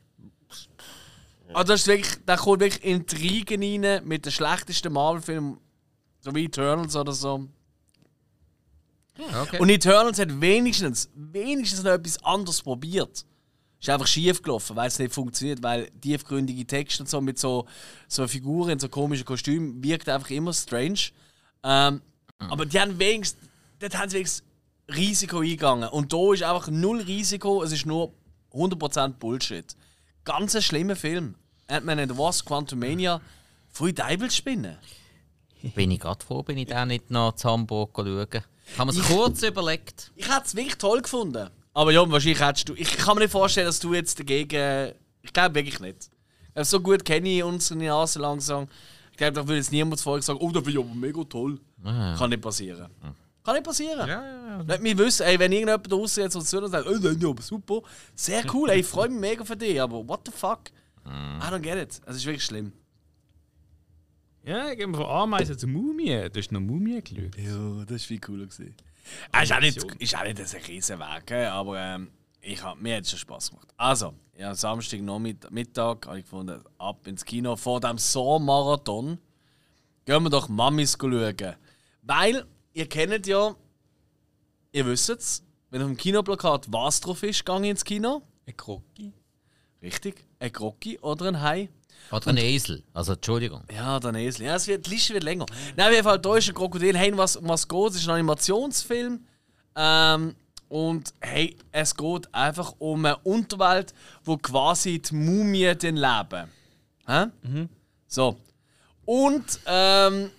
[1.54, 5.58] Also das ist wirklich, da kommt wirklich Intrigen rein mit den schlechtesten Marvel-Filmen,
[6.20, 7.48] so wie Eternals oder so.
[9.18, 9.58] Okay.
[9.58, 13.24] Und Eternals hat wenigstens, wenigstens noch etwas anderes probiert.
[13.80, 17.66] Ist einfach schief gelaufen, weil es nicht funktioniert, weil tiefgründige Texte und so mit so,
[18.08, 20.98] so Figuren in so komischen Kostümen wirkt einfach immer strange.
[21.62, 22.02] Ähm,
[22.38, 23.48] Aber die haben wenigstens,
[23.78, 24.44] dort haben sie wenigstens
[24.88, 25.88] Risiko eingegangen.
[25.88, 28.12] Und da ist einfach null Risiko, es ist nur
[28.52, 29.76] 100% Bullshit.
[30.24, 31.36] Ganz ein schlimmer Film.
[31.68, 33.20] Ant-Man and the Wasp, Quantumania,
[33.68, 34.76] voll Teufelsspinnen.
[35.74, 38.26] Bin ich gerade froh, bin ich da nicht noch zu Hamburg schauen.
[38.30, 40.12] Ich habe mir es kurz überlegt.
[40.14, 41.48] Ich hätte es wirklich toll gefunden.
[41.74, 42.74] Aber ja, wahrscheinlich hättest du.
[42.74, 44.92] Ich kann mir nicht vorstellen, dass du jetzt dagegen.
[45.22, 46.10] Ich glaube wirklich nicht.
[46.54, 48.68] Also, so gut kenne ich unsere Nase langsam.
[49.12, 51.58] Ich glaube, da würde jetzt niemand vorher sagen, oh, das finde ich aber mega toll.
[51.82, 52.88] Kann nicht passieren.
[53.44, 54.08] Kann nicht passieren.
[54.08, 54.62] Ja, ja, ja.
[54.62, 57.24] Nicht mir wissen, ey, wenn irgendjemand draußen jetzt uns zuhört und sagt, oh, das ist
[57.24, 57.82] aber super,
[58.14, 60.60] sehr cool, ey, ich freue mich mega für dich, aber what the fuck?
[61.06, 62.00] I don't get it.
[62.04, 62.72] Es ist wirklich schlimm.
[64.44, 66.28] Ja, gehen wir von Ameisen zu Mumie.
[66.30, 67.36] Du hast noch Mumie geschaut.
[67.36, 68.46] Ja, das war viel cooler.
[68.46, 68.74] Gewesen.
[69.32, 72.10] Ah, ist, auch nicht, ist auch nicht ein Riesenwerk, hä, aber ähm,
[72.40, 73.68] ich hab, mir hat es schon Spass gemacht.
[73.76, 79.18] Also, ja, Samstag Nachmittag Mittag habe ich gefunden, ab ins Kino vor dem Sommermarathon.
[80.04, 81.56] Gehen wir doch Mamis schauen.
[82.02, 83.54] Weil, ihr kennt ja,
[84.72, 88.22] ihr wisst es, wenn auf dem Kinoplakat was drauf ist, gehe ich ins Kino.
[88.46, 89.12] Ein Krocki.
[89.82, 91.68] Richtig, ein Grocki oder ein Hai.
[92.10, 92.82] Oder ein Esel.
[92.94, 93.62] Also, Entschuldigung.
[93.74, 94.46] Ja, der Esel.
[94.46, 95.46] Ja, es wird, die Liste wird länger.
[95.76, 96.96] Nein, auf jeden Fall, da ist ein Krokodil.
[96.96, 97.90] Hey, was, um was geht?
[97.90, 99.24] Es ist ein Animationsfilm.
[99.76, 100.34] Ähm,
[100.68, 103.94] und hey, es geht einfach um eine Unterwelt,
[104.24, 106.50] wo quasi die Mumien dann leben.
[107.06, 107.26] Hä?
[108.06, 108.36] So.
[109.04, 110.30] Und ähm,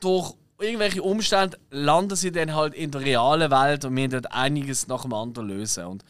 [0.00, 4.88] durch irgendwelche Umstände landen sie dann halt in der realen Welt und müssen dort einiges
[4.88, 5.84] nach dem anderen lösen.
[5.84, 6.04] Und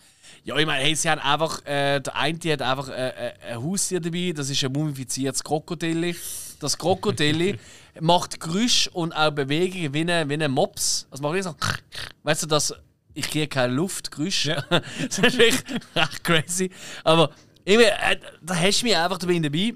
[0.48, 3.62] ja, ich meine, hey, sie haben einfach, äh, der eine hat einfach äh, äh, ein
[3.62, 6.16] Haustier dabei, das ist ein mumifiziertes Krokodil.
[6.58, 7.58] Das Krokodil
[8.00, 11.06] macht Geräusche und auch Bewegungen wie ein, wie ein Mops.
[11.10, 11.54] Also macht so,
[12.22, 12.72] weißt du, das,
[13.12, 14.64] ich kriege keine Luft, Geräusche.
[14.70, 16.70] das ist echt crazy.
[17.04, 17.28] Aber
[17.66, 19.74] irgendwie, äh, da hast du mich einfach dabei dabei.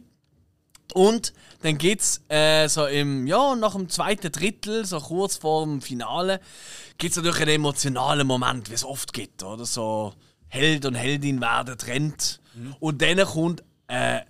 [0.94, 5.82] Und dann geht's äh, so im, ja, nach dem zweiten Drittel, so kurz vor dem
[5.82, 6.40] Finale,
[6.96, 9.66] gibt's natürlich einen emotionalen Moment, wie es oft gibt, oder?
[9.66, 10.14] So
[10.52, 12.38] Held und Heldin werden trennt.
[12.78, 14.20] Und dann kommt äh,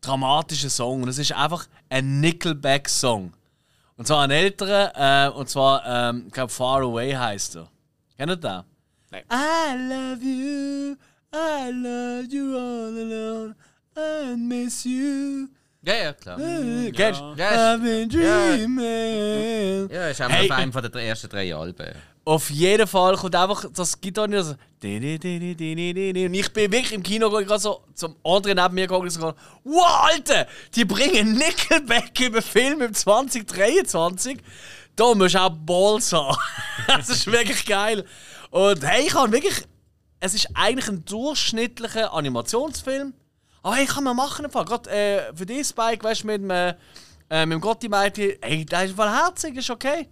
[0.00, 1.04] dramatischer Song.
[1.04, 3.32] Und es ist einfach ein Nickelback-Song.
[3.96, 7.68] Und zwar ein älterer, äh, und zwar, ähm, ich glaube, Far Away heißt er.
[8.16, 8.62] Kennt ihr den?
[9.12, 9.22] Nein.
[9.30, 10.96] I love you,
[11.32, 13.54] I love you all alone,
[13.96, 15.46] I miss you.
[15.82, 16.38] Ja, ja, klar.
[16.40, 17.34] Äh, Kennst du?
[17.36, 19.88] Ja, I've been dreaming.
[19.90, 20.50] Ja, ist auch Hey.
[20.50, 21.94] auf einem von den ersten drei Alben.
[22.30, 24.52] Auf jeden Fall kommt einfach das Gitarre so.
[24.52, 29.34] Und ich bin wirklich im Kino gerade so zum anderen neben mir gegangen und so,
[29.64, 34.38] wow, Alter, die bringen Nickelback im Film im 2023.
[34.94, 36.36] Da musst du auch Balls haben.
[36.86, 38.04] das ist wirklich geil.
[38.52, 39.66] Und hey, ich habe wirklich.
[40.20, 43.12] Es ist eigentlich ein durchschnittlicher Animationsfilm.
[43.64, 44.52] Aber hey, kann man machen im.
[44.52, 46.76] Gerade äh, für dich, Spike, weißt du, mit dem, äh,
[47.28, 50.08] äh, dem Gotti meinte, hey, der ist voll herzig, ist okay.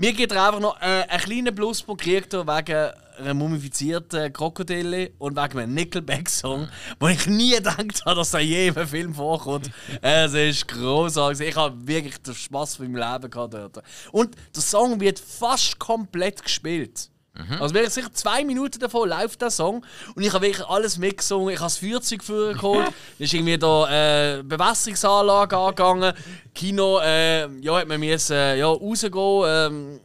[0.00, 5.10] Mir geht er einfach noch äh, einen kleinen Pluspunkt kriegt er wegen einer mumifizierten Krokodille
[5.18, 9.14] und wegen einem Nickelback-Song, wo ich nie gedacht habe, dass er je in einem Film
[9.14, 9.70] vorkommt.
[10.00, 11.48] es ist großartig.
[11.48, 13.82] Ich habe wirklich den Spaß von meinem Leben gehabt dort.
[14.10, 17.10] Und der Song wird fast komplett gespielt.
[17.58, 21.54] Also wirklich sicher zwei Minuten davon läuft der Song und ich habe wirklich alles mitgesungen.
[21.54, 22.86] Ich habe das Feuerzeug vorgeholt,
[23.18, 26.12] dann ist irgendwie da äh, Bewässerungsanlage angegangen.
[26.54, 29.44] Kino, äh, ja, hat man müssen, äh, ja, rausgehen.
[29.46, 30.00] Ähm,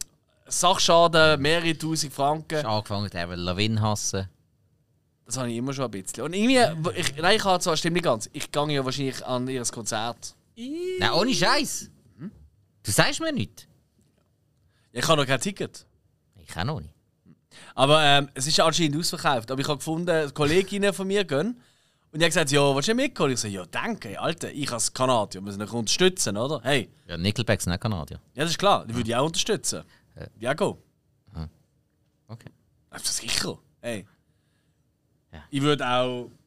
[0.48, 2.58] Sachschaden, mehrere tausend Franken.
[2.58, 4.28] Hast angefangen, Avril Lavigne hassen.
[5.24, 6.22] Das habe ich immer schon ein bisschen.
[6.22, 6.60] Und irgendwie,
[6.94, 8.30] ich, nein, ich habe zwar, stimmt nicht ganz.
[8.32, 10.36] Ich gehe ja wahrscheinlich an ihr Konzert.
[10.56, 11.90] Nein, ohne Scheiß.
[12.84, 13.66] Du sagst mir nichts.
[14.92, 15.84] Ich habe noch kein Ticket.
[16.36, 16.95] Ich auch noch nicht.
[17.76, 19.50] Aber ähm, es ist anscheinend ausverkauft.
[19.50, 21.60] Aber ich habe gefunden, Kolleginnen von mir gehen.
[22.10, 23.32] Und die haben gesagt, ja, willst du mitkommen?
[23.32, 24.50] Ich so, ja, danke, Alter.
[24.50, 26.60] Ich als Kanadier muss euch unterstützen, oder?
[26.62, 28.18] Hey, Ja, Nickelback sind nicht Kanadier.
[28.34, 28.86] ja, das ist klar.
[28.86, 29.82] Die würde ich auch unterstützen.
[30.38, 30.78] Ja, go.
[32.28, 32.50] Okay.
[32.90, 33.58] Das ist sicher.
[33.80, 34.06] Hey.
[35.32, 35.44] Ja.
[35.50, 36.30] Ich würde auch.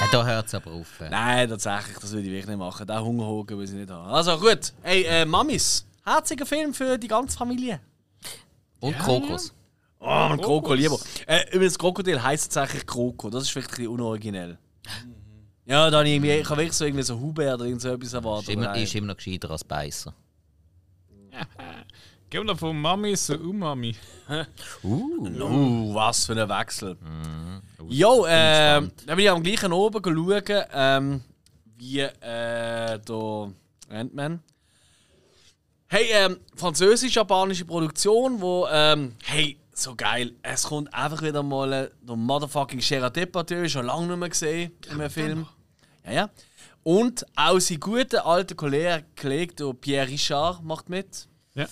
[0.00, 1.00] Ja, da hört es aber auf.
[1.00, 1.08] äh.
[1.08, 2.86] Nein, tatsächlich, das würde ich wirklich nicht machen.
[2.86, 4.10] Den Hungerhogen will ich nicht haben.
[4.10, 4.72] Also gut.
[4.82, 5.86] Hey, äh, Mamis.
[6.04, 7.80] Herziger Film für die ganze Familie.
[8.80, 9.54] Und Kokos.
[9.98, 10.98] Oh, ein Kroko lieber.
[11.26, 13.30] Äh, übrigens, Krokodil heisst tatsächlich Kroko.
[13.30, 14.58] Das ist vielleicht ein bisschen unoriginell.
[15.64, 18.48] Ja, dann irgendwie, ich habe wirklich so irgendwie so Hubert oder irgend so etwas erwartet.
[18.48, 20.12] Ist immer, ist immer noch gescheiter als Beißer.
[22.30, 23.96] Gehen wir von Mami zu Umami.
[24.82, 26.96] Uh, was für ein Wechsel.
[27.88, 31.20] Jo, äh, dann bin ich am gleichen oben schauen, ähm,
[31.76, 33.52] wie äh, der
[33.90, 34.42] Ant-Man.
[35.86, 40.32] Hey, ähm, französisch-japanische Produktion, wo, ähm, hey, so geil.
[40.42, 44.72] Es kommt einfach wieder mal äh, der motherfucking Gerard Depardieu, schon lange nicht mehr gesehen
[44.86, 45.46] in einem Film.
[46.04, 46.30] Ja, ja.
[46.82, 51.28] Und auch sein guter alter Kollege, Kollege der Pierre Richard, macht mit.
[51.54, 51.66] Ja.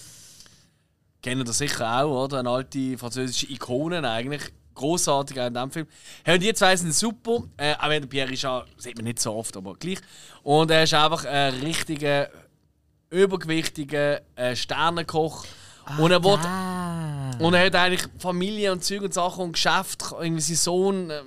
[1.22, 2.40] Kennen das sicher auch, oder?
[2.40, 4.42] Eine alte französische Ikone eigentlich.
[4.74, 5.86] Großartig auch in diesem Film.
[6.24, 7.44] Hey, und die zwei sind super.
[7.56, 9.98] Äh, auch wenn der Pierre Richard, sieht man nicht so oft, aber gleich.
[10.42, 12.28] Und er ist einfach ein richtiger,
[13.12, 15.44] übergewichtiger äh, Sternenkoch.
[15.98, 16.38] und er will,
[17.44, 20.04] und er hat eigentlich Familie und Zeug und Sachen und Geschäft.
[20.20, 21.26] Irgendwie sein Sohn ähm,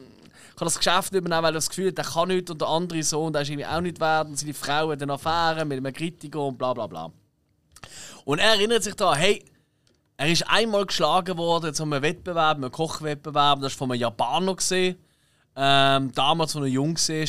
[0.56, 2.70] kann das Geschäft nicht übernehmen, weil er das Gefühl hat, er kann nicht und der
[2.70, 4.28] andere Sohn, der ist irgendwie auch nicht wert.
[4.28, 7.12] Und seine Frau hat eine Affäre mit einem Kritiker und bla bla bla.
[8.24, 9.44] Und er erinnert sich da, hey,
[10.18, 14.56] er ist einmal geschlagen worden zu einem Wettbewerb, einem Kochwettbewerb, das ist von einem Japaner
[14.56, 14.98] gesehen,
[15.56, 17.28] ähm, damals, als er jung war.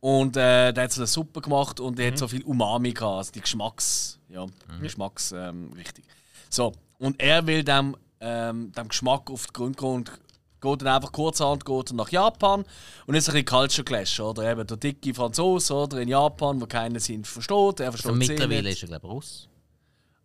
[0.00, 3.16] Und äh, der hat so eine Suppe gemacht und der hat so viel Umami gehabt,
[3.18, 4.46] also die Geschmacks, ja,
[4.80, 6.04] Geschmacks, ähm, richtig.
[6.50, 10.12] So, und er will dem, ähm, dem Geschmack auf den Grund gehen und
[10.60, 12.64] geht dann einfach kurzerhand geht nach Japan
[13.06, 14.50] und ist ein bisschen Culture Clash, oder?
[14.50, 15.98] Eben der dicke Franzose, oder?
[16.00, 18.82] In Japan, wo keiner ihn versteht, er versteht Also sie mittlerweile nicht.
[18.82, 19.48] ist er, glaube ich, Russ.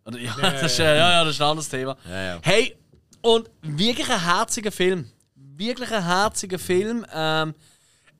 [0.04, 1.96] Oder, ja, das ist, äh, ja, ja, das ist ein anderes Thema.
[2.08, 2.38] ja.
[2.42, 2.76] Hey,
[3.20, 5.08] und wirklich ein herziger Film.
[5.34, 7.06] Wirklich ein herziger Film.
[7.12, 7.54] Ähm,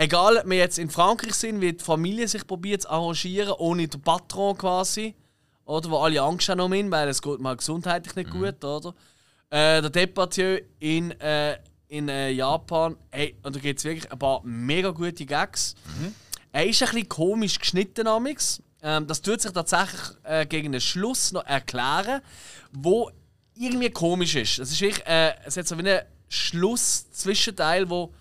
[0.03, 3.89] egal, ob wir jetzt in Frankreich sind, wie die Familie sich probiert zu arrangieren, ohne
[3.89, 5.15] den Patron quasi.
[5.65, 8.95] Oder wo alle Angst haben um ihn, weil es geht mal gesundheitlich nicht gut, oder?
[9.51, 11.59] Äh, der Departieu in, äh,
[11.89, 15.75] in äh, Japan, hey, und da gibt es wirklich ein paar mega gute Gags.
[16.51, 18.61] Er ist ein bisschen komisch geschnitten amix.
[18.83, 22.21] Ähm, das tut sich tatsächlich äh, gegen den Schluss noch erklären,
[22.73, 23.11] wo
[23.55, 24.59] irgendwie komisch ist.
[24.59, 28.13] Es ist wirklich, äh, es hat so wie einen Schluss-Zwischenteil, wo,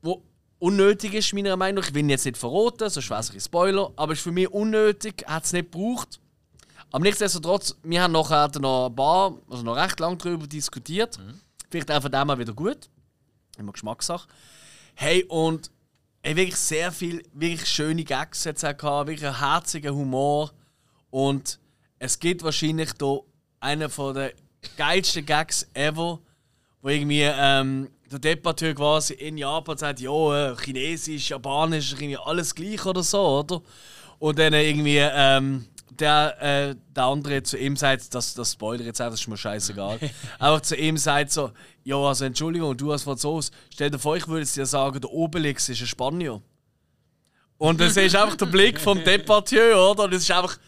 [0.00, 0.22] wo
[0.58, 1.88] unnötig ist, meiner Meinung nach.
[1.88, 4.32] Ich will ihn jetzt nicht verraten, sonst wäre es ein Spoiler, aber es ist für
[4.32, 6.20] mich unnötig, hat es nicht gebraucht.
[6.90, 11.18] Aber nichtsdestotrotz, wir haben nachher noch ein paar, also noch recht lange darüber diskutiert.
[11.70, 12.88] Vielleicht auch von dem mal wieder gut.
[13.58, 14.28] Immer Geschmackssache.
[14.94, 15.70] Hey, und
[16.22, 20.52] ey, wirklich sehr viel, wirklich schöne Gags jetzt auch gehabt, wirklich einen herzigen Humor.
[21.10, 21.58] Und
[21.98, 23.18] es gibt wahrscheinlich da
[23.60, 24.32] einen von der
[24.76, 26.20] geilsten Gags ever, wo
[26.86, 32.54] wo irgendwie ähm, der Debatteur quasi in Japan sagt, ja, äh, Chinesisch, Japanisch, irgendwie alles
[32.54, 33.62] gleich oder so, oder?
[34.18, 39.00] Und dann irgendwie ähm, der, äh, der andere zu ihm sagt, das, das Spoiler jetzt
[39.00, 39.98] auch, das ist mir scheißegal.
[40.38, 41.50] Einfach zu ihm sagt so,
[41.84, 45.68] ja, also Entschuldigung, du als Franzose, stell dir vor, ich würde dir sagen, der Obelix
[45.68, 46.40] ist ein Spanier.
[47.58, 50.04] Und das ist einfach der Blick vom Departieu, oder?
[50.04, 50.58] Und das ist einfach,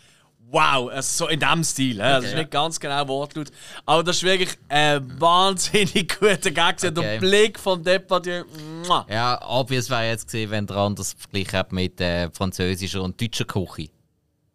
[0.50, 2.00] wow, also so in diesem Stil.
[2.00, 3.50] Okay, das ist nicht ganz genau Wortlaut.
[3.84, 6.76] Aber das ist wirklich ein wahnsinnig guter Gag.
[6.76, 6.90] Okay.
[6.90, 8.44] Der Blick vom Departieu.
[9.08, 13.44] Ja, obvious wäre jetzt gesehen, wenn der anders verglichen hat mit äh, französischer und deutscher
[13.44, 13.90] Küche.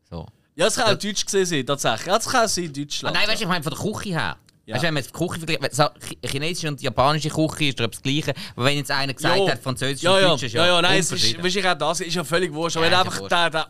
[0.09, 0.25] So.
[0.55, 2.07] Ja, es kann auch Deutsch gesehen sein, tatsächlich.
[2.07, 3.15] Ja, es kann sein Deutschland.
[3.15, 4.37] Ah, nein, weißt du, ich meine von der Küche her.
[4.65, 4.75] Ja.
[4.75, 8.01] Weißt du, wenn man jetzt die Küche vergleicht, chinesische und japanische Küche ist doch das
[8.01, 8.33] Gleiche.
[8.55, 9.49] Aber wenn jetzt einer gesagt jo.
[9.49, 10.65] hat, französisch ja, und deutsch ist ja.
[10.65, 12.77] Ja, ja, nein, es ist, weißt du, auch das ist ja völlig wurscht.
[12.77, 13.67] Aber ja, wenn einfach der, der,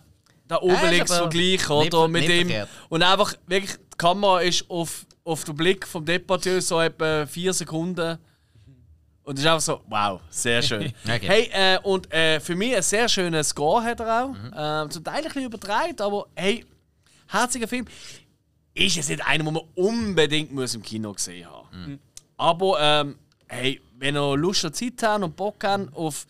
[0.49, 2.07] der Obelix-Vergleich, oder?
[2.07, 2.67] Mit dem.
[2.89, 7.53] Und einfach wirklich, die Kamera ist auf, auf den Blick vom Departeur so etwa vier
[7.53, 8.17] Sekunden.
[9.23, 10.91] Und es ist einfach so, wow, sehr schön.
[11.03, 11.19] okay.
[11.21, 14.29] Hey, äh, und äh, für mich ein sehr schöner Score hat er auch.
[14.29, 14.87] Mhm.
[14.87, 16.65] Äh, zum Teil ein bisschen übertreibt, aber hey,
[17.27, 17.85] herziger Film.
[18.75, 21.99] Ist es nicht einer, den man unbedingt muss im Kino gesehen haben mhm.
[22.37, 26.25] Aber ähm, hey, wenn ihr Lust und Zeit habt und Bock habt auf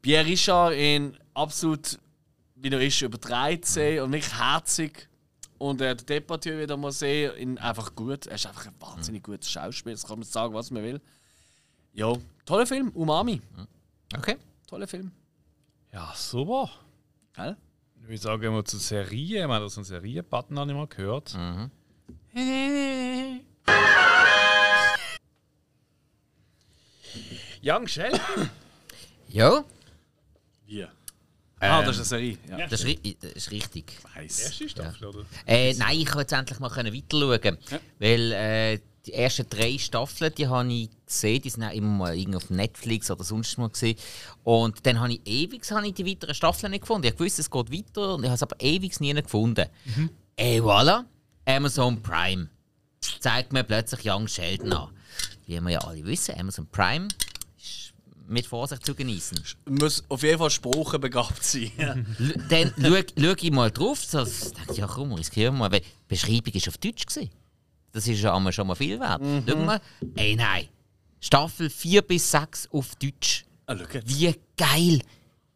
[0.00, 1.98] Pierre Richard in absolut,
[2.64, 5.06] wie er ist, übertreibt sehen und nicht herzig
[5.58, 8.26] und äh, der Departieu wieder mal sehen, ihn einfach gut.
[8.26, 9.32] Er ist einfach ein wahnsinnig mhm.
[9.32, 11.00] gutes Schauspiel, das kann man sagen, was man will.
[11.92, 12.14] Ja,
[12.46, 13.42] toller Film, Umami.
[14.16, 14.36] Okay.
[14.66, 15.12] Toller Film.
[15.92, 16.70] Ja, super.
[17.34, 17.56] Gell?
[18.00, 19.46] Ich würde sagen, wir zur Serie.
[19.46, 21.34] Wir haben so einen Serienbutton nicht mehr gehört.
[21.34, 21.70] Mhm.
[27.62, 28.50] Young Sheldon.
[29.28, 29.64] Ja.
[30.66, 30.86] Wie?
[31.70, 32.38] Ah, das ist eine Serie.
[32.48, 32.66] Ja.
[32.66, 33.92] Das, ist, das ist richtig.
[34.14, 34.40] Weiss.
[34.40, 35.08] Erste Staffel, ja.
[35.08, 35.24] oder?
[35.46, 37.58] Äh, nein, ich konnte jetzt endlich mal weiter schauen.
[37.70, 37.80] Ja.
[37.98, 42.36] Weil äh, die ersten drei Staffeln, die habe ich gesehen, die sind auch immer mal
[42.36, 43.96] auf Netflix oder sonst mal gesehen.
[44.42, 47.06] Und dann habe ich ewig habe ich die weiteren Staffeln nicht gefunden.
[47.06, 49.66] Ich wusste, es geht weiter und ich habe es aber ewig nie gefunden.
[49.84, 50.10] Mhm.
[50.36, 51.04] Et voilà,
[51.44, 52.48] Amazon Prime
[53.20, 54.88] zeigt mir plötzlich Young Sheldon an.
[55.46, 57.08] Wie wir ja alle wissen, Amazon Prime
[58.26, 59.38] mit Vorsicht zu genießen.
[59.68, 62.06] Muss auf jeden Fall sprachenbegabt sein.
[62.48, 65.86] dann schaue ich mal drauf, so, denke ich, ja komm, riskieren wir mal, weil die
[66.08, 67.06] Beschreibung war auf Deutsch.
[67.06, 67.30] Gewesen.
[67.92, 69.22] Das ist ja schon mal viel wert.
[69.22, 69.44] Mhm.
[69.48, 69.80] Schau mal,
[70.16, 70.68] ey nein,
[71.20, 73.44] Staffel 4 bis 6 auf Deutsch.
[73.66, 75.00] Ah, Wie geil!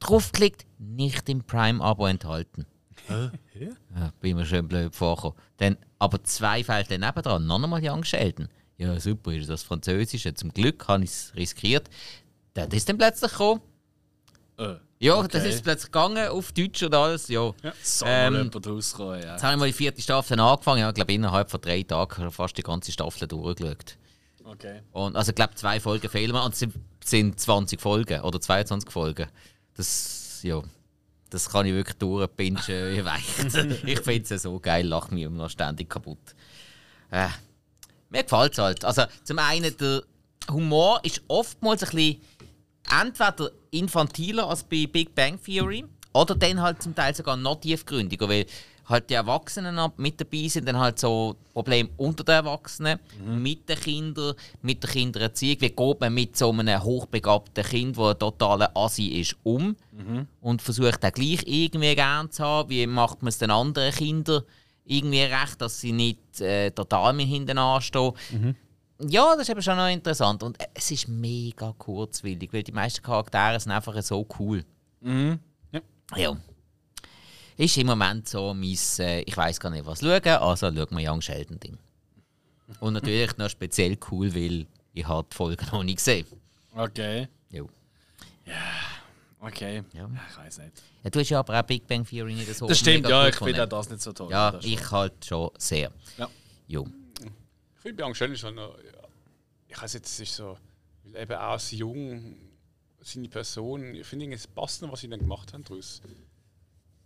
[0.00, 2.64] Draufklickt, nicht im Prime-Abo enthalten.
[3.08, 5.36] Äh, ja, bin mir schön blöd vorgekommen.
[5.56, 8.48] Dann, aber zwei fällt dann nebendran, noch einmal Young Sheldon.
[8.76, 10.32] Ja, super, ist das Französische.
[10.34, 11.90] Zum Glück habe ich es riskiert.
[12.66, 13.60] Das ist dann plötzlich gekommen.
[14.58, 14.74] Äh.
[15.00, 15.28] Ja, okay.
[15.30, 17.28] das ist plötzlich gegangen auf Deutsch und alles.
[17.28, 17.52] Ja.
[17.62, 17.72] ja.
[17.82, 18.42] So ähm, ja.
[18.42, 20.80] Jetzt habe ich mal die vierte Staffel angefangen.
[20.80, 23.96] Ja, ich glaube, innerhalb von drei Tagen fast die ganze Staffel durchgeschaut.
[24.44, 24.80] Okay.
[24.92, 26.66] Und, also, ich glaube, zwei Folgen fehlen mir und es
[27.04, 29.28] sind 20 Folgen oder 22 Folgen.
[29.76, 30.62] Das, ja,
[31.30, 33.84] das kann ich wirklich durchpinchen wie weich.
[33.84, 36.34] ich finde es so geil, lache mich immer noch ständig kaputt.
[37.10, 37.28] Äh,
[38.10, 38.84] mir gefällt es halt.
[38.84, 40.02] Also, zum einen, der
[40.50, 42.20] Humor ist oftmals ein bisschen
[43.00, 48.28] entweder infantiler als bei Big Bang Theory oder dann halt zum Teil sogar noch tiefgründiger,
[48.28, 48.46] weil
[48.88, 53.42] halt die Erwachsenen mit dabei sind, dann halt so Probleme unter den Erwachsenen, mhm.
[53.42, 55.60] mit den Kindern, mit der Kindererziehung.
[55.60, 60.26] Wie geht man mit so einem hochbegabten Kind, das ein totaler Assi ist, um mhm.
[60.40, 62.70] und versucht auch gleich irgendwie gern zu haben?
[62.70, 64.42] Wie macht man es den anderen Kindern
[64.84, 68.12] irgendwie recht, dass sie nicht äh, total mit hinten anstehen?
[68.30, 68.56] Mhm.
[69.00, 70.42] Ja, das ist eben schon noch interessant.
[70.42, 74.64] Und es ist mega kurzwillig, weil die meisten Charaktere sind einfach so cool.
[75.00, 75.38] Mhm.
[75.72, 75.80] Ja.
[76.16, 76.36] ja.
[77.56, 81.12] Ist im Moment so mein, äh, ich weiß gar nicht was schauen, also schauen wir
[81.12, 81.78] Young Sheldon Ding.
[82.80, 86.26] Und natürlich noch speziell cool, weil ich habe die Folge noch nicht gesehen.
[86.74, 87.28] Okay.
[87.50, 87.68] Jo.
[88.44, 88.54] Ja.
[89.40, 89.82] Okay.
[89.92, 90.08] Ja.
[90.30, 90.82] Ich weiß nicht.
[91.04, 93.36] Ja, du hast ja aber auch Big Bang Theory nicht so Das stimmt, ja, ich
[93.36, 94.30] finde das nicht so toll.
[94.30, 95.92] Ja, ich halt schon sehr.
[96.16, 96.28] Ja.
[96.66, 96.86] Jo.
[97.88, 98.76] Ich finde Young Sheldon schon noch,
[99.66, 100.58] ich weiß jetzt, es ist so,
[101.04, 102.36] weil eben auch als jung
[103.00, 106.02] seine Person, ich finde es passt noch, was sie dann gemacht haben daraus.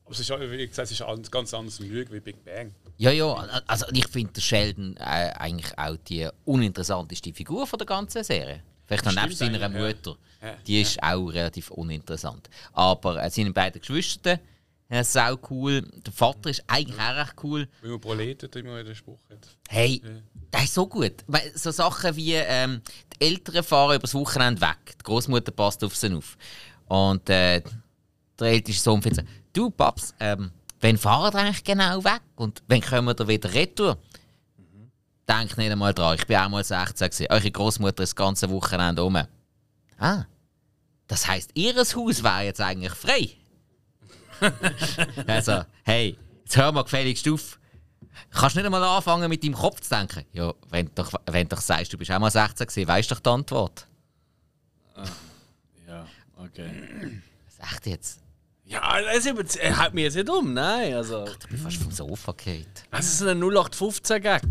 [0.04, 2.74] Aber es ist, wie gesagt, es ist ein ganz anderes Lüge wie Big Bang.
[2.98, 3.32] Ja, ja,
[3.68, 8.64] also ich finde Sheldon äh, eigentlich auch die uninteressanteste Figur von der ganzen Serie.
[8.84, 10.16] Vielleicht noch neben seiner Mutter.
[10.42, 10.56] Ja.
[10.66, 11.14] Die ist ja.
[11.14, 12.50] auch relativ uninteressant.
[12.72, 14.40] Aber äh, seine beiden Geschwister
[14.92, 15.80] ja, sau cool.
[15.80, 17.66] Der Vater ist eigentlich auch recht cool.
[17.80, 19.48] Wie man Proletet immer den Spruch hat.
[19.70, 20.10] Hey, ja.
[20.50, 21.24] das ist so gut.
[21.54, 22.82] So Sachen wie ähm,
[23.14, 24.98] die Eltern fahren übers Wochenende weg.
[25.00, 26.36] Die Großmutter passt auf sie auf.
[26.88, 27.62] Und äh,
[28.38, 30.50] der älteste Sohn findet du Paps, ähm,
[30.82, 32.20] wann fahren wir eigentlich genau weg?
[32.36, 33.96] Und wann kommen wir da wieder retour?
[35.26, 37.26] Denkt nicht einmal dran, ich bin auch mal 16 gewesen.
[37.30, 39.16] Eure Großmutter ist das ganze Wochenende um.
[39.98, 40.26] Ah,
[41.06, 43.30] das heisst, ihres Haus wäre jetzt eigentlich frei.
[45.26, 47.58] also, hey, jetzt hör mal gefälligst auf.
[48.30, 50.24] Kannst nicht einmal anfangen, mit deinem Kopf zu denken.
[50.32, 53.10] Ja, wenn du doch, wenn du doch sagst, du bist auch mal 16 gewesen, weißt
[53.10, 53.86] du doch die Antwort.
[55.86, 56.06] Ja,
[56.36, 57.20] okay.
[57.58, 58.20] Was echt jetzt?
[58.64, 60.94] Ja, das ist, er haut mich jetzt nicht um, nein.
[60.94, 62.66] Also, Du bist fast vom Sofa gefallen.
[62.90, 64.42] das ist ein 0815-Gag.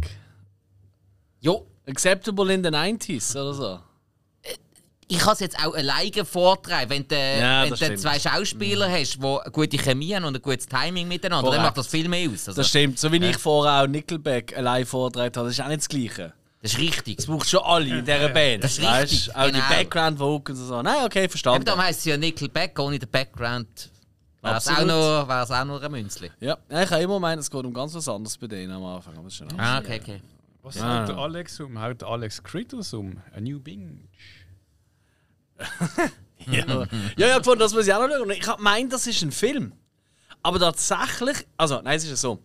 [1.39, 3.79] Jo, Acceptable in the 90s oder so.
[5.11, 6.89] Ich kann es jetzt auch alleine vortragen.
[6.89, 7.99] Wenn du, Ja, wenn das du stimmt.
[7.99, 11.63] zwei Schauspieler hast, die eine gute Chemie haben und ein gutes Timing miteinander, dann Korrekt.
[11.63, 12.47] macht das viel mehr aus.
[12.47, 12.97] Also, Das stimmt.
[12.99, 16.33] So wie ich vorher auch Nickelback allein vorgetragen habe, das ist auch nicht das Gleiche.
[16.61, 17.19] das ist richtig.
[17.19, 18.63] Es braucht schon alle in dieser Band.
[18.63, 19.11] Das ist weißt?
[19.11, 19.59] richtig, Auch genau.
[19.69, 20.81] die Background Vocals und so.
[20.81, 21.65] Nein, okay, verstanden.
[21.65, 23.89] darum heisst es ja Nickelback, ohne den Background
[24.43, 26.31] wäre es auch, noch- wär's auch noch ein Münzli.
[26.39, 28.83] Ja, Ja, ich habe immer gemeint, es geht um ganz was anderes bei denen am
[28.85, 29.13] Anfang.
[29.15, 30.21] Aber das ist schon Ah, okay, okay.
[30.63, 30.99] Was Ja.
[31.01, 31.81] haut der Alex um?
[31.81, 33.17] Haut der Alex Critters um?
[33.35, 33.97] A New Binge?
[36.47, 38.31] Ja, ja, ja, gefunden, das muss ich auch noch schauen.
[38.31, 39.73] Ich gemeint, das ist ein Film.
[40.41, 42.39] Aber tatsächlich, also, nein, es ist ja so.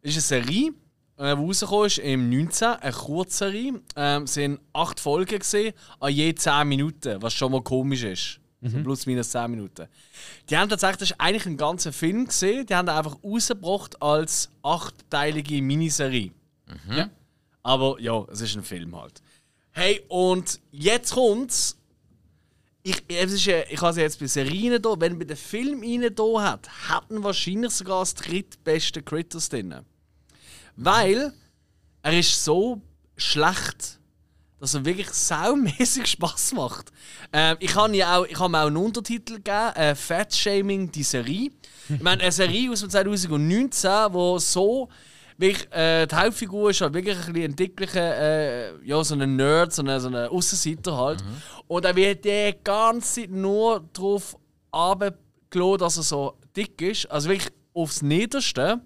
[0.00, 0.72] Es ist eine Serie,
[1.18, 3.80] äh, die rausgekommen ist im 19, eine Kurzserie.
[3.96, 8.40] Ähm, es sind acht Folgen gesehen, an je 10 Minuten, was schon mal komisch ist.
[8.66, 9.88] So plus minus 10 Minuten.
[10.48, 15.60] Die haben tatsächlich eigentlich einen ganzen Film gesehen, die haben den einfach rausgebracht als achtteilige
[15.60, 16.32] Miniserie.
[16.90, 17.10] Ja.
[17.62, 19.20] Aber ja, es ist ein Film halt.
[19.72, 21.76] Hey, und jetzt kommt's.
[22.86, 24.94] Ich, es ich habe es jetzt bei Serien da.
[24.98, 29.74] Wenn bei den Film rein da hat, hätten wahrscheinlich sogar das drittbeste Critters drin.
[30.76, 31.32] Weil
[32.02, 32.82] er ist so
[33.16, 33.98] schlecht,
[34.60, 36.92] dass er wirklich saumäßig Spaß macht.
[37.32, 41.52] Ähm, ich habe ja auch, ich auch einen Untertitel gegeben, äh, Fat Shaming die Serie.
[41.88, 44.90] Ich meine, eine Serie aus dem 2019, wo so
[45.36, 49.36] wirklich, äh, die Hauptfigur ist halt wirklich ein bisschen ein dicklicher, äh, ja, so ein
[49.36, 51.24] Nerd, so ein so eine Aussenseiter halt.
[51.66, 54.36] Und er wird die ganze Zeit nur darauf
[54.72, 57.10] runtergelassen, dass er so dick ist.
[57.10, 58.80] Also wirklich aufs Niederste.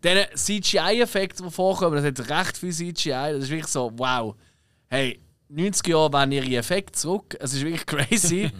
[0.00, 3.32] Dann CGI-Effekte, die vorkommen, das hat recht viel CGI.
[3.32, 4.34] Das ist wirklich so, wow.
[4.88, 7.36] Hey, 90 Jahre waren ihre Effekte zurück.
[7.40, 8.50] Es ist wirklich crazy.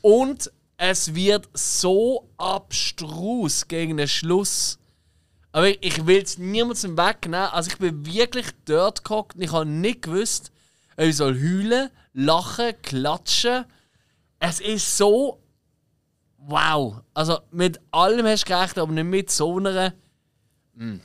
[0.00, 4.78] Und es wird so abstrus gegen den Schluss.
[5.52, 7.48] Aber ich, ich will es niemandem wegnehmen.
[7.52, 10.50] Also ich bin wirklich dort gehockt und ich habe nicht gewusst,
[10.96, 13.66] ob ich soll heulen, lachen, klatschen.
[14.38, 15.42] Es ist so
[16.38, 17.02] wow.
[17.14, 19.94] Also mit allem hast du gerechnet, aber nicht mit so einer
[20.76, 21.00] hm,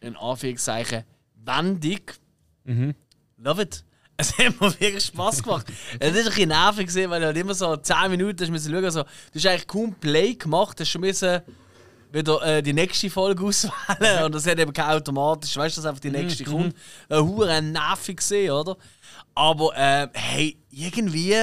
[0.00, 1.04] in Anführungszeichen
[1.44, 2.00] Wendung.
[3.36, 3.84] Love it.
[4.16, 5.66] Es hat mir wirklich Spass gemacht.
[5.98, 9.08] es ist ein bisschen nervig, weil du halt immer so 10 Minuten schauen, so, du
[9.34, 11.42] hast eigentlich kaum Play gemacht, hast schon müssen
[12.14, 15.88] wieder äh, die nächste Folge auswählen und das hat eben kein automatisch, weißt du, dass
[15.88, 16.74] einfach die nächste kommt.
[17.08, 18.76] Äh, hure nervig gesehen, oder?
[19.34, 21.34] Aber äh, hey, irgendwie.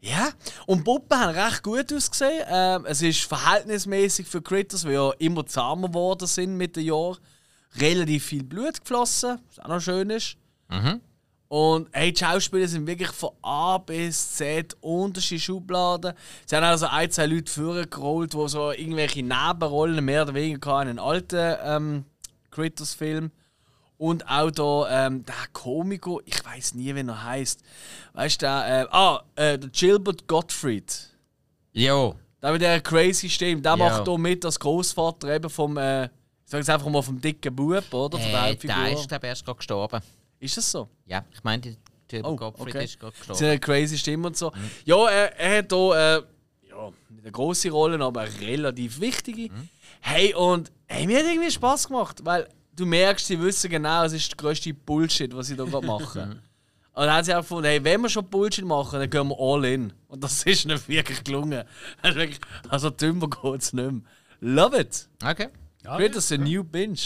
[0.00, 0.28] Ja,
[0.66, 2.44] und Puppen haben recht gut ausgesehen.
[2.46, 7.16] Ähm, es ist verhältnismäßig für Critters, die ja immer zahmer geworden sind mit den Jahren.
[7.80, 10.36] Relativ viel Blut geflossen, was auch noch schön ist.
[11.54, 16.12] Und hey, die Schauspieler sind wirklich von A bis Z unterschiedliche Schubladen.
[16.46, 20.90] Sie haben also ein, zwei Leute vorgerollt, die so irgendwelche Nebenrollen mehr oder weniger hatten
[20.90, 22.04] in einen alten ähm,
[22.50, 23.30] Critters-Film.
[23.98, 27.60] Und auch da ähm, der Komiker, ich weiß nie, wie er heißt.
[28.14, 31.10] Weißt du, der, äh, ah, äh, der Gilbert Gottfried.
[31.72, 32.16] Jo.
[32.42, 33.76] Der mit der crazy Stimme, der Ja.
[33.76, 36.10] macht hier mit als Großvater eben vom, äh, ich
[36.46, 38.18] sag jetzt einfach mal vom dicken Bub, oder?
[38.18, 38.74] Von der Äh, Hauptfigur.
[38.76, 40.00] der ist, glaube ich, erst gerade gestorben.
[40.44, 40.88] Ist das so?
[41.06, 41.76] Ja, ich meine, die
[42.06, 42.84] Gilbert Oh, Gottfried okay.
[42.84, 43.40] ist gerade gestorben.
[43.40, 44.52] hat eine crazy Stimme und so.
[44.84, 46.26] Ja, er, er hat hier
[46.64, 49.50] äh, ja, nicht eine grosse Rolle, aber eine relativ wichtige.
[50.00, 52.46] Hey, und hey, mir hat irgendwie Spaß gemacht, weil
[52.76, 56.42] du merkst, sie wissen genau, es ist der grösste Bullshit, was sie da gerade machen.
[56.96, 59.36] Und dann haben sie auch gefunden, hey, wenn wir schon Bullshit machen, dann gehen wir
[59.36, 59.92] all in.
[60.06, 61.64] Und das ist nicht wirklich gelungen.
[62.02, 62.38] Wirklich,
[62.68, 64.02] also dümmer geht es nicht mehr.
[64.38, 65.08] Love it!
[65.24, 65.48] Okay.
[65.82, 66.96] Ja, das ein New Binge?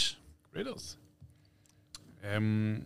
[0.53, 0.99] Critters.
[2.21, 2.85] Ähm,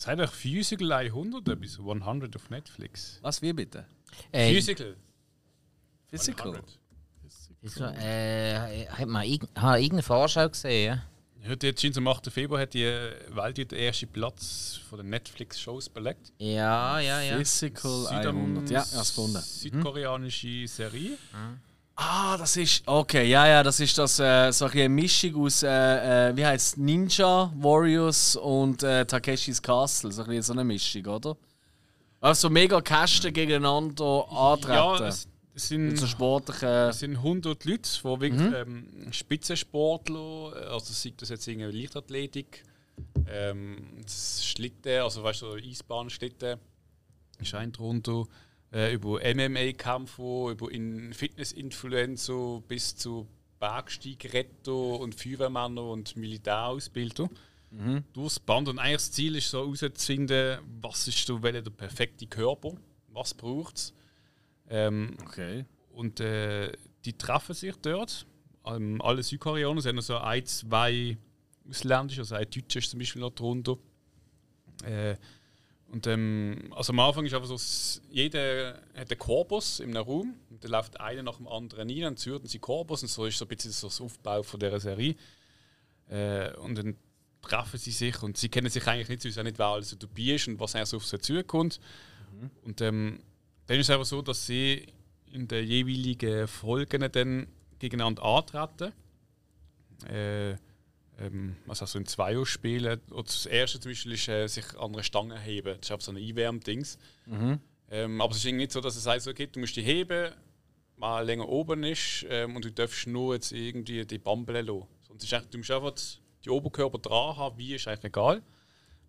[0.00, 3.18] seid euch Physical 100 bis 100 auf Netflix.
[3.22, 3.84] Was, wie bitte?
[4.32, 4.96] Äh, Physical.
[6.08, 6.48] Physical?
[6.52, 6.78] 100.
[7.62, 11.02] ist so, äh, hat man irg ha, irgendeine Vorschau gesehen?
[11.46, 12.30] Heute jetzt scheint am 8.
[12.30, 16.32] Februar hat die äh, weltweit den ersten Platz von den Netflix-Shows belegt.
[16.38, 17.36] Ja, ja, ja.
[17.38, 18.70] Physical Südam- 100.
[18.70, 19.40] Ja, ich gefunden.
[19.40, 21.16] Südkoreanische Serie.
[22.02, 22.82] Ah, das ist.
[22.86, 26.78] Okay, ja, ja, das ist das äh, so eine Mischung aus, äh, äh, wie heißt
[26.78, 30.10] Ninja Warriors und äh, Takeshis Castle.
[30.10, 31.36] So ein so eine Mischung, oder?
[32.22, 34.72] Also mega Kästen gegeneinander antreten.
[34.72, 36.68] Ja, es, es sind, so sportlichen.
[36.68, 42.62] es sind 100 Leute, die wirklich ähm, Spitzensportler, also sei das jetzt irgendwie Leichtathletik,
[43.28, 43.76] Ähm,
[44.08, 46.58] Schlitten, also weißt du, Eisbahnschlitten
[47.40, 48.24] ist ein drunter.
[48.72, 53.26] Äh, über MMA-Kämpfer, über In Fitness-Influencer bis zu
[53.58, 57.28] Bergsteigretter und Feuerwehrmänner und Militärausbilder.
[57.70, 58.04] Mhm.
[58.12, 58.68] Durchs Band.
[58.68, 62.72] Und eigentlich das Ziel ist so herauszufinden, was ist so, der perfekte Körper,
[63.08, 63.94] was braucht es.
[64.68, 65.64] Ähm, Okay.
[65.92, 66.72] und äh,
[67.04, 68.26] die treffen sich dort.
[68.64, 71.16] Ähm, alle Südkoreaner es sind so ein, zwei
[71.68, 73.76] ausländische, also ein Deutscher ist zum Beispiel noch drunter.
[74.84, 75.16] Äh,
[75.92, 80.34] und ähm, also am Anfang ist einfach so, jeder hat einen Korpus in einem Raum
[80.48, 83.38] und dann läuft einer nach dem anderen rein und zürten sie Korpus und so ist
[83.38, 85.16] so ein bisschen so das Aufbau von dieser Serie.
[86.08, 86.96] Äh, und dann
[87.42, 90.22] treffen sie sich und sie kennen sich eigentlich nicht, sie wissen nicht, wer alles dabei
[90.22, 91.80] ist und was so auf sie zukommt.
[92.62, 93.20] Und ähm,
[93.66, 94.86] dann ist es einfach so, dass sie
[95.32, 97.48] in den jeweiligen Folgen dann
[97.80, 98.92] gegeneinander antreten.
[100.08, 100.56] Äh,
[101.20, 103.00] ähm, also so in zwei spielen.
[103.10, 105.76] Oder das erste zum Beispiel ist äh, sich an einer Stange heben.
[105.76, 106.98] Das ist einfach so ein Einwärm-Dings.
[107.90, 110.32] Ähm, aber es ist nicht so, dass es heißt, okay, du musst die heben,
[110.96, 114.86] mal länger oben ist ähm, und du darfst nur jetzt irgendwie die Bambel lassen.
[115.08, 115.94] Sonst ist du musst einfach
[116.44, 118.42] die Oberkörper dran haben, wie ist eigentlich egal.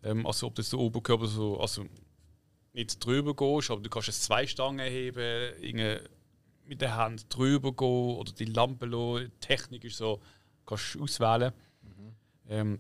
[0.04, 1.86] Ähm, also ob das der Oberkörper so, also
[2.74, 6.00] nicht drüber gehst, aber du kannst jetzt zwei Stangen heben, irgendwie
[6.66, 9.32] mit der Hand drüber gehen oder die Lampe lassen.
[9.32, 10.22] Die Technik ist so,
[10.66, 11.52] kannst du auswählen.
[12.52, 12.80] Ähm,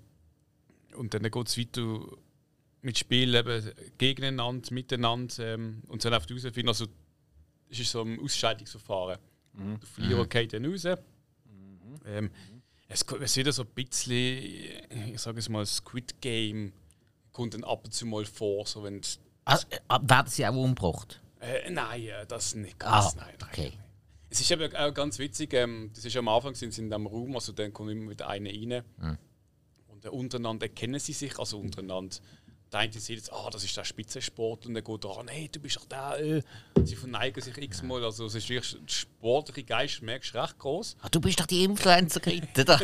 [0.95, 1.99] und dann geht es weiter
[2.81, 6.68] mit Spielen eben gegeneinander, miteinander ähm, und dann einfach herausfinden.
[6.68, 6.85] Also,
[7.69, 9.18] es ist so ein Ausscheidungsverfahren.
[9.53, 10.85] Der Verlierer geht dann raus.
[12.06, 12.30] Ähm,
[12.88, 14.43] es, es wieder so ein bisschen,
[15.14, 16.73] ich sage es mal, Squid Game
[17.31, 18.65] kommt dann ab und zu mal vor.
[18.65, 19.02] So wenn
[19.45, 21.22] Ah, äh, werden sie auch umgebracht?
[21.39, 23.15] äh, nein, äh, das nicht Ah, ganz.
[23.15, 23.49] nein, nein.
[23.52, 23.72] okay.
[24.30, 27.07] Es ist eben auch ganz witzig, ähm, das ist am Anfang sind sie in diesem
[27.07, 29.18] Raum, also dann kommt immer wieder einer rein.
[30.03, 32.15] Und äh, untereinander kennen sie sich, also untereinander.
[32.71, 35.49] Der eine sieht jetzt, ah, das ist der Spitzensport und dann geht er an, hey,
[35.49, 36.19] du bist doch der.
[36.19, 36.41] Äh.
[36.85, 40.95] Sie verneigen sich x-mal, also es ist wirklich, der sportliche Geist, merkst du, recht groß.
[41.01, 42.79] Ah, du bist doch die Influencer-Kette da.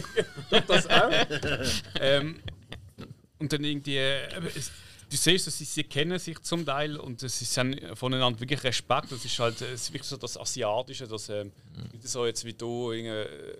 [0.68, 1.12] das auch.
[2.02, 2.42] ähm,
[3.40, 4.72] und dann irgendwie, äh, es,
[5.10, 9.12] du siehst, dass sie, sie kennen sich zum Teil und sie sind voneinander wirklich Respekt.
[9.12, 11.52] Das ist halt äh, es ist wirklich so das Asiatische, dass ähm,
[11.94, 13.58] nicht so jetzt wie du, irgendwie,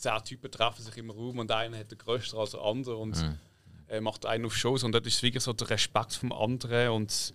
[0.00, 3.16] zehn Typen treffen sich im Raum und einer hat den größten als der andere und
[3.88, 7.34] äh, macht einen auf Shows und dort ist wirklich so der Respekt vom anderen und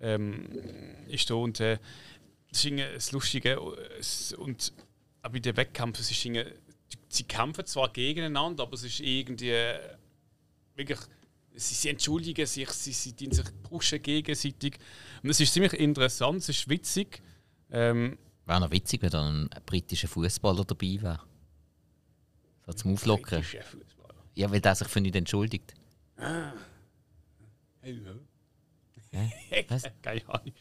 [0.00, 0.48] ähm,
[1.08, 1.78] ist da und äh,
[2.50, 4.72] das ist das Lustige äh, und
[5.22, 6.44] auch bei den Wettkämpfen, es ist irgendwie,
[7.08, 9.78] sie kämpfen zwar gegeneinander, aber es ist irgendwie äh,
[10.76, 11.00] wirklich,
[11.54, 14.78] sie, sie entschuldigen sich, sie, sie dienen sich pushen gegenseitig.
[15.22, 17.20] Und es ist ziemlich interessant, es ist witzig.
[17.70, 21.20] Ähm, Wäre noch witzig, wenn da ein britischer Fußballer dabei wäre.
[22.66, 23.42] So zum Auflockern.
[23.42, 24.14] Fußballer.
[24.34, 25.74] Ja, weil der sich für nichts entschuldigt.
[29.68, 29.82] Was?
[30.02, 30.52] Keine Ahnung.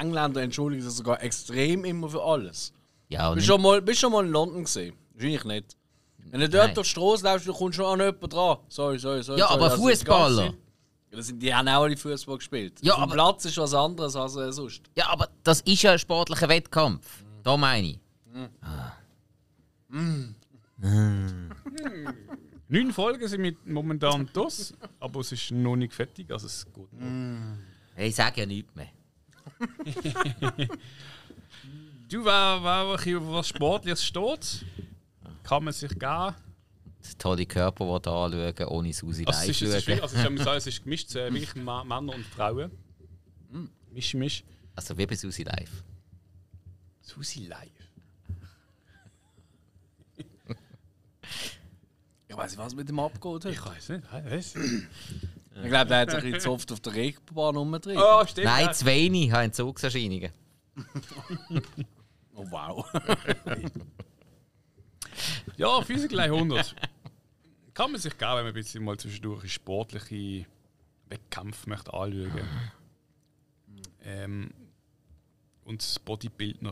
[0.00, 2.72] Engländer entschuldigen sich sogar extrem immer für alles.
[3.08, 4.94] Ja, Bist du schon mal, bist du schon mal in London gesehen?
[5.14, 5.76] Wahrscheinlich nicht.
[6.30, 6.74] Wenn du dort Nein.
[6.74, 8.58] durch die Straße läufst, dann kommst du schon an jemanden dran.
[8.68, 9.38] Sorry, sorry, sorry.
[9.40, 9.64] Ja, sorry.
[9.64, 10.54] aber Fußballer.
[11.10, 12.78] Das sind, die haben auch alle Fußball gespielt.
[12.82, 14.82] Ja, Auf aber- Platz ist was anderes als äh, sonst.
[14.94, 17.24] ja, aber das ist ja ein sportlicher Wettkampf.
[17.42, 17.98] Da meine ich.
[22.70, 26.92] Neun Folgen sind mit momentan das, aber es ist noch nicht fertig, also es geht
[26.92, 27.56] noch.
[27.94, 28.88] Hey, Ich sage ja nichts mehr.
[32.10, 34.64] Du, wer, wer auf was Sportliches steht,
[35.42, 36.34] kann man sich geben.
[37.02, 40.30] Das tolle Körper, die anschauen, ohne Susi Also es live ist, es ist, also ich
[40.30, 42.70] muss sagen, es ist gemischt, äh, wirklich Ma- Männer und Frauen.
[43.92, 44.42] Misch, misch.
[44.74, 45.84] Also wie bei Susi live.
[47.02, 47.77] Susi live.
[52.28, 53.46] Ich weiß nicht, was mit dem abgeht.
[53.46, 54.54] Ich weiß nicht, was?
[55.60, 58.00] Ich glaube, der hat sich ein bisschen zu oft auf der Regenbahn rumgetrieben.
[58.00, 58.44] Oh, stimmt.
[58.44, 58.72] Nein, ja.
[58.72, 59.26] zu wenig.
[59.26, 60.30] Ich habe Entzugserscheinungen.
[62.36, 62.86] Oh, wow.
[65.56, 66.76] Ja, Physik gleich 100.
[67.74, 70.46] Kann man sich geben, wenn man ein bisschen mal zwischendurch sportliche
[71.08, 72.48] Wettkämpfe möchte anschauen
[74.04, 74.50] ähm,
[75.64, 76.62] Und das Bodybuild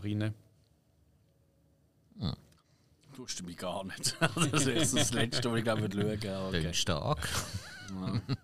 [3.16, 4.16] du mich gar nicht.
[4.52, 6.36] Das ist das Letzte, was ich glaube, ich würde schauen.
[6.36, 6.74] aber Okay.
[6.74, 7.28] Stark.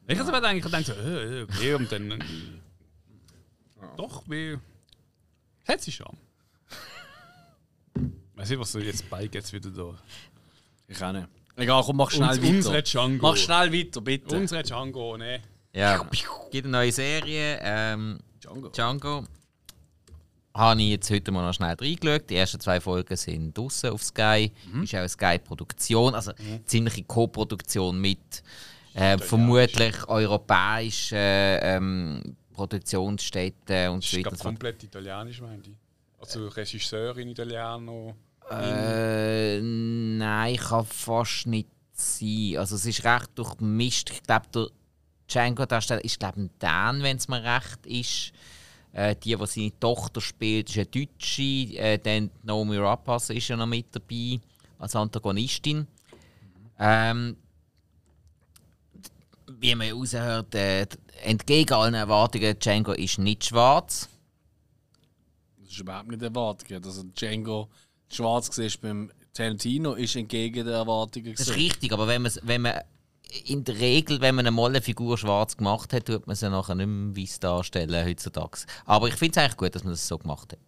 [0.06, 2.10] Ich habe aber eigentlich gedacht, so, äh, okay, und dann.
[2.12, 2.18] Äh,
[3.96, 4.56] Doch, wie.
[5.66, 6.16] Hat sie schon.
[8.34, 9.94] Weiß nicht, was so jetzt bald jetzt wieder da.
[10.88, 11.28] Ich auch nicht.
[11.56, 12.48] Egal, komm, mach schnell Uns, weiter.
[12.50, 13.28] unsere Django.
[13.28, 14.36] Mach schnell weiter, bitte.
[14.36, 15.42] Unsere Django, ne?
[15.74, 16.02] Ja,
[16.50, 17.58] gibt eine neue Serie.
[17.62, 18.68] Ähm, Django.
[18.70, 19.24] Django.
[20.54, 22.28] Habe ich jetzt heute mal noch schnell reingeschaut.
[22.28, 24.52] Die ersten zwei Folgen sind draußen auf Sky.
[24.82, 26.32] Ist auch eine Sky-Produktion, also
[26.66, 28.42] ziemliche Co-Produktion mit
[28.94, 34.36] Äh, vermutlich europäische äh, ähm, Produktionsstätten und so ist weiter.
[34.36, 35.72] glaub, komplett italienisch, meine ich.
[36.20, 38.14] Also Regisseurin Italiano.
[38.50, 42.56] Äh, nein, kann fast nicht sein.
[42.58, 44.10] Also es ist recht durchmischt.
[44.10, 44.66] Ich glaube, der
[45.28, 48.32] Django-Darsteller ist glaube ein Dan, wenn es mir recht ist.
[48.92, 51.42] Äh, die, die seine Tochter spielt, ist eine Deutsche.
[51.42, 54.38] Äh, dann Naomi Rapace ist ja noch mit dabei
[54.78, 55.86] als Antagonistin.
[56.78, 57.36] Ähm,
[59.60, 60.86] wie man raushört, äh,
[61.22, 64.08] entgegen allen Erwartungen, Django ist nicht schwarz.
[65.60, 66.84] Das ist überhaupt nicht erwartet.
[66.84, 67.68] Also Django
[68.10, 71.32] schwarz gesehen beim Tarantino ist entgegen der Erwartungen.
[71.34, 72.74] Das ist richtig, aber wenn, man's- wenn man
[73.44, 76.74] in der Regel, wenn man eine eine Figur schwarz gemacht hat, tut man sie nachher
[76.74, 78.58] nicht mehr weiß darstellen heutzutage.
[78.84, 80.60] Aber ich finde es eigentlich gut, dass man das so gemacht hat.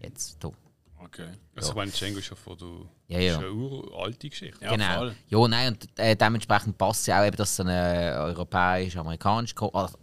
[0.00, 0.50] Jetzt, da.
[0.98, 1.28] Okay.
[1.54, 3.48] Also ich meine, Django ist ja von der Ja, ja.
[3.48, 4.62] uralte Geschichte.
[4.64, 5.12] Ja, genau.
[5.28, 9.96] Ja, nein, und äh, dementsprechend passt ja auch, eben, dass es eine europäisch-amerikanische Ko also,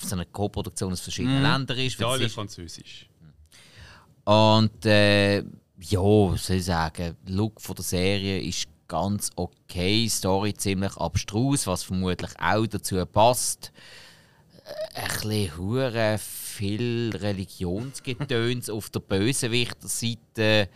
[0.00, 1.94] so eine Co-Produktion aus verschiedenen Ländern ist.
[1.94, 3.08] es Italien, ist Französisch.
[4.24, 10.08] Und äh, ja, was soll ich sagen, der Look von der Serie ist ganz okay,
[10.08, 13.72] Story ziemlich abstrus, was vermutlich auch dazu passt.
[14.64, 20.68] Äh, Ein bisschen hure viel Religionsgetöns auf der Bösewichterseite.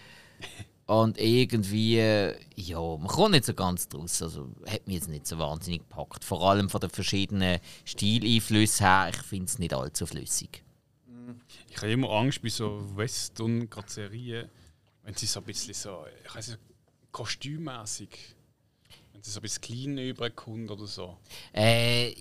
[0.86, 4.20] Und irgendwie, äh, ja, man kommt nicht so ganz draus.
[4.20, 6.24] Also hat mich jetzt nicht so wahnsinnig gepackt.
[6.24, 10.62] Vor allem von den verschiedenen Stileinflüssen her, ich finde es nicht allzu flüssig.
[11.70, 14.50] Ich habe immer Angst bei so Western, gerade Serien,
[15.02, 16.60] wenn sie so ein bisschen so, ich weiß nicht,
[17.12, 18.10] kostümmäßig,
[19.12, 21.18] wenn sie so ein bisschen clean überkommt oder so.
[21.52, 22.14] Äh,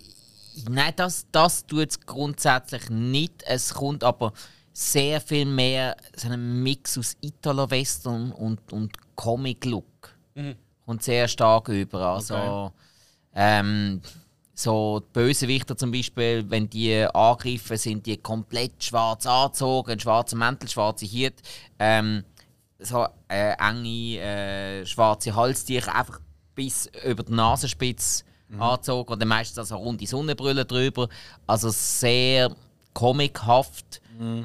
[0.70, 3.44] nein, das, das tut es grundsätzlich nicht.
[3.44, 4.34] Es kommt aber
[4.74, 10.16] sehr viel mehr so ein Mix aus Italo-Western und, und Comic-Look.
[10.86, 12.00] Kommt sehr stark über.
[12.00, 12.72] Also,
[13.34, 14.02] ähm,
[14.54, 20.70] so die Bösewichter zum Beispiel, wenn die angreifen, sind die komplett schwarz angezogen, schwarze Mäntel,
[20.70, 21.34] schwarze Hut,
[21.80, 22.24] ähm,
[22.82, 26.20] so äh, enge äh, schwarze Halstücher, einfach
[26.56, 28.24] bis über die Nasenspitze
[28.60, 31.08] angezogen und dann meistens also runde Sonnenbrille drüber.
[31.48, 32.54] Also sehr
[32.94, 34.02] comichaft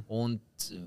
[0.06, 0.40] und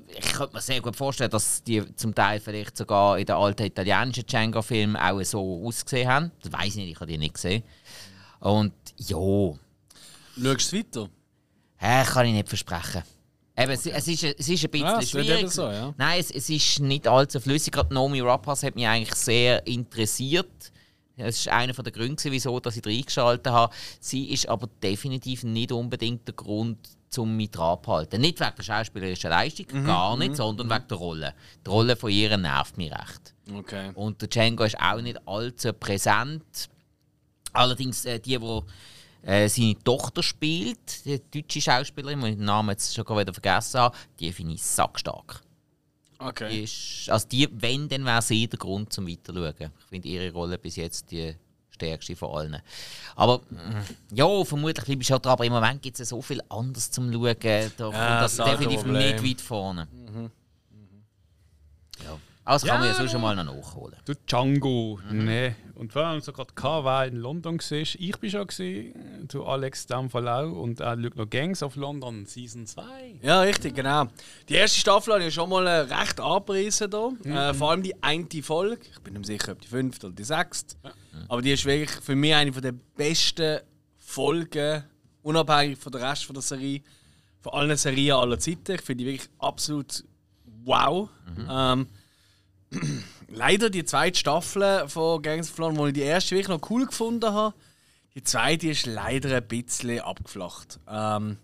[0.07, 3.63] ich könnte mir sehr gut vorstellen, dass die zum Teil vielleicht sogar in den alten
[3.63, 6.31] italienischen Django-Filmen auch so ausgesehen haben.
[6.41, 7.63] Das weiß ich nicht, ich habe die nicht gesehen.
[8.39, 9.17] Und ja,
[10.41, 11.09] Schaust du es weiter?
[11.77, 13.03] Hä, kann ich nicht versprechen.
[13.60, 15.49] Eben, es, es, ist, es ist ein bisschen Ja, wird schwierig.
[15.52, 15.94] so, ja.
[15.98, 17.73] Nein, es, es ist nicht allzu flüssig.
[17.73, 20.72] Gerade Naomi Rapace hat mich eigentlich sehr interessiert.
[21.18, 23.73] Es ist einer der Gründe, wieso dass ich reingeschaltet habe.
[23.99, 26.77] Sie ist aber definitiv nicht unbedingt der Grund,
[27.18, 28.22] um mich dran zu halten.
[28.22, 31.34] Nicht wegen der schauspielerischen Leistung, Mhm, gar nicht, sondern wegen der Rolle.
[31.65, 33.34] Die Rolle von ihr nervt mich recht.
[33.53, 33.91] Okay.
[33.95, 36.69] Und der Django ist auch nicht allzu präsent.
[37.52, 38.61] Allerdings äh, die, die
[39.24, 43.80] äh, seine Tochter spielt, die deutsche Schauspielerin, die ich den Namen jetzt schon wieder vergessen
[43.80, 45.41] habe, die finde ich sackstark.
[45.41, 46.64] Die Okay.
[46.64, 49.72] ist, also die, wenn, dann wäre sie der Grund zum Weiterschauen.
[49.80, 51.34] Ich finde ihre Rolle bis jetzt die
[51.70, 52.62] stärkste von allen.
[53.16, 56.41] Aber mm, ja, vermutlich bleibe ich schon dran, aber im Moment gibt es so viel
[56.50, 57.34] anderes zum Schauen.
[57.41, 59.88] Da kommt das das ist definitiv nicht weit vorne.
[62.04, 62.18] Ja.
[62.49, 63.95] Also kann man ja sonst schon mal noch nachholen.
[64.05, 65.55] Du Django, ne.
[65.76, 67.85] Und vor allem so gerade KW in London gesehen.
[67.99, 73.19] Ich bin schon gesehen, du Alex Damfalau und schaut noch Gangs of London Season 2.
[73.21, 74.07] Ja, richtig, genau.
[74.49, 76.89] Die erste Staffel habe ich schon mal äh, recht abgerissen
[77.21, 77.31] hier.
[77.31, 78.81] Äh, vor allem die eine Folge.
[78.91, 80.76] Ich bin nicht mehr sicher, ob die fünfte oder die sechste.
[81.27, 83.59] Aber die ist wirklich für mich eine der besten
[83.99, 84.84] Folgen,
[85.21, 86.81] unabhängig von der Rest von der Serie,
[87.41, 88.71] von allen Serien aller Zeiten.
[88.71, 90.03] Ich finde die wirklich absolut
[90.65, 91.09] wow.
[91.47, 91.88] Ähm,
[93.28, 96.86] leider die zweite Staffel von Gangs of London, wo ich die erste wirklich noch cool
[96.86, 97.56] gefunden habe,
[98.16, 100.80] die zweite ist leider ein bisschen abgeflacht.
[100.90, 101.38] Ähm,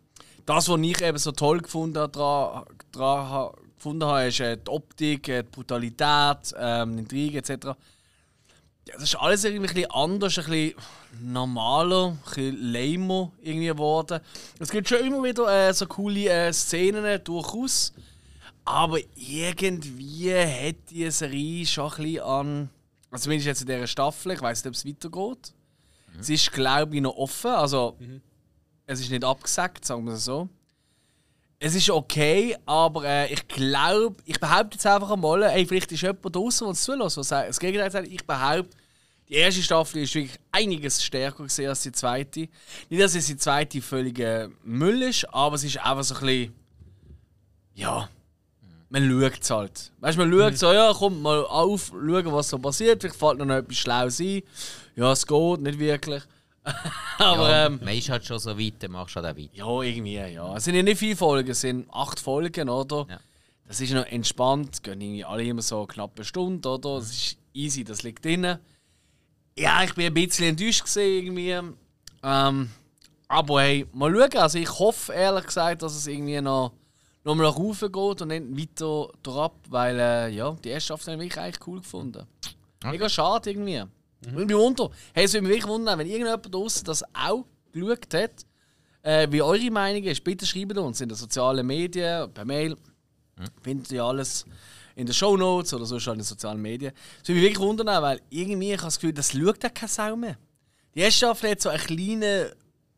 [0.46, 4.70] das, was ich eben so toll gefunden habe, dran, dran, gefunden habe, ist äh, die
[4.70, 7.66] Optik, äh, die Brutalität, ähm, die Intrige etc.
[8.88, 10.76] Ja, das ist alles irgendwie ein bisschen anders, ein bisschen
[11.22, 14.20] normaler, ein bisschen lamer irgendwie geworden.
[14.60, 17.94] Es gibt schon immer wieder äh, so coole äh, Szenen durchaus.
[18.66, 22.70] Aber irgendwie hat die Serie schon ein bisschen an.
[23.12, 25.54] Also zumindest jetzt in dieser Staffel, ich weiß nicht, ob es weitergeht.
[26.20, 27.52] Es ist, glaube ich, noch offen.
[27.52, 27.98] Also,
[28.86, 30.50] es ist nicht abgesagt, sagen wir es so.
[31.60, 36.02] Es ist okay, aber äh, ich glaube, ich behaupte jetzt einfach einmal, ey, vielleicht ist
[36.02, 37.50] jemand draußen, der es zulässt, was sagt.
[37.50, 38.76] Das Gegenteil sagt, ich behaupte,
[39.30, 42.50] die erste Staffel ist wirklich einiges stärker gewesen als die zweite.
[42.90, 46.54] Nicht, dass es die zweite völliger Müll ist, aber es ist einfach so ein bisschen.
[47.74, 48.10] Ja.
[48.90, 49.92] Man schaut es halt.
[50.00, 53.02] Weißt man schaut so, ja, kommt mal auf, schauen, was so passiert.
[53.02, 54.42] Vielleicht fällt noch etwas Schlaues ein.
[54.96, 56.24] Ja, es geht, nicht wirklich.
[57.20, 59.54] Aber ja, ähm, man ist halt schon so weit, dann machst du halt auch weiter.
[59.54, 60.56] ja, irgendwie, ja.
[60.56, 63.06] Es sind ja nicht viele Folgen, es sind acht Folgen, oder?
[63.10, 63.20] Ja.
[63.68, 67.00] Das ist noch entspannt, gehen irgendwie alle immer so knapp eine Stunde, oder?
[67.00, 68.58] Das ist easy, das liegt drin.
[69.58, 71.74] Ja, ich bin ein bisschen enttäuscht gewesen, irgendwie.
[72.24, 72.70] Ähm,
[73.28, 74.42] aber hey, mal schauen.
[74.42, 76.74] Also ich hoffe ehrlich gesagt, dass es irgendwie noch,
[77.26, 81.14] noch mal nach oben geht und nicht weiter drauf, weil äh, ja, die erste Staffel
[81.14, 82.26] habe ich eigentlich cool gefunden.
[82.84, 83.82] Mega schade irgendwie.
[83.82, 84.40] Mhm.
[84.40, 84.90] Ich bin wundern.
[85.14, 88.46] Hey, es würde mich wirklich wundern, wenn irgendjemand draußen das auch geschaut hat,
[89.02, 90.24] äh, wie eure Meinung ist.
[90.24, 92.78] Bitte schreibt uns in den sozialen Medien, per Mail.
[93.64, 94.46] Findet ihr alles
[94.96, 96.94] in den Show Notes oder sonst in den sozialen Medien.
[97.20, 99.90] Das würde mich wirklich wundern, weil irgendwie ich habe das Gefühl, das schaut ja keine
[99.90, 100.38] Sau mehr.
[100.94, 102.52] Die erste Staffel hat so einen kleinen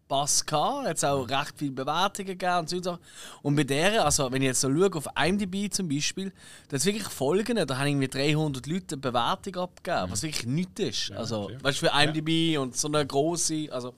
[0.07, 2.99] Bass gehabt, hat auch recht viele Bewertungen gegeben und so Sachen.
[3.41, 6.31] Und bei der, also wenn ich jetzt so schaue, auf IMDb zum Beispiel,
[6.69, 10.79] da hat wirklich Folgen, da haben irgendwie 300 Leute eine Bewertung abgegeben, was wirklich nichts
[10.79, 11.11] ist.
[11.11, 11.63] also, klar.
[11.63, 13.93] weißt du, für IMDb und so eine große, also,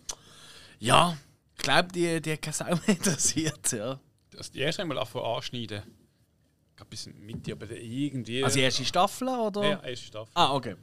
[0.80, 1.18] ja,
[1.58, 4.00] ich glaube, die, die hat keine Sau mehr interessiert, ja.
[4.32, 5.84] Das die erste einmal anfangen anschneiden.
[6.70, 8.42] Ich glaube, bis Mitte, aber irgendwie.
[8.44, 9.64] Also die erste Staffel, oder?
[9.64, 10.32] Ja, erste Staffel.
[10.34, 10.76] Ah, okay.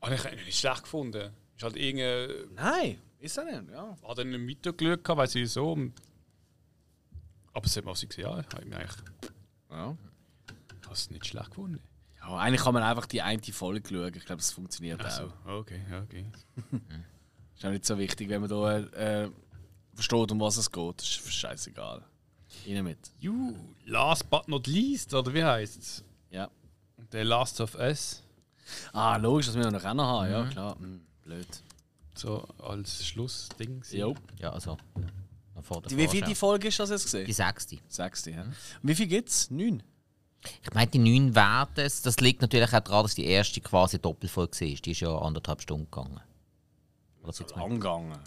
[0.00, 1.32] Aber ich habe ihn nicht schlecht gefunden.
[1.56, 2.54] Ist halt irgendwie.
[2.54, 3.96] Nein, ist er nicht, ja.
[4.06, 5.78] Hat er nicht gehabt, weiß ich so.
[7.52, 8.90] Aber es hat man auch gesehen, ja, ich eigentlich
[9.70, 9.76] ja.
[9.76, 9.96] habe
[10.92, 11.80] es nicht schlecht gefunden.
[12.20, 14.14] Ja, eigentlich kann man einfach die eine Folge schauen.
[14.14, 15.60] Ich glaube, das funktioniert Also, auch.
[15.60, 16.26] okay, okay.
[17.56, 19.30] Ist auch nicht so wichtig, wenn man da äh,
[19.94, 21.00] versteht, um was es geht.
[21.00, 22.04] Das ist scheißegal.
[22.66, 22.98] Rein mit.
[23.18, 23.54] You,
[23.84, 26.04] last but not least, oder wie heißt es?
[26.30, 26.50] Ja.
[27.10, 28.22] The Last of Us.
[28.92, 30.30] Ah, logisch, dass wir noch Rennen haben.
[30.30, 30.78] Ja, klar.
[30.78, 31.46] Hm, blöd.
[32.14, 33.82] So als Schlussding.
[33.90, 34.14] Jo.
[34.38, 34.76] Ja, also.
[35.88, 36.34] Die, wie viel die.
[36.34, 37.26] Folge ist das jetzt gesehen?
[37.26, 37.78] Die sechste.
[37.88, 38.42] Sechste, ja.
[38.42, 39.50] Und wie viel gibt es?
[39.50, 39.82] Neun?
[40.62, 44.60] Ich meine, die neun Werte, das liegt natürlich auch daran, dass die erste quasi Doppelfolge
[44.60, 44.68] war.
[44.68, 46.20] Die ist ja anderthalb Stunden gegangen.
[47.22, 47.60] Oder man?
[47.60, 48.18] Lang gegangen.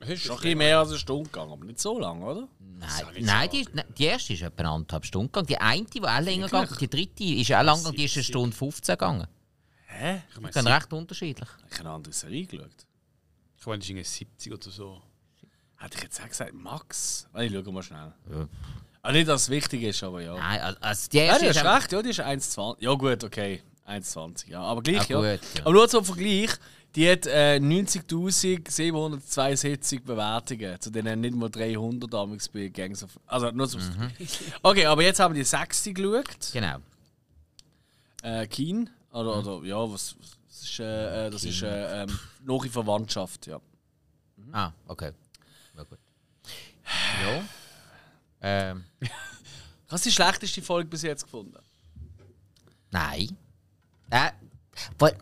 [0.00, 2.46] Es ist Schon ein bisschen mehr als eine Stunde gegangen, aber nicht so lang, oder?
[2.60, 2.90] Nein,
[3.20, 5.46] nein, so die, nein, die erste ist etwa anderthalb Stunden gegangen.
[5.46, 8.24] Die eine, die auch länger gegangen die dritte ist auch lang gegangen, die ist eine
[8.24, 9.26] Stunde 15 gegangen.
[9.86, 10.22] Hä?
[10.30, 11.48] Ich meine, Die sind recht unterschiedlich.
[11.70, 12.86] Ich habe eine andere Serie geschaut.
[13.62, 15.00] Ich meine, das ist irgendwie 70 oder so.
[15.78, 17.26] Hätte ich jetzt auch gesagt, Max?
[17.38, 18.12] Ich schaue mal schnell.
[18.30, 18.48] Ja.
[19.02, 20.34] Ah, nicht, dass es wichtig ist, aber ja.
[20.34, 22.82] Nein, also- die Ja, erste die ist recht, ja, die ist 1,20.
[22.82, 23.62] Ja, gut, okay.
[23.86, 24.60] 1,20, ja.
[24.62, 25.22] Aber gleich, ja.
[25.22, 25.60] Ja, gut, ja.
[25.62, 26.50] Aber nur zum Vergleich,
[26.94, 30.80] die hat äh, 90.772 Bewertungen.
[30.80, 33.18] Zu denen nicht mal 300 damals bei Gangs of.
[33.26, 33.80] Also nur zum
[34.62, 36.52] Okay, aber jetzt haben wir die sechste geschaut.
[36.52, 36.76] Genau.
[38.22, 38.88] Äh, Keen.
[39.12, 43.46] Oder, oder ja, was, was ist, äh, äh, das ist äh, ähm, noch in Verwandtschaft,
[43.46, 43.60] ja.
[44.52, 45.12] Ah, okay.
[45.76, 45.98] Ja, gut.
[47.22, 47.44] Ja.
[48.40, 48.84] Ähm,
[49.88, 51.56] Was ist die schlechteste Folge bis jetzt gefunden?
[52.90, 53.36] nein.
[54.10, 54.30] Äh,
[54.98, 55.16] weil,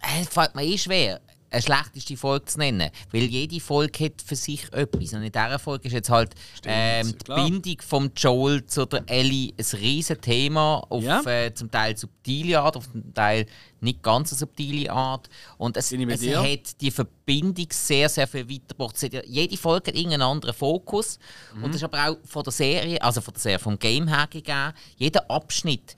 [0.00, 2.90] äh, fällt mir eh schwer, eine schlechteste Folge zu nennen.
[3.10, 5.12] Weil jede Folge hat für sich etwas.
[5.12, 7.32] Und in dieser Folge ist jetzt halt ähm, die.
[7.32, 10.84] Bindung vom Joel zu der Ellie ein riesen Thema.
[10.88, 11.22] Auf Ja.
[11.22, 13.46] äh, zum Teil subtile Art, auf zum Teil
[13.80, 15.28] nicht ganz eine subtile Art.
[15.58, 18.96] Und es, es hat die Verbindung sehr, sehr viel weitergebracht.
[19.26, 21.18] Jede Folge hat irgendeinen anderen Fokus.
[21.54, 21.64] Mhm.
[21.64, 24.26] Und das ist aber auch von der Serie, also von der Serie, vom Game her
[24.30, 24.72] gegeben.
[24.96, 25.96] Jeder Abschnitt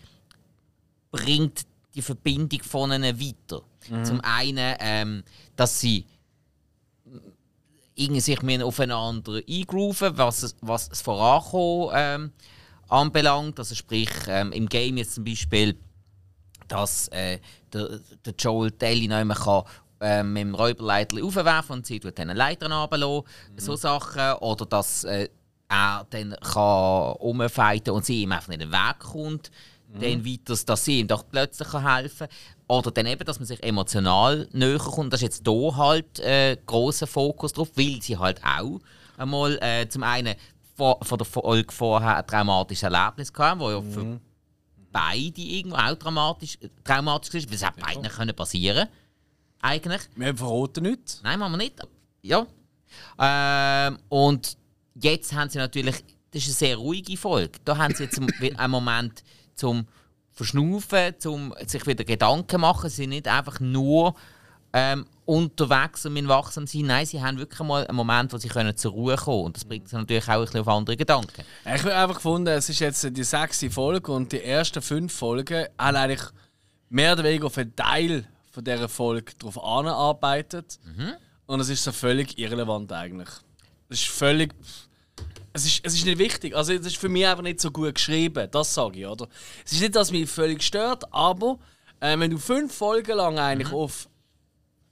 [1.11, 3.63] bringt die Verbindung von ihnen weiter.
[4.05, 5.23] Zum einen, ähm,
[5.57, 6.07] dass sie
[7.95, 12.33] irgendwie sich mehr aufeinander eingrooven, was, was das Vorankommen ähm,
[12.89, 13.59] anbelangt.
[13.59, 15.77] Also sprich, ähm, im Game jetzt zum Beispiel,
[16.69, 17.39] dass äh,
[17.73, 19.65] der, der Joel Ellie nicht mehr kann,
[20.01, 23.25] äh, mit dem Räuberleiter aufwerfen und sie tut dann Leitern runterlassen.
[23.57, 24.39] So Sachen.
[24.41, 25.29] Oder dass äh,
[25.69, 27.15] er dann kann
[27.93, 29.51] und sie ihm einfach nicht in den Weg kommt.
[30.01, 32.29] Dann weiter, dass sie ihm doch plötzlich helfen kann.
[32.69, 35.13] Oder dann eben, dass man sich emotional näher kommt.
[35.13, 38.81] Das ist jetzt hier halt äh, großer Fokus drauf, weil sie halt auch
[39.19, 40.35] einmal äh, zum einen
[40.75, 44.21] vor, von der Folge vorher ein traumatisches Erlebnis hatten, wo ja für
[44.91, 48.89] beide irgendwo auch dramatisch, äh, traumatisch ist, weil es hätte beiden können passieren
[49.63, 50.03] eigentlich.
[50.17, 51.21] Wir verraten nichts.
[51.23, 51.81] Nein, machen wir nicht.
[52.23, 52.47] Ja.
[53.19, 54.57] Ähm, und
[54.95, 57.59] jetzt haben sie natürlich, das ist eine sehr ruhige Folge.
[57.65, 58.21] Da haben sie jetzt
[58.59, 59.23] einen Moment
[59.55, 59.87] zum
[60.33, 62.89] Verschnaufen, zum sich wieder Gedanken machen.
[62.89, 64.15] Sie sind nicht einfach nur
[64.73, 66.87] ähm, unterwegs und müssen wachsam sein.
[66.87, 69.45] Nein, sie haben wirklich mal einen Moment, wo sie können zur Ruhe kommen können.
[69.47, 71.43] Und das bringt sie natürlich auch ein bisschen auf andere Gedanken.
[71.65, 75.67] Ich habe einfach gefunden, es ist jetzt die sechste Folge und die ersten fünf Folgen
[75.79, 76.29] haben eigentlich
[76.89, 80.79] mehr oder weniger auf einen Teil von dieser Folge darauf angearbeitet.
[81.47, 83.29] Und es ist so völlig irrelevant eigentlich.
[83.89, 84.55] Es ist völlig.
[85.53, 86.57] Es ist, es ist nicht wichtig.
[86.57, 88.49] Also, es ist für mich einfach nicht so gut geschrieben.
[88.51, 89.29] Das sage ich, oder?
[89.65, 91.59] Es ist nicht, dass mich völlig stört, aber
[92.01, 94.09] äh, wenn du fünf Folgen lang eigentlich auf.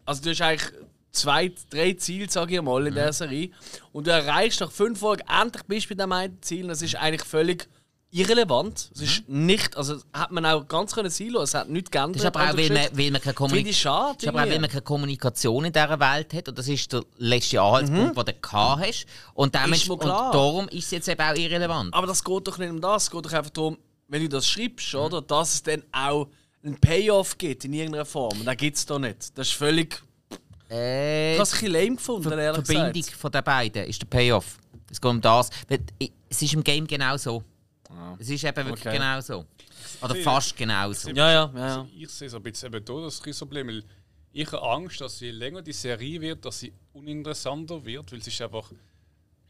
[0.04, 0.72] Also, du hast eigentlich
[1.12, 3.50] zwei, drei Ziele, sage ich mal, in der Serie.
[3.92, 6.68] Und du erreichst nach fünf Folgen endlich bist du bei dem einen Ziel.
[6.68, 7.68] Das ist eigentlich völlig
[8.12, 8.90] irrelevant.
[8.94, 11.44] Es ist nicht, also hat man auch ganz können sein lassen.
[11.44, 12.16] Es hat nichts geändert.
[12.16, 14.14] Das ist aber auch, weil man, weil man keine Kommunikation schade.
[14.14, 16.48] Das ist aber auch, weil man keine Kommunikation in dieser Welt hat.
[16.48, 19.06] Und das ist der letzte Anhaltspunkt, den du gehabt hast.
[19.34, 19.92] Und, damit, Mhm.
[19.94, 21.94] Und darum ist es jetzt eben auch irrelevant.
[21.94, 23.04] Aber das geht doch nicht um das.
[23.04, 23.78] Es geht doch einfach darum,
[24.08, 25.00] wenn du das schreibst, Mhm.
[25.00, 26.28] oder, dass es dann auch
[26.64, 28.38] einen Payoff gibt in irgendeiner Form.
[28.40, 29.38] Und den gibt es da nicht.
[29.38, 30.02] Das ist völlig.
[30.68, 33.16] Äh, Ich habe es ein bisschen lame gefunden, ehrlich Verbindung gesagt.
[33.16, 34.58] von den beiden ist der Payoff.
[34.90, 35.50] Es geht um das.
[36.28, 37.42] Es ist im Game genau so.
[38.18, 38.96] Es ist eben wirklich Okay.
[38.98, 39.46] genau so.
[40.02, 41.10] Oder fast genau so.
[41.10, 41.66] Ja, ja, ja.
[41.68, 41.88] ja.
[41.96, 43.84] Ich sehe so ein bisschen eben da das Problem, weil
[44.32, 48.26] ich habe Angst, dass je länger die Serie wird, dass sie uninteressanter wird, weil es
[48.26, 48.70] ist einfach.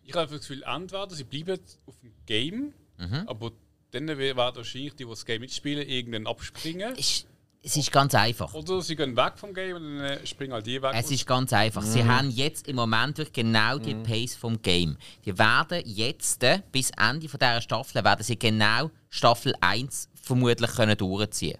[0.03, 3.25] Ich habe einfach das Gefühl, entweder sie bleiben auf dem Game, Mhm.
[3.27, 3.53] aber
[3.93, 6.95] dann werden wahrscheinlich die, die das Game mitspielen, irgendwann abspringen.
[6.97, 7.27] Es,
[7.63, 8.55] es ist ganz einfach.
[8.55, 10.93] Oder sie gehen weg vom Game und dann äh, springen halt die weg.
[10.95, 11.83] Es ist ganz einfach.
[11.83, 14.97] Sie haben jetzt im Moment wirklich genau die Pace vom Game.
[15.25, 20.71] Die werden jetzt äh, bis Ende von dieser Staffel werden sie genau Staffel 1 vermutlich
[20.71, 21.59] können durchziehen.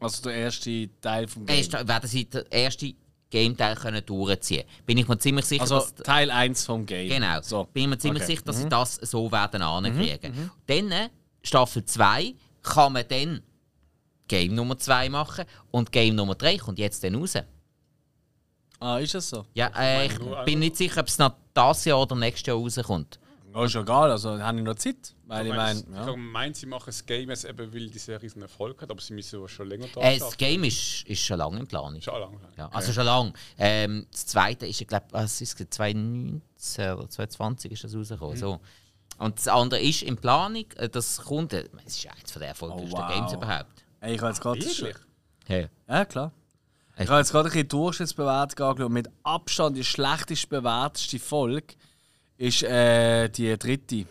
[0.00, 1.62] Also der erste Teil vom Game.
[1.64, 2.94] sta- werden sie den ersten
[3.30, 4.64] Game-Teil können durchziehen.
[4.86, 7.08] Bin ich mir ziemlich sicher, Also dass Teil 1 vom Game.
[7.10, 7.40] Genau.
[7.42, 7.64] So.
[7.72, 8.32] Bin ich mir ziemlich Okay.
[8.32, 10.50] sicher, dass sie das so werden ankriegen.
[10.66, 11.08] Dann, äh,
[11.42, 13.42] Staffel 2, kann man dann
[14.28, 17.34] Game Nummer 2 machen und Game Nummer 3 kommt jetzt dann raus.
[18.80, 19.44] Ah, ist das so?
[19.54, 23.18] Ja, äh, ich bin nicht sicher, ob es noch das Jahr oder nächstes Jahr rauskommt.
[23.52, 25.14] Ja, ist ja egal, also habe ich noch Zeit.
[25.26, 26.10] Weil ich Ich meine, ja.
[26.10, 28.90] ich meine, sie machen das Game jetzt eben, weil die Serie so einen Erfolg hat,
[28.90, 32.00] aber sie müssen schon länger da Äh, das Game ist, ist schon lange in Planung.
[32.00, 32.38] Schon lange.
[32.56, 33.32] Ja, also schon lange.
[33.56, 38.34] Ähm, das zweite ist, ich glaube, was ist es, 2019 oder 2020 ist das rausgekommen.
[38.36, 38.40] Mhm.
[38.40, 38.60] So.
[39.18, 42.92] Und das andere ist in Planung, äh, das kommt, äh, es ist eines der erfolgreichsten
[42.94, 43.12] Oh, wow.
[43.12, 43.77] Games überhaupt.
[44.00, 44.96] Ey, ich habe jetzt gerade Wirklich?
[45.48, 45.64] Ja.
[45.88, 46.32] Ja, klar.
[46.98, 48.90] Ich habe jetzt gerade ein bisschen Durchschnittsbewertung angeschaut.
[48.90, 51.74] Mit Abstand die schlechtest bewerteste Folge
[52.36, 54.06] ist äh, die dritte.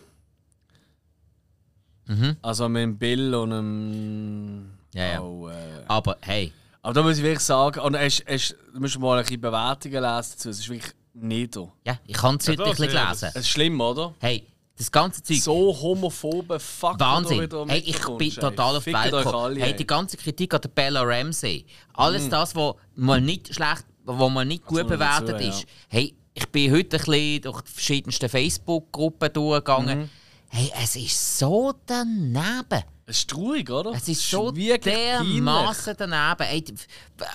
[2.40, 4.78] Also mit dem Bill und dem.
[4.94, 5.20] Ja, ja.
[5.20, 5.84] Oh, äh.
[5.88, 9.24] Aber hey, Aber da muss ich wirklich sagen, und es, es, du musst mal ein
[9.24, 10.48] bisschen Bewertungen lesen dazu.
[10.48, 11.70] Es ist wirklich nieder.
[11.84, 13.28] ja, ich kann es heute das, nicht ja, lesen.
[13.34, 14.14] Es ist schlimm, oder?
[14.20, 14.46] Hey,
[14.78, 15.42] das ganze Zeug.
[15.42, 17.00] So homophobe Fuck.
[17.00, 17.48] Wahnsinn.
[17.66, 19.56] Hey, ich bin total auf die Welt gekommen.
[19.56, 19.76] Hey, ey.
[19.76, 21.66] die ganze Kritik an der Bella Ramsey.
[21.94, 25.48] Alles das, was mal nicht schlecht, was mal nicht gut dazu, bewertet ja.
[25.48, 25.66] ist.
[25.88, 29.98] Hey, ich bin heute ein bisschen durch die verschiedensten Facebook-Gruppen durchgegangen.
[30.02, 30.10] Mhm.
[30.50, 32.84] Hey, es ist so daneben.
[33.04, 33.92] Es ist traurig, oder?
[33.92, 36.42] Es ist so dermaßen daneben.
[36.48, 36.74] Ey, die-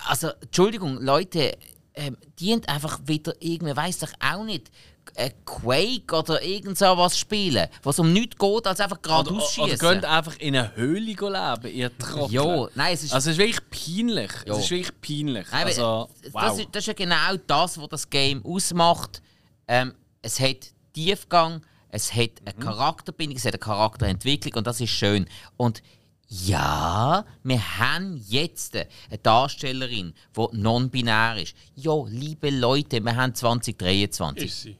[0.07, 1.57] also, Entschuldigung, Leute,
[1.95, 4.71] ähm, die haben einfach wieder irgendwie, weiß doch auch nicht,
[5.15, 9.57] äh, Quake oder irgend so was spielen, was um nichts geht, als einfach Oder, geradeaus
[9.57, 9.77] oder schießen.
[9.79, 12.33] könnt einfach in einer Höhle leben, ihr Trottel.
[12.33, 13.13] Ja, nein, es ist.
[13.13, 14.31] Also es ist wirklich peinlich.
[14.47, 14.53] Ja.
[14.53, 15.47] Es ist wirklich peinlich.
[15.51, 16.59] Nein, also, das, wow.
[16.59, 19.21] ist, das ist ja genau das, was das Game ausmacht.
[19.67, 22.47] Ähm, es hat Tiefgang, es hat Mhm.
[22.47, 25.27] eine Charakterbindung, es hat eine Charakterentwicklung und das ist schön.
[25.57, 25.83] Und
[26.27, 28.87] ja, wir haben jetzt eine
[29.21, 31.53] Darstellerin, die non-binär ist.
[31.75, 34.45] Ja, liebe Leute, wir haben 2023.
[34.45, 34.77] Ist sie?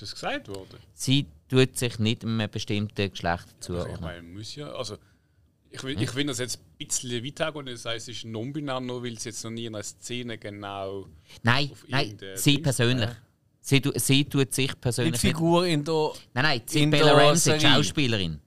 [0.00, 0.78] Ist das gesagt worden?
[0.94, 4.00] sie tut sich nicht einem bestimmten Geschlecht Also ich zuordnen.
[4.00, 4.70] meine, muss ja.
[4.72, 4.96] Also,
[5.70, 8.80] ich will, ich will das jetzt ein bisschen weiter und das heißt, es ist non-binär,
[8.80, 11.06] nur weil es jetzt noch nie in einer Szene genau.
[11.42, 13.10] Nein, nein, sie Ding- persönlich.
[13.62, 16.12] Sie, sie tut sich die persönlich nicht Figur in der.
[16.34, 17.74] Nein, nein, die in Bella der Ramsey, die Serie.
[17.76, 18.40] Schauspielerin.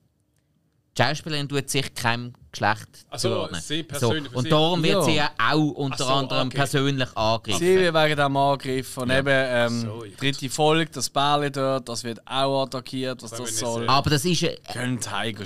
[0.95, 3.59] Die Schauspielerin tut sich keinem Geschlecht Ach so, zuordnen.
[3.61, 5.01] sie persönlich für Und darum wird Ja.
[5.01, 6.57] sie ja auch unter so, anderem okay.
[6.57, 7.59] persönlich angegriffen.
[7.59, 12.03] Sie wird wegen dem Angriff und eben ähm, So, dritte Folge, das Bärli dort, das
[12.03, 13.89] wird auch attackiert, was Das soll.
[13.89, 14.55] aber das ist, äh,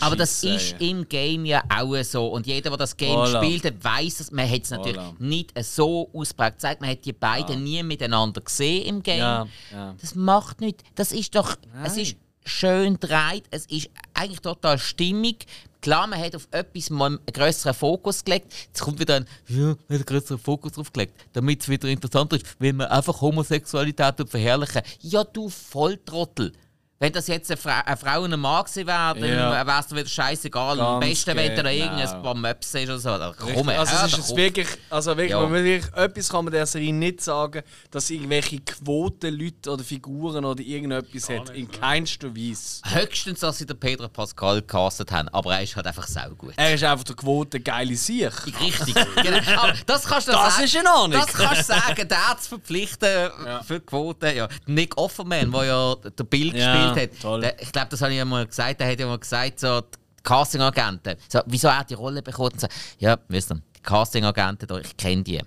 [0.02, 2.28] aber das ist im Game ja auch so.
[2.28, 3.38] Und jeder, der das Game Voilà.
[3.42, 4.30] spielt, hat, weiss es.
[4.32, 5.14] Man hat es natürlich Voilà.
[5.20, 6.82] nicht so ausprägt gezeigt.
[6.82, 9.20] Man hat die beiden nie miteinander gesehen im Game.
[9.20, 9.96] Ja, ja.
[10.02, 10.84] Das macht nichts.
[10.96, 11.56] Das ist doch.
[11.86, 12.18] Es ist
[12.48, 13.46] schön dreht.
[13.52, 15.46] Es ist eigentlich total stimmig.
[15.82, 18.52] Klar, man hat auf etwas mal einen größeren Fokus gelegt.
[18.68, 21.88] Jetzt kommt wieder ein, ja, man hat einen größeren Fokus drauf gelegt, damit es wieder
[21.88, 24.82] interessanter ist, weil man einfach Homosexualität verherrlichen.
[25.02, 26.52] Ja, du Volltrottel.
[27.00, 29.68] Wenn das jetzt eine, Fra eine Frau und ein Mann gewesen wäre, dann Ja.
[29.68, 30.80] wäre es dir wieder scheißegal.
[30.82, 31.70] Am besten, wenn da genau.
[31.70, 33.10] irgendein paar Möps ist oder so.
[33.18, 35.52] Da Komm, also es ist jetzt wirklich, also wirklich, Ja.
[35.52, 37.62] wirklich, etwas kann man der Serie nicht sagen,
[37.92, 41.50] dass irgendwelche Quotenleute oder Figuren oder irgendetwas hat.
[41.52, 42.82] In keinster Weise.
[42.86, 46.54] Höchstens, dass sie den Pedro Pascal gecastet haben, aber er ist halt einfach saugut.
[46.58, 48.32] Er ist einfach der Quote geile Sieg.
[48.60, 48.96] Richtig.
[49.22, 49.68] genau.
[49.86, 50.66] Das kannst du Das sagen.
[50.66, 51.12] ist in Ordnung.
[51.22, 53.30] Das kannst du sagen, den zu verpflichten
[53.66, 54.34] für die Quote.
[54.34, 54.48] Ja.
[54.66, 57.42] Nick Offerman, der ja der Bill Ja, gespielt hat, toll.
[57.42, 59.82] der, ich glaube, das habe ich ja mal gesagt, der hat ja mal gesagt, so,
[59.82, 62.58] die Casting-Agenten, so, wieso er die Rolle bekommen?
[62.58, 62.68] So,
[63.00, 65.42] ja, wisst ihr, die Casting-Agenten, ich kenne die.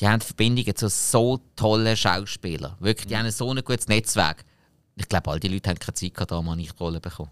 [0.00, 2.76] die haben Verbindungen zu so tollen Schauspielern.
[2.80, 4.44] Wirklich, die haben so ein gutes Netzwerk.
[4.96, 7.30] Ich glaube, all die Leute haben keine Zeit gehabt, da mal nicht die Rolle bekommen.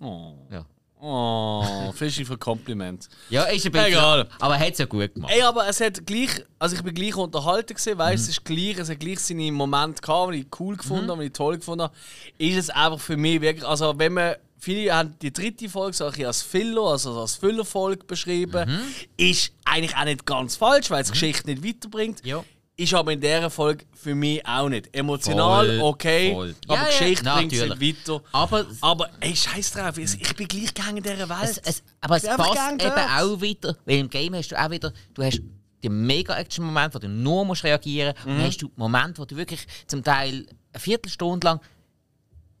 [0.00, 0.34] Oh.
[0.50, 0.64] Ja.
[1.04, 3.08] Oh, Fischi für Kompliment.
[3.28, 3.88] Ja, ist ein bisschen.
[3.88, 4.28] Egal.
[4.38, 5.32] Aber er hat es ja gut gemacht.
[5.34, 6.30] Ey, aber es hat gleich,
[6.60, 10.00] also ich bin gleich unterhalten gesehen, weißt, es ist gleich, es hat gleich seine Momente
[10.00, 11.94] gehabt, die ich cool gefunden habe, die ich toll gefunden habe.
[12.38, 16.04] Ist es einfach für mich wirklich, also wenn man Viele haben die dritte Folge so
[16.04, 18.70] als Filler, also als Füllerfolge beschrieben.
[19.16, 22.24] Ist eigentlich auch nicht ganz falsch, weil es die Geschichte nicht weiterbringt.
[22.24, 22.44] Ja.
[22.74, 24.94] Ist aber in dieser Folge für mich auch nicht.
[24.96, 26.54] Emotional, Voll, okay, voll.
[26.66, 27.78] aber Ja, die ja, Geschichte bringt es natürlich.
[27.78, 28.22] nicht weiter.
[28.32, 31.42] Aber, Aber ey, scheiß drauf, ich bin gleich gegangen in dieser Welt.
[31.42, 32.98] es, es, aber es passt eben dort.
[32.98, 35.40] auch wieder, weil im Game hast du auch wieder, du hast
[35.84, 38.26] die Mega-Action-Momente, wo du nur musst reagieren musst.
[38.26, 38.36] Mhm.
[38.38, 41.60] Dann hast du Momente, wo du wirklich zum Teil eine Viertelstunde lang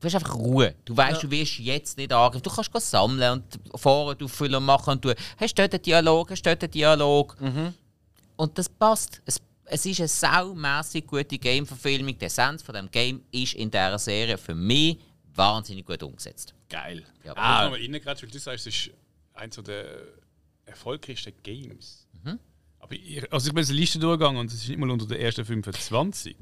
[0.00, 0.74] Du hast einfach Ruhe.
[0.84, 2.42] Du weißt, du wirst jetzt nicht angegriffen.
[2.42, 6.28] Du kannst gehen sammeln und fahren, du füllen machen und du hast dort einen Dialog,
[6.32, 7.40] hast dort einen Dialog.
[7.40, 7.72] Mhm.
[8.34, 9.22] Und das passt.
[9.26, 12.16] Es, es ist eine saumässig gute Game-Verfilmung.
[12.18, 14.98] Die Essenz von dem Game ist in dieser Serie für mich
[15.34, 16.54] wahnsinnig gut umgesetzt.
[16.68, 17.04] Geil.
[17.06, 17.26] Ah.
[17.26, 17.32] Ja.
[17.32, 17.80] Ich Ah, muss mal
[18.22, 18.90] weil du sagst, es ist
[19.34, 19.86] eins der
[20.66, 22.06] erfolgreichsten Games.
[22.78, 25.20] Aber ich, also ich bin eine Liste durchgegangen und es ist nicht mal unter den
[25.20, 26.36] ersten 25.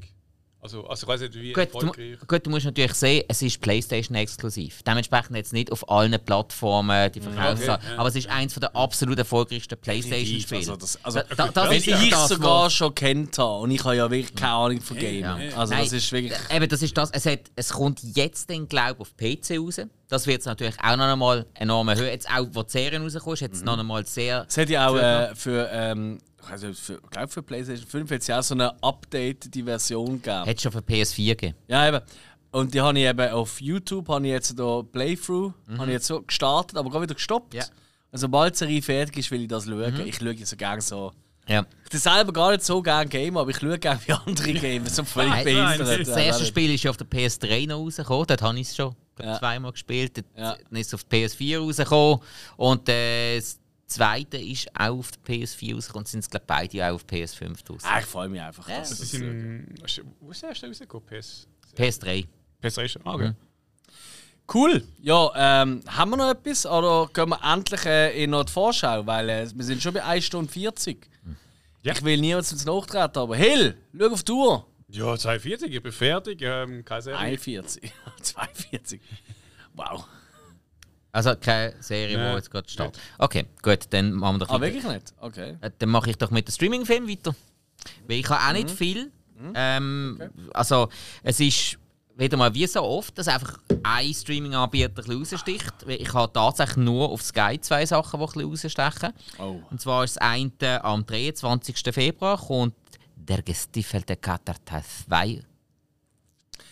[0.63, 2.19] Also, also ich weiß nicht, wie Gut erfolgreich.
[2.21, 4.83] du, gut, du musst natürlich sehen, es ist PlayStation exklusiv.
[4.83, 7.81] Dementsprechend jetzt nicht auf allen Plattformen die Verkaufszahlen.
[7.81, 7.99] Okay, ja.
[7.99, 10.59] Aber es ist eins der absolut erfolgreichsten PlayStation-Spiele.
[10.61, 13.61] Also das, also, Da- da- das wenn ist ja ich das, sogar schon kennt habe
[13.63, 15.21] und ich habe ja wirklich keine Ahnung von Game.
[15.21, 15.37] Ja.
[15.57, 16.33] Also Nein, das ist wirklich.
[16.55, 17.11] Eben, das ist das.
[17.13, 19.81] Es, hat, es kommt jetzt dann, glaube ich, auf PC raus.
[20.09, 22.09] Das wird es natürlich auch noch einmal enorm erhöhen.
[22.09, 23.47] Jetzt auch, wo die Serie rauskommt, ist Mhm.
[23.55, 24.45] jetzt noch einmal sehr...
[24.49, 28.27] Es hat ja auch äh, für, ähm, für, ich glaube für PlayStation 5 hat es
[28.27, 30.47] ja auch so eine updatete Version gegeben.
[30.47, 31.57] Hat schon für PS4 gegeben.
[31.69, 32.01] Ja, eben.
[32.53, 36.07] Und die habe ich eben auf YouTube, habe ich jetzt da Playthrough, habe ich jetzt
[36.07, 37.55] so gestartet, aber gerade wieder gestoppt.
[37.55, 37.65] Ja.
[38.11, 40.01] Und sobald die Serie fertig ist, will ich das schauen.
[40.05, 41.13] Ich schaue so gerne so.
[41.47, 41.65] Ja.
[41.85, 44.97] Ich tue selber gar nicht so gerne Game, aber ich schaue gerne wie andere Games.
[44.97, 46.01] So völlig Nein, behindert.
[46.09, 48.27] Das erste Spiel ist ja auf der PS3 noch rausgekommen.
[48.27, 49.39] Dort habe ich es schon Ja.
[49.39, 50.17] zweimal gespielt.
[50.17, 50.57] Dort Ja.
[50.69, 52.21] dann ist es auf der PS4 rausgekommen.
[52.57, 53.60] Und äh, das
[53.91, 56.07] zweite ist auch auf der PS4 rausgekommen.
[56.07, 57.83] Sind es, glaube beide auch auf PS5 raus.
[57.85, 58.69] Ah, ich freue mich einfach.
[58.69, 58.79] Ja.
[58.79, 59.67] Das ist im,
[60.21, 61.07] wo ist der erste rausgekommen?
[61.07, 61.47] PS?
[61.77, 62.27] PS3.
[62.61, 63.03] PlayStation?
[63.07, 63.33] Ah, okay.
[64.53, 64.83] Cool.
[65.01, 69.07] Ja, ähm, haben wir noch etwas oder gehen wir endlich äh, in noch die Vorschau?
[69.07, 71.09] Weil äh, wir sind schon bei 1 Stunde 40.
[71.83, 71.93] Ja.
[71.93, 74.67] Ich will niemals ins Nachtreten, aber Hill, schau auf die Uhr.
[74.89, 76.43] Ja, 42, ich bin fertig.
[76.43, 77.19] Ähm, keine Serie.
[77.19, 77.93] 41.
[78.23, 79.01] 42.
[79.73, 80.05] Wow.
[81.13, 83.01] Also keine Serie, die jetzt gerade startet.
[83.19, 84.75] Okay, gut, dann machen wir doch Ah, weiter.
[84.75, 85.13] wirklich nicht?
[85.21, 85.57] Okay.
[85.61, 87.35] Äh, Dann mache ich doch mit dem Streaming-Film weiter.
[88.07, 88.65] Weil ich habe auch Mhm.
[88.67, 89.11] nicht viel.
[89.55, 90.21] Ähm,
[90.55, 90.89] Also,
[91.23, 91.79] es ist
[92.17, 95.73] wieder mal wie so oft, dass einfach ein Streaming-Anbieter ein bisschen raussticht.
[95.87, 99.13] Weil Ich habe tatsächlich nur auf Sky zwei Sachen, die ein bisschen rausstechen.
[99.39, 99.61] Oh.
[99.71, 101.93] Und zwar ist das eine am 23.
[101.95, 102.75] Februar kommt
[103.17, 105.43] Der gestiefelte Kater Teil 2.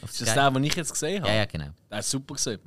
[0.03, 1.33] Auf Ist das der, den ich jetzt gesehen habe?
[1.33, 1.71] Ja, ja, genau.
[1.91, 2.61] Der ist super gesehen.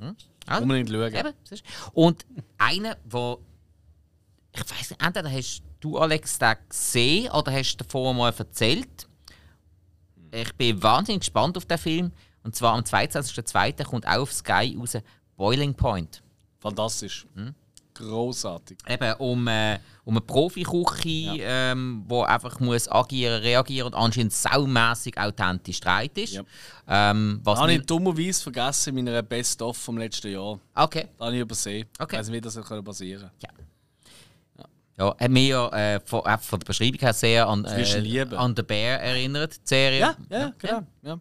[0.46, 1.14] Also, Unbedingt schauen.
[1.14, 1.64] Eben, siehst.
[1.92, 2.26] Und
[2.58, 3.40] einer, wo
[4.54, 9.08] ich weiß nicht, entweder hast du Alex den gesehen oder hast du davor mal erzählt.
[10.30, 12.12] Ich bin wahnsinnig gespannt auf den Film.
[12.42, 13.84] Und zwar am 22.02.
[13.84, 14.96] kommt auch auf Sky raus
[15.36, 16.22] Boiling Point.
[16.58, 17.26] Fantastisch.
[17.94, 18.78] Großartig.
[18.88, 25.18] Eben um, äh, um eine Profiküche, ähm, wo einfach muss agieren, reagieren und anscheinend saumässig
[25.18, 26.32] authentisch streit ist.
[26.34, 26.42] Ja.
[26.88, 30.58] Ähm, was Habe ich dummerweise vergessen in meiner Best-of vom letzten Jahr.
[30.74, 31.08] okay.
[31.18, 31.86] Da habe ich übersehen.
[31.98, 32.18] Okay.
[32.18, 32.54] Nicht, wie das
[32.84, 33.30] passieren
[34.98, 38.54] Ja, hat mich ja äh, von, äh, von der Beschreibung her sehr an, äh, an
[38.54, 40.00] The Bear erinnert, die Serie.
[40.00, 40.82] Ja, ja, genau.
[41.02, 41.18] Ja.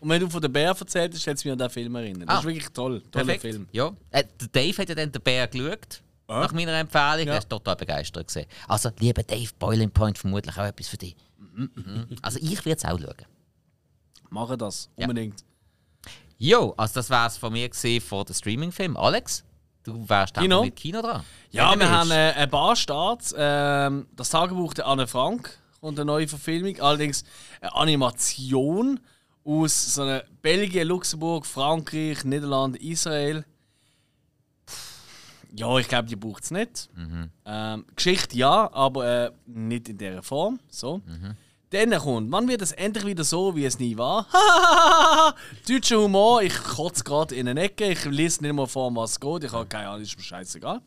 [0.00, 2.28] Und wenn du von der Bär erzählt hast, hat es mich an den Film erinnert.
[2.28, 2.38] Das Ah.
[2.40, 3.00] ist wirklich toll.
[3.10, 3.40] Toller Perfekt.
[3.42, 3.68] Film.
[3.72, 3.92] Ja.
[4.10, 7.28] Äh, Dave hat ja dann den Bär geschaut, nach meiner Empfehlung.
[7.28, 8.28] Er ist total begeistert.
[8.28, 8.48] Gewesen.
[8.68, 11.16] Also, lieber Dave, Boiling Point vermutlich auch etwas für dich.
[11.38, 12.06] Mhm.
[12.22, 13.26] Also, ich würde es auch schauen.
[14.30, 14.90] Machen das.
[14.96, 15.06] Ja.
[15.06, 15.44] Unbedingt.
[16.38, 18.96] Jo, also das war es von mir gesehen vor dem Streaming-Film.
[18.96, 19.44] Alex,
[19.84, 20.58] du wärst Kino?
[20.58, 21.22] auch mit Kino dran.
[21.50, 23.34] Ja, du wir haben äh, ein paar Starts.
[23.36, 26.80] Ähm, das Tagebuch der Anne Frank und eine neue Verfilmung.
[26.80, 27.24] Allerdings
[27.60, 29.00] eine Animation
[29.44, 33.44] aus so einer Belgien, Luxemburg, Frankreich, Niederlande, Israel.
[35.56, 36.88] Ja, ich glaube, die braucht es nicht.
[37.46, 40.58] Ähm, Geschichte ja, aber äh, nicht in dieser Form.
[40.68, 41.00] So.
[41.70, 44.26] Dann kommt, wann wird es endlich wieder so, wie es nie war?
[45.68, 49.20] Deutscher Humor, ich kotze gerade in eine Ecke, ich lese nicht mal vor, was es
[49.20, 50.80] geht, ich habe keine Ahnung, ist mir scheißegal.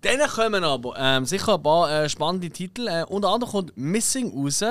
[0.00, 2.88] Dann kommen aber ähm, sicher ein paar äh, spannende Titel.
[2.88, 4.64] Äh, unter anderem kommt Missing raus.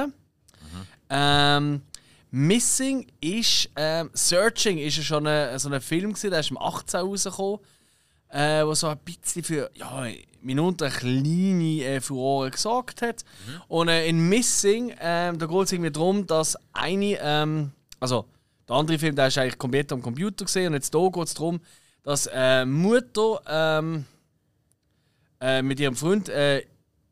[1.10, 1.82] Ähm,
[2.32, 6.58] Missing ist, ähm, Searching ist ja schon ein, so ein Film, gewesen, der ist im
[6.58, 7.60] 18 rausgekommen.
[8.34, 10.08] Äh, wo so ein bisschen für ja,
[10.42, 13.24] mitunter eine kleine äh, Furore gesorgt hat.
[13.68, 18.26] Und äh, in Missing, äh, da geht es irgendwie darum, dass eine, ähm, also
[18.68, 21.34] der andere Film, der ist eigentlich komplett am Computer gesehen und jetzt hier geht es
[21.34, 21.62] darum,
[22.02, 24.06] dass äh, Mutter ähm,
[25.40, 26.64] äh, mit ihrem Freund äh,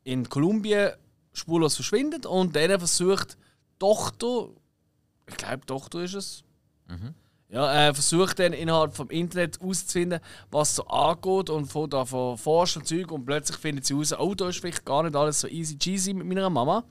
[0.04, 0.90] in Kolumbien
[1.32, 3.38] spurlos verschwindet und dann versucht
[3.78, 4.48] Tochter,
[5.28, 6.44] ich glaube Tochter ist es,
[7.52, 10.20] ja, äh, versucht dann innerhalb vom Internet herauszufinden,
[10.50, 14.14] was so angeht und von da von forscht und Zeug und plötzlich findet sie heraus,
[14.18, 16.82] oh, da ist vielleicht gar nicht alles so easy cheesy mit meiner Mama.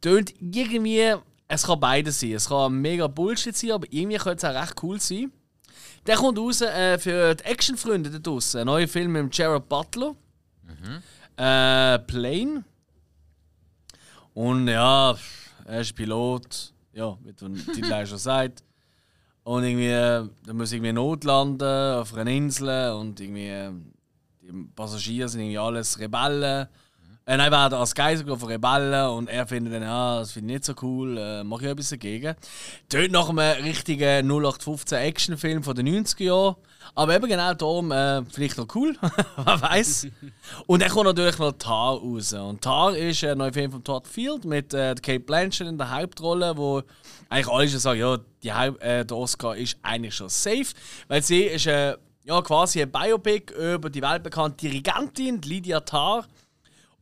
[0.00, 1.14] Tönt irgendwie,
[1.48, 2.34] es kann beides sein.
[2.34, 5.32] Es kann mega Bullshit sein, aber irgendwie könnte es auch recht cool sein.
[6.06, 8.60] Der kommt raus äh, für die Actionfreunde da draussen.
[8.60, 10.14] Ein neuer Film mit Jared Butler.
[11.36, 12.64] Äh, Plane.
[14.34, 15.16] Und ja,
[15.64, 16.72] er ist Pilot.
[16.92, 18.62] Ja, wie Titel auch schon sagt.
[19.44, 23.70] Und irgendwie, äh, da muss irgendwie notlanden auf einer Insel und irgendwie
[24.40, 26.66] die Passagiere sind irgendwie alles Rebellen.
[27.26, 30.56] Äh, nein, werden als Geisel von Rebellen und er findet dann, ja, das finde ich
[30.58, 32.34] nicht so cool, äh, mache ich etwas dagegen.
[32.90, 36.56] Tönt nach einem richtigen 0815 Actionfilm von den 90er Jahren.
[36.94, 38.94] Aber eben genau darum, äh, vielleicht noch cool,
[39.36, 40.08] wer weiß.
[40.66, 42.34] Und dann kommt natürlich noch Tar raus.
[42.34, 45.90] Und Tar ist ein neuer Film von Todd Field mit äh, Kate Blanchett in der
[45.90, 46.82] Hauptrolle, wo
[47.28, 50.66] eigentlich alle schon sagen, ja, die Haupt, äh, der Oscar ist eigentlich schon safe,
[51.08, 56.26] weil sie ist äh, ja, quasi ein Biopic über die weltbekannte Dirigentin Lydia Tarr.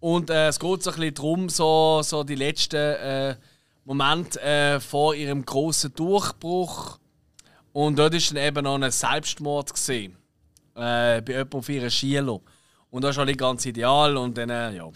[0.00, 3.36] Und äh, es geht so ein bisschen darum, so, so die letzten äh,
[3.84, 6.98] Momente äh, vor ihrem großen Durchbruch.
[7.72, 10.16] Und dort ist dann eben noch ein Selbstmord gesehen.
[10.74, 12.40] Äh, bei jemandem auf ihren Schieler.
[12.90, 14.16] Und das ist auch ganz ideal.
[14.16, 14.90] Und dann, äh, ja.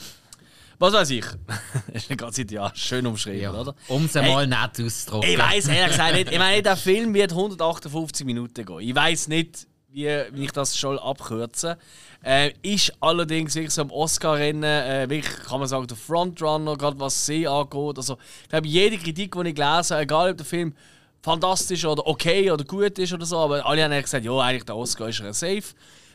[0.79, 1.25] Was weiß ich.
[1.93, 2.71] ist nicht ganz ideal.
[2.75, 3.75] Schön umschrieben, oder?
[3.89, 5.31] Um es mal nett auszudrücken.
[5.31, 6.33] Ich weiß ehrlich gesagt nicht.
[6.33, 8.81] Ich meine, der Film wird 158 Minuten gehen.
[8.81, 11.77] Ich weiß nicht, wie, wie ich das schon abkürzen.
[12.23, 16.99] Äh, ist allerdings wirklich so im Oscar-Rennen, äh, wirklich, kann man sagen, der Frontrunner, gerade
[17.01, 17.97] was See angeht.
[17.97, 20.75] Also, ich glaube, jede Kritik, die ich gelesen habe, egal ob der Film
[21.23, 24.65] fantastisch oder okay oder gut ist oder so, aber alle haben eigentlich gesagt, ja, eigentlich
[24.65, 25.65] der Oscar ist ja safe.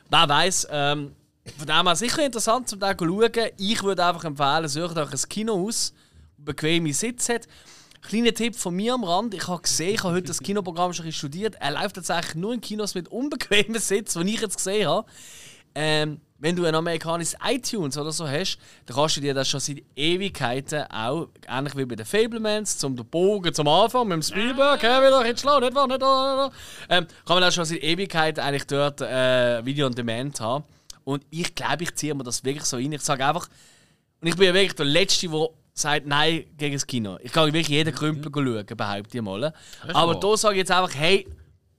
[0.09, 1.15] Wer weiß, ähm,
[1.57, 3.31] von dem her sicher interessant zum Tag schauen.
[3.57, 5.93] Ich würde einfach empfehlen, sucht euch ein Kino aus,
[6.37, 7.47] das bequeme Sitz hat.
[8.01, 9.33] Kleiner Tipp von mir am Rand.
[9.33, 11.55] Ich habe gesehen, ich habe heute das Kinoprogramm schon studiert.
[11.59, 15.07] Er läuft tatsächlich nur in Kinos mit unbequemen Sitz, die ich jetzt gesehen habe.
[15.75, 18.57] Ähm, wenn du ein amerikanisches iTunes oder so hast,
[18.87, 22.95] dann kannst du dir das schon seit Ewigkeiten auch, ähnlich wie bei den Fablemans, zum
[22.95, 26.39] Bogen zum Anfang mit dem Spielberg, hey, wieder jetzt schlau, nicht wahr, nicht wahr, nicht
[26.39, 26.51] wahr.
[26.89, 30.63] Ähm, kann man das schon seit Ewigkeiten eigentlich dort äh, Video on Demand haben.
[31.03, 32.91] Und ich glaube, ich ziehe mir das wirklich so rein.
[32.91, 33.47] Ich sage einfach,
[34.21, 37.17] und ich bin ja wirklich der Letzte, der sagt Nein gegen das Kino.
[37.21, 39.53] Ich kann wirklich jeden Krümpel schauen, behaupte ich mal.
[39.93, 41.27] Aber da sage ich jetzt einfach, hey,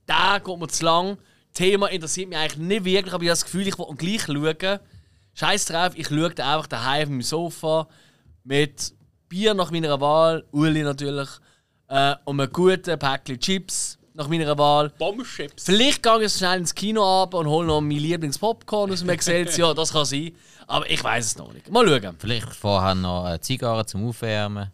[0.06, 1.18] da geht mir zu lang.
[1.54, 4.80] Thema interessiert mich eigentlich nicht wirklich, aber ich habe das Gefühl, ich will gleich schauen.
[5.34, 7.88] Scheiß drauf, ich schaue da einfach daheim auf meinem Sofa
[8.44, 8.94] mit
[9.28, 11.28] Bier nach meiner Wahl, Uli natürlich,
[11.88, 14.90] äh, und einem guten Päckchen Chips nach meiner Wahl.
[14.90, 15.64] Bombschips.
[15.64, 19.74] Vielleicht gehe ich schnell ins Kino ab und hole noch mein Lieblingspopcorn aus dem Excelsior.
[19.76, 20.32] das kann sein.
[20.66, 21.70] Aber ich weiß es noch nicht.
[21.70, 22.16] Mal schauen.
[22.18, 24.70] Vielleicht vorher noch eine Zigarre zum Aufwärmen.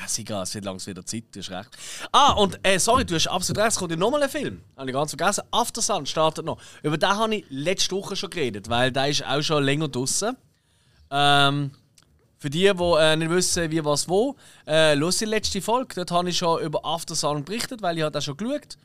[0.00, 1.70] Ja, Siga, es wird langsam wieder Zeit, du hast recht.
[2.12, 4.62] Ah, und äh, sorry, du hast absolut recht, es kommt ja nochmal ein Film.
[4.76, 5.42] Habe ich ganz vergessen.
[5.50, 6.60] After Sun startet noch.
[6.82, 10.36] Über den habe ich letzte Woche schon geredet, weil der ist auch schon länger draußen.
[11.10, 11.72] Ähm,
[12.38, 14.36] für die, die äh, nicht wissen, wie was wo,
[14.66, 15.96] äh, los die letzte Folge.
[15.96, 18.78] Dort habe ich schon über After Sun berichtet, weil ich habe das schon geschaut.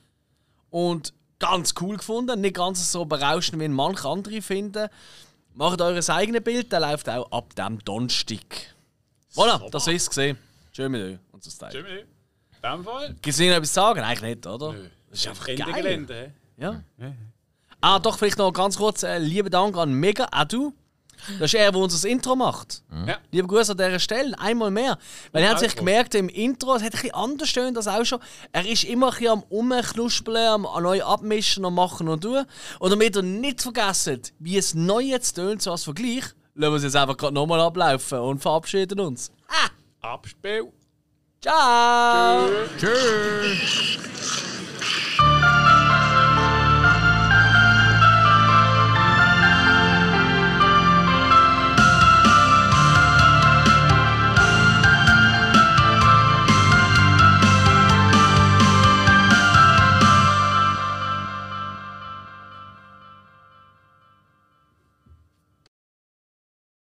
[0.69, 2.41] Und ganz cool gefunden.
[2.41, 4.89] Nicht ganz so berauschend, wie manche andere finden.
[5.53, 8.73] Macht eures eigenes Bild, der läuft auch ab dem Donnerstag.
[9.35, 10.37] Voilà, das ist es gesehen.
[10.71, 11.71] Schön mit euch und so Style.
[11.73, 12.05] Jimmy, in
[12.63, 13.09] dem Fall.
[13.09, 13.99] Gibt es noch etwas sagen?
[13.99, 14.73] Eigentlich nicht, oder?
[14.73, 14.89] Nö.
[15.09, 15.73] Das ist einfach Ende geil.
[15.73, 16.33] Gelände.
[16.57, 16.63] hä?
[16.63, 16.83] Ja.
[17.81, 19.03] Ah, doch, vielleicht noch ganz kurz.
[19.03, 20.73] Äh, lieben Dank an Mega, auch du.
[21.39, 22.83] Das ist er, der unser Intro macht.
[23.07, 23.17] Ja.
[23.31, 24.97] Lieber Gruß an dieser Stelle, einmal mehr.
[25.31, 28.03] Weil er hat sich gemerkt, im Intro, es hat ein bisschen anders stehen, das auch
[28.05, 28.19] schon.
[28.51, 32.45] Er ist immer ein bisschen am Umknuspeln, am neu abmischen und machen und tun.
[32.79, 36.23] Und damit er nicht vergessen, wie es neu jetzt tönt, so als Vergleich,
[36.55, 39.31] lassen wir es jetzt einfach gerade nochmal ablaufen und verabschieden uns.
[40.01, 40.71] Abspiel.
[41.41, 42.49] Ciao!
[42.77, 43.97] Tschüss.